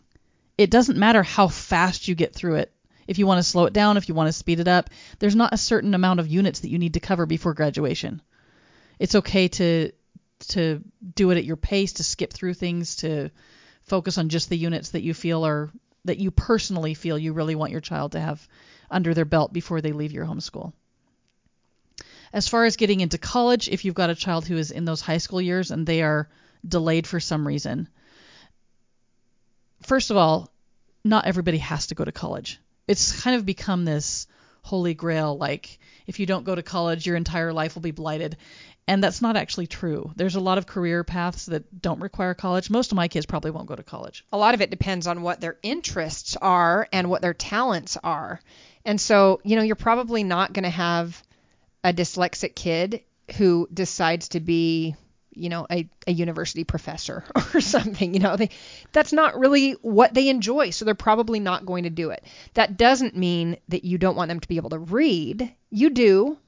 It 0.59 0.71
doesn't 0.71 0.99
matter 0.99 1.23
how 1.23 1.49
fast 1.49 2.09
you 2.09 2.15
get 2.15 2.35
through 2.35 2.57
it. 2.57 2.73
If 3.09 3.19
you 3.19 3.27
want 3.27 3.39
to 3.39 3.51
slow 3.51 3.65
it 3.65 3.73
down, 3.73 3.97
if 3.97 4.09
you 4.09 4.15
want 4.15 4.29
to 4.29 4.33
speed 4.33 4.61
it 4.61 4.69
up, 4.69 4.91
there's 5.19 5.35
not 5.35 5.55
a 5.55 5.59
certain 5.59 5.95
amount 5.95 6.21
of 6.21 6.29
units 6.29 6.61
that 6.61 6.69
you 6.69 6.79
need 6.79 6.95
to 6.95 7.01
cover 7.01 7.27
before 7.27 7.55
graduation. 7.55 8.23
It's 8.99 9.17
okay 9.17 9.49
to 9.49 9.93
to 10.51 10.85
do 11.17 11.31
it 11.31 11.39
at 11.39 11.45
your 11.45 11.57
pace, 11.57 11.95
to 11.95 12.05
skip 12.05 12.33
through 12.33 12.55
things, 12.55 12.97
to 12.97 13.31
focus 13.83 14.19
on 14.19 14.29
just 14.29 14.49
the 14.49 14.57
units 14.57 14.91
that 14.91 15.03
you 15.03 15.15
feel 15.15 15.45
are 15.45 15.71
that 16.05 16.19
you 16.19 16.31
personally 16.31 16.95
feel 16.95 17.19
you 17.19 17.33
really 17.33 17.55
want 17.55 17.73
your 17.73 17.81
child 17.81 18.13
to 18.13 18.21
have 18.21 18.47
under 18.91 19.15
their 19.15 19.25
belt 19.25 19.53
before 19.53 19.81
they 19.81 19.93
leave 19.93 20.13
your 20.13 20.27
homeschool. 20.27 20.73
As 22.33 22.47
far 22.47 22.67
as 22.67 22.77
getting 22.77 23.01
into 23.01 23.19
college, 23.19 23.69
if 23.69 23.85
you've 23.85 23.95
got 23.95 24.11
a 24.11 24.15
child 24.15 24.47
who 24.47 24.57
is 24.59 24.71
in 24.71 24.85
those 24.85 25.01
high 25.01 25.19
school 25.19 25.41
years 25.41 25.71
and 25.71 25.87
they 25.87 26.03
are 26.03 26.29
delayed 26.67 27.07
for 27.07 27.21
some 27.21 27.47
reason, 27.47 27.89
first 29.83 30.11
of 30.11 30.17
all, 30.17 30.53
not 31.05 31.27
everybody 31.27 31.59
has 31.59 31.87
to 31.89 31.95
go 31.95 32.05
to 32.05 32.13
college. 32.13 32.61
It's 32.89 33.23
kind 33.23 33.37
of 33.37 33.47
become 33.47 33.85
this 33.85 34.27
holy 34.63 34.95
grail 34.95 35.39
like 35.39 35.79
if 36.07 36.19
you 36.21 36.27
don't 36.27 36.45
go 36.45 36.55
to 36.55 36.63
college 36.63 37.07
your 37.07 37.17
entire 37.17 37.53
life 37.53 37.75
will 37.75 37.83
be 37.83 37.91
blighted. 37.91 38.37
And 38.89 39.05
that's 39.05 39.21
not 39.21 39.37
actually 39.37 39.67
true. 39.67 40.13
There's 40.17 40.37
a 40.37 40.41
lot 40.41 40.57
of 40.57 40.67
career 40.67 41.05
paths 41.05 41.47
that 41.47 41.83
don't 41.83 42.01
require 42.01 42.33
college. 42.33 42.71
Most 42.71 42.91
of 42.91 42.97
my 42.97 43.07
kids 43.07 43.27
probably 43.27 43.51
won't 43.51 43.69
go 43.69 43.77
to 43.77 43.83
college. 43.83 44.25
A 44.33 44.39
lot 44.39 44.55
of 44.55 44.63
it 44.63 44.71
depends 44.71 45.07
on 45.07 45.21
what 45.21 45.43
their 45.43 45.59
interests 45.63 46.37
are 46.41 46.89
and 46.91 47.11
what 47.11 47.21
their 47.21 47.35
talents 47.35 47.99
are. 48.03 48.41
And 48.87 48.99
so, 48.99 49.43
you 49.45 49.57
know, 49.57 49.63
you're 49.63 49.77
probably 49.77 50.25
not 50.25 50.55
going 50.55 50.65
to 50.65 50.71
have 50.71 51.23
a 51.85 51.93
dyslexic 51.93 52.55
kid 52.55 53.03
who 53.37 53.69
decides 53.73 54.29
to 54.29 54.41
be, 54.41 54.97
you 55.39 55.49
know, 55.49 55.67
a, 55.71 55.89
a 56.07 56.13
university 56.13 56.65
professor 56.65 57.25
or 57.55 57.61
something. 57.61 58.15
You 58.15 58.21
know, 58.21 58.37
they, 58.37 58.51
that's 58.93 59.13
not 59.13 59.39
really 59.39 59.73
what 59.83 60.15
they 60.15 60.29
enjoy. 60.29 60.71
So 60.71 60.85
they're 60.85 60.95
probably 60.95 61.41
not 61.41 61.67
going 61.67 61.85
to 61.85 61.91
do 61.91 62.11
it. 62.11 62.25
That 62.55 62.77
doesn't 62.77 63.17
mean 63.17 63.57
that 63.69 63.85
you 63.85 63.99
don't 63.99 64.17
want 64.17 64.29
them 64.29 64.41
to 64.41 64.49
be 64.49 64.57
able 64.57 64.71
to 64.71 64.79
read. 64.79 65.53
You 65.71 65.91
do, 65.91 66.39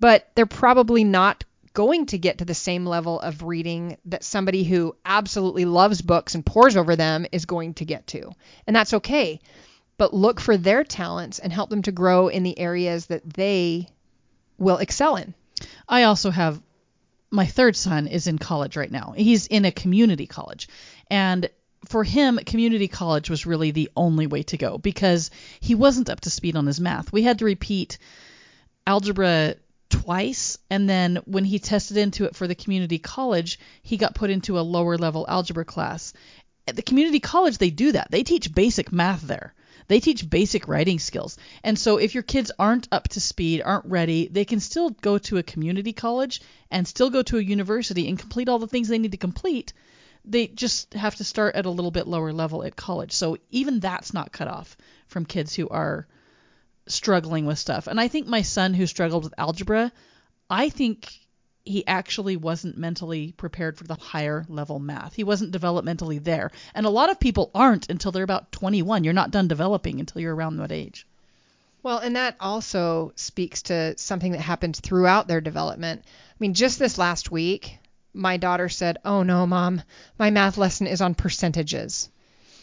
but 0.00 0.28
they're 0.34 0.46
probably 0.46 1.04
not 1.04 1.44
going 1.74 2.06
to 2.06 2.18
get 2.18 2.38
to 2.38 2.44
the 2.44 2.54
same 2.54 2.84
level 2.84 3.18
of 3.20 3.42
reading 3.42 3.96
that 4.04 4.24
somebody 4.24 4.62
who 4.62 4.94
absolutely 5.04 5.64
loves 5.64 6.02
books 6.02 6.34
and 6.34 6.44
pores 6.44 6.76
over 6.76 6.96
them 6.96 7.26
is 7.32 7.46
going 7.46 7.74
to 7.74 7.84
get 7.84 8.06
to. 8.08 8.30
And 8.66 8.76
that's 8.76 8.94
okay. 8.94 9.40
But 9.96 10.12
look 10.12 10.40
for 10.40 10.56
their 10.56 10.84
talents 10.84 11.38
and 11.38 11.52
help 11.52 11.70
them 11.70 11.82
to 11.82 11.92
grow 11.92 12.28
in 12.28 12.42
the 12.42 12.58
areas 12.58 13.06
that 13.06 13.22
they 13.34 13.88
will 14.58 14.78
excel 14.78 15.16
in. 15.16 15.34
I 15.88 16.04
also 16.04 16.30
have 16.30 16.60
my 17.32 17.46
third 17.46 17.74
son 17.74 18.06
is 18.06 18.26
in 18.26 18.38
college 18.38 18.76
right 18.76 18.90
now. 18.90 19.14
He's 19.16 19.46
in 19.46 19.64
a 19.64 19.72
community 19.72 20.26
college. 20.26 20.68
And 21.10 21.48
for 21.86 22.04
him, 22.04 22.38
community 22.44 22.88
college 22.88 23.30
was 23.30 23.46
really 23.46 23.70
the 23.70 23.90
only 23.96 24.26
way 24.26 24.42
to 24.44 24.58
go 24.58 24.78
because 24.78 25.30
he 25.58 25.74
wasn't 25.74 26.10
up 26.10 26.20
to 26.20 26.30
speed 26.30 26.56
on 26.56 26.66
his 26.66 26.78
math. 26.78 27.10
We 27.10 27.22
had 27.22 27.38
to 27.38 27.46
repeat 27.46 27.98
algebra 28.86 29.56
twice 29.88 30.58
and 30.70 30.88
then 30.88 31.16
when 31.24 31.44
he 31.44 31.58
tested 31.58 31.96
into 31.96 32.24
it 32.24 32.36
for 32.36 32.46
the 32.46 32.54
community 32.54 32.98
college, 32.98 33.58
he 33.82 33.96
got 33.96 34.14
put 34.14 34.30
into 34.30 34.58
a 34.58 34.60
lower 34.60 34.96
level 34.96 35.24
algebra 35.28 35.64
class. 35.64 36.12
At 36.68 36.76
the 36.76 36.82
community 36.82 37.18
college 37.18 37.58
they 37.58 37.70
do 37.70 37.92
that. 37.92 38.10
They 38.10 38.22
teach 38.22 38.54
basic 38.54 38.92
math 38.92 39.22
there. 39.22 39.54
They 39.88 40.00
teach 40.00 40.28
basic 40.28 40.68
writing 40.68 40.98
skills. 40.98 41.36
And 41.62 41.78
so 41.78 41.96
if 41.98 42.14
your 42.14 42.22
kids 42.22 42.50
aren't 42.58 42.88
up 42.92 43.08
to 43.08 43.20
speed, 43.20 43.62
aren't 43.62 43.86
ready, 43.86 44.28
they 44.28 44.44
can 44.44 44.60
still 44.60 44.90
go 44.90 45.18
to 45.18 45.38
a 45.38 45.42
community 45.42 45.92
college 45.92 46.40
and 46.70 46.86
still 46.86 47.10
go 47.10 47.22
to 47.22 47.38
a 47.38 47.42
university 47.42 48.08
and 48.08 48.18
complete 48.18 48.48
all 48.48 48.58
the 48.58 48.66
things 48.66 48.88
they 48.88 48.98
need 48.98 49.12
to 49.12 49.18
complete. 49.18 49.72
They 50.24 50.46
just 50.46 50.94
have 50.94 51.16
to 51.16 51.24
start 51.24 51.56
at 51.56 51.66
a 51.66 51.70
little 51.70 51.90
bit 51.90 52.06
lower 52.06 52.32
level 52.32 52.62
at 52.62 52.76
college. 52.76 53.12
So 53.12 53.38
even 53.50 53.80
that's 53.80 54.14
not 54.14 54.32
cut 54.32 54.48
off 54.48 54.76
from 55.08 55.26
kids 55.26 55.54
who 55.54 55.68
are 55.68 56.06
struggling 56.86 57.46
with 57.46 57.58
stuff. 57.58 57.86
And 57.86 58.00
I 58.00 58.08
think 58.08 58.26
my 58.26 58.42
son 58.42 58.74
who 58.74 58.86
struggled 58.86 59.24
with 59.24 59.34
algebra, 59.38 59.92
I 60.48 60.68
think 60.68 61.12
he 61.64 61.86
actually 61.86 62.36
wasn't 62.36 62.76
mentally 62.76 63.32
prepared 63.36 63.76
for 63.76 63.84
the 63.84 63.94
higher 63.94 64.44
level 64.48 64.78
math. 64.78 65.14
He 65.14 65.24
wasn't 65.24 65.54
developmentally 65.54 66.22
there. 66.22 66.50
And 66.74 66.86
a 66.86 66.90
lot 66.90 67.10
of 67.10 67.20
people 67.20 67.50
aren't 67.54 67.88
until 67.88 68.10
they're 68.10 68.24
about 68.24 68.50
21. 68.52 69.04
You're 69.04 69.12
not 69.12 69.30
done 69.30 69.48
developing 69.48 70.00
until 70.00 70.20
you're 70.20 70.34
around 70.34 70.56
that 70.56 70.72
age. 70.72 71.06
Well, 71.82 71.98
and 71.98 72.16
that 72.16 72.36
also 72.40 73.12
speaks 73.16 73.62
to 73.62 73.96
something 73.98 74.32
that 74.32 74.40
happens 74.40 74.80
throughout 74.80 75.28
their 75.28 75.40
development. 75.40 76.02
I 76.04 76.36
mean, 76.38 76.54
just 76.54 76.78
this 76.78 76.98
last 76.98 77.30
week, 77.30 77.78
my 78.14 78.36
daughter 78.36 78.68
said, 78.68 78.98
"Oh 79.04 79.22
no, 79.22 79.46
mom, 79.46 79.82
my 80.18 80.30
math 80.30 80.58
lesson 80.58 80.86
is 80.86 81.00
on 81.00 81.14
percentages." 81.14 82.08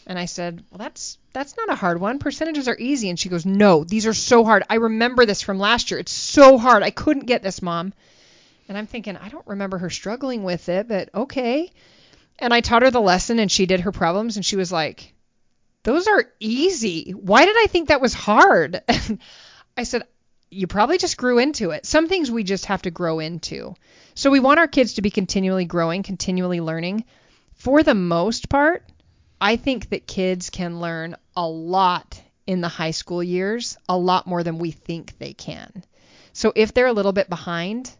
And 0.06 0.18
I 0.18 0.24
said, 0.24 0.64
"Well, 0.70 0.78
that's 0.78 1.18
that's 1.32 1.56
not 1.56 1.70
a 1.70 1.74
hard 1.74 2.00
one. 2.00 2.18
Percentages 2.18 2.68
are 2.68 2.76
easy." 2.78 3.10
And 3.10 3.18
she 3.18 3.28
goes, 3.28 3.44
"No, 3.44 3.84
these 3.84 4.06
are 4.06 4.14
so 4.14 4.44
hard. 4.44 4.62
I 4.70 4.76
remember 4.76 5.26
this 5.26 5.42
from 5.42 5.58
last 5.58 5.90
year. 5.90 6.00
It's 6.00 6.12
so 6.12 6.56
hard. 6.56 6.82
I 6.82 6.90
couldn't 6.90 7.26
get 7.26 7.42
this, 7.42 7.60
mom." 7.62 7.92
And 8.70 8.78
I'm 8.78 8.86
thinking, 8.86 9.16
I 9.16 9.28
don't 9.28 9.48
remember 9.48 9.78
her 9.78 9.90
struggling 9.90 10.44
with 10.44 10.68
it, 10.68 10.86
but 10.86 11.12
okay. 11.12 11.72
And 12.38 12.54
I 12.54 12.60
taught 12.60 12.82
her 12.82 12.92
the 12.92 13.00
lesson 13.00 13.40
and 13.40 13.50
she 13.50 13.66
did 13.66 13.80
her 13.80 13.90
problems 13.90 14.36
and 14.36 14.46
she 14.46 14.54
was 14.54 14.70
like, 14.70 15.12
those 15.82 16.06
are 16.06 16.30
easy. 16.38 17.10
Why 17.10 17.46
did 17.46 17.56
I 17.58 17.66
think 17.66 17.88
that 17.88 18.00
was 18.00 18.14
hard? 18.14 18.80
And 18.88 19.18
I 19.76 19.82
said, 19.82 20.04
you 20.50 20.68
probably 20.68 20.98
just 20.98 21.16
grew 21.16 21.38
into 21.38 21.72
it. 21.72 21.84
Some 21.84 22.06
things 22.06 22.30
we 22.30 22.44
just 22.44 22.66
have 22.66 22.82
to 22.82 22.92
grow 22.92 23.18
into. 23.18 23.74
So 24.14 24.30
we 24.30 24.38
want 24.38 24.60
our 24.60 24.68
kids 24.68 24.94
to 24.94 25.02
be 25.02 25.10
continually 25.10 25.64
growing, 25.64 26.04
continually 26.04 26.60
learning. 26.60 27.06
For 27.54 27.82
the 27.82 27.94
most 27.94 28.48
part, 28.48 28.84
I 29.40 29.56
think 29.56 29.90
that 29.90 30.06
kids 30.06 30.48
can 30.48 30.78
learn 30.78 31.16
a 31.34 31.46
lot 31.46 32.22
in 32.46 32.60
the 32.60 32.68
high 32.68 32.92
school 32.92 33.22
years, 33.22 33.76
a 33.88 33.98
lot 33.98 34.28
more 34.28 34.44
than 34.44 34.58
we 34.58 34.70
think 34.70 35.18
they 35.18 35.32
can. 35.32 35.82
So 36.32 36.52
if 36.54 36.72
they're 36.72 36.86
a 36.86 36.92
little 36.92 37.12
bit 37.12 37.28
behind, 37.28 37.90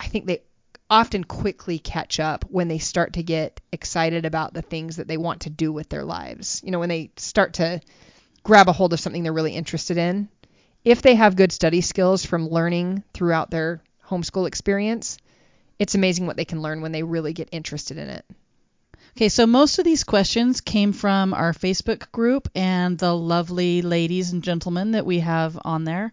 I 0.00 0.06
think 0.06 0.26
they 0.26 0.42
often 0.88 1.22
quickly 1.22 1.78
catch 1.78 2.18
up 2.18 2.44
when 2.48 2.66
they 2.66 2.78
start 2.78 3.12
to 3.12 3.22
get 3.22 3.60
excited 3.70 4.24
about 4.24 4.54
the 4.54 4.62
things 4.62 4.96
that 4.96 5.06
they 5.06 5.16
want 5.16 5.42
to 5.42 5.50
do 5.50 5.72
with 5.72 5.88
their 5.88 6.04
lives. 6.04 6.60
You 6.64 6.72
know, 6.72 6.80
when 6.80 6.88
they 6.88 7.12
start 7.16 7.54
to 7.54 7.80
grab 8.42 8.68
a 8.68 8.72
hold 8.72 8.92
of 8.92 9.00
something 9.00 9.22
they're 9.22 9.32
really 9.32 9.54
interested 9.54 9.98
in. 9.98 10.28
If 10.84 11.02
they 11.02 11.14
have 11.14 11.36
good 11.36 11.52
study 11.52 11.82
skills 11.82 12.24
from 12.24 12.48
learning 12.48 13.04
throughout 13.12 13.50
their 13.50 13.82
homeschool 14.06 14.48
experience, 14.48 15.18
it's 15.78 15.94
amazing 15.94 16.26
what 16.26 16.36
they 16.36 16.46
can 16.46 16.62
learn 16.62 16.80
when 16.80 16.92
they 16.92 17.02
really 17.02 17.34
get 17.34 17.50
interested 17.52 17.98
in 17.98 18.08
it. 18.08 18.24
Okay, 19.16 19.28
so 19.28 19.46
most 19.46 19.78
of 19.78 19.84
these 19.84 20.04
questions 20.04 20.60
came 20.60 20.92
from 20.92 21.34
our 21.34 21.52
Facebook 21.52 22.10
group 22.12 22.48
and 22.54 22.96
the 22.96 23.14
lovely 23.14 23.82
ladies 23.82 24.32
and 24.32 24.42
gentlemen 24.42 24.92
that 24.92 25.04
we 25.04 25.18
have 25.18 25.58
on 25.64 25.84
there. 25.84 26.12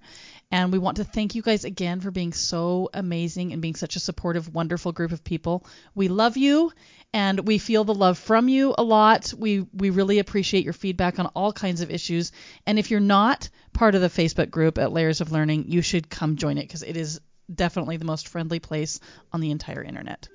And 0.50 0.72
we 0.72 0.78
want 0.78 0.98
to 0.98 1.04
thank 1.04 1.36
you 1.36 1.42
guys 1.42 1.66
again 1.66 2.00
for 2.00 2.10
being 2.10 2.32
so 2.32 2.90
amazing 2.94 3.52
and 3.52 3.62
being 3.62 3.76
such 3.76 3.98
a 3.98 4.00
supportive, 4.00 4.54
wonderful 4.54 4.94
group 4.94 5.12
of 5.12 5.24
people. 5.24 5.66
We 5.94 6.08
love 6.08 6.38
you 6.38 6.72
and 7.14 7.46
we 7.46 7.58
feel 7.58 7.84
the 7.84 7.94
love 7.94 8.18
from 8.18 8.48
you 8.48 8.74
a 8.78 8.84
lot. 8.84 9.34
We 9.38 9.66
we 9.74 9.90
really 9.90 10.20
appreciate 10.20 10.64
your 10.64 10.74
feedback 10.74 11.20
on 11.20 11.26
all 11.28 11.52
kinds 11.52 11.82
of 11.82 11.92
issues. 11.92 12.32
And 12.66 12.80
if 12.80 12.92
you're 12.92 13.00
not 13.02 13.50
part 13.74 13.96
of 13.96 14.02
the 14.02 14.10
Facebook 14.10 14.50
group 14.50 14.78
at 14.78 14.94
Layers 14.94 15.20
of 15.20 15.32
Learning, 15.32 15.66
you 15.68 15.82
should 15.82 16.10
come 16.10 16.38
join 16.38 16.58
it 16.58 16.64
because 16.64 16.84
it 16.84 16.96
is 16.96 17.20
definitely 17.54 17.98
the 17.98 18.06
most 18.06 18.28
friendly 18.30 18.60
place 18.60 19.00
on 19.34 19.42
the 19.42 19.52
entire 19.52 19.84
internet. 19.84 20.30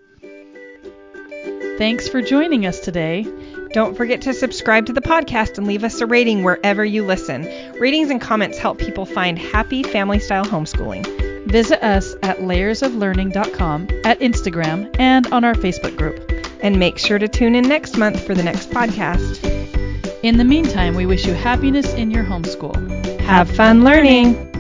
Thanks 1.79 2.09
for 2.09 2.21
joining 2.21 2.67
us 2.67 2.81
today. 2.81 3.27
Don't 3.73 3.97
forget 3.97 4.21
to 4.23 4.35
subscribe 4.35 4.87
to 4.87 4.93
the 4.93 5.01
podcast 5.01 5.57
and 5.57 5.67
leave 5.67 5.83
us 5.83 6.01
a 6.01 6.07
rating 6.07 6.43
wherever 6.43 6.85
you 6.85 7.05
listen. 7.05 7.43
Ratings 7.81 8.11
and 8.11 8.21
comments 8.21 8.59
help 8.59 8.79
people 8.79 9.07
find 9.07 9.39
happy 9.39 9.83
family 9.83 10.19
style 10.19 10.45
homeschooling. 10.45 11.07
Visit 11.47 11.83
us 11.83 12.15
at 12.23 12.39
layersoflearning.com, 12.39 13.89
at 14.05 14.21
Instagram, 14.21 14.95
and 14.99 15.27
on 15.33 15.45
our 15.45 15.55
Facebook 15.55 15.97
group. 15.97 16.31
And 16.63 16.79
make 16.79 16.99
sure 16.99 17.19
to 17.19 17.29
tune 17.29 17.55
in 17.55 17.67
next 17.67 17.97
month 17.97 18.25
for 18.25 18.35
the 18.35 18.43
next 18.43 18.71
podcast. 18.71 19.43
In 20.23 20.37
the 20.37 20.45
meantime, 20.45 20.95
we 20.95 21.07
wish 21.07 21.27
you 21.27 21.33
happiness 21.33 21.93
in 21.95 22.11
your 22.11 22.25
homeschool. 22.25 23.21
Have 23.23 23.51
fun 23.51 23.85
learning! 23.85 24.52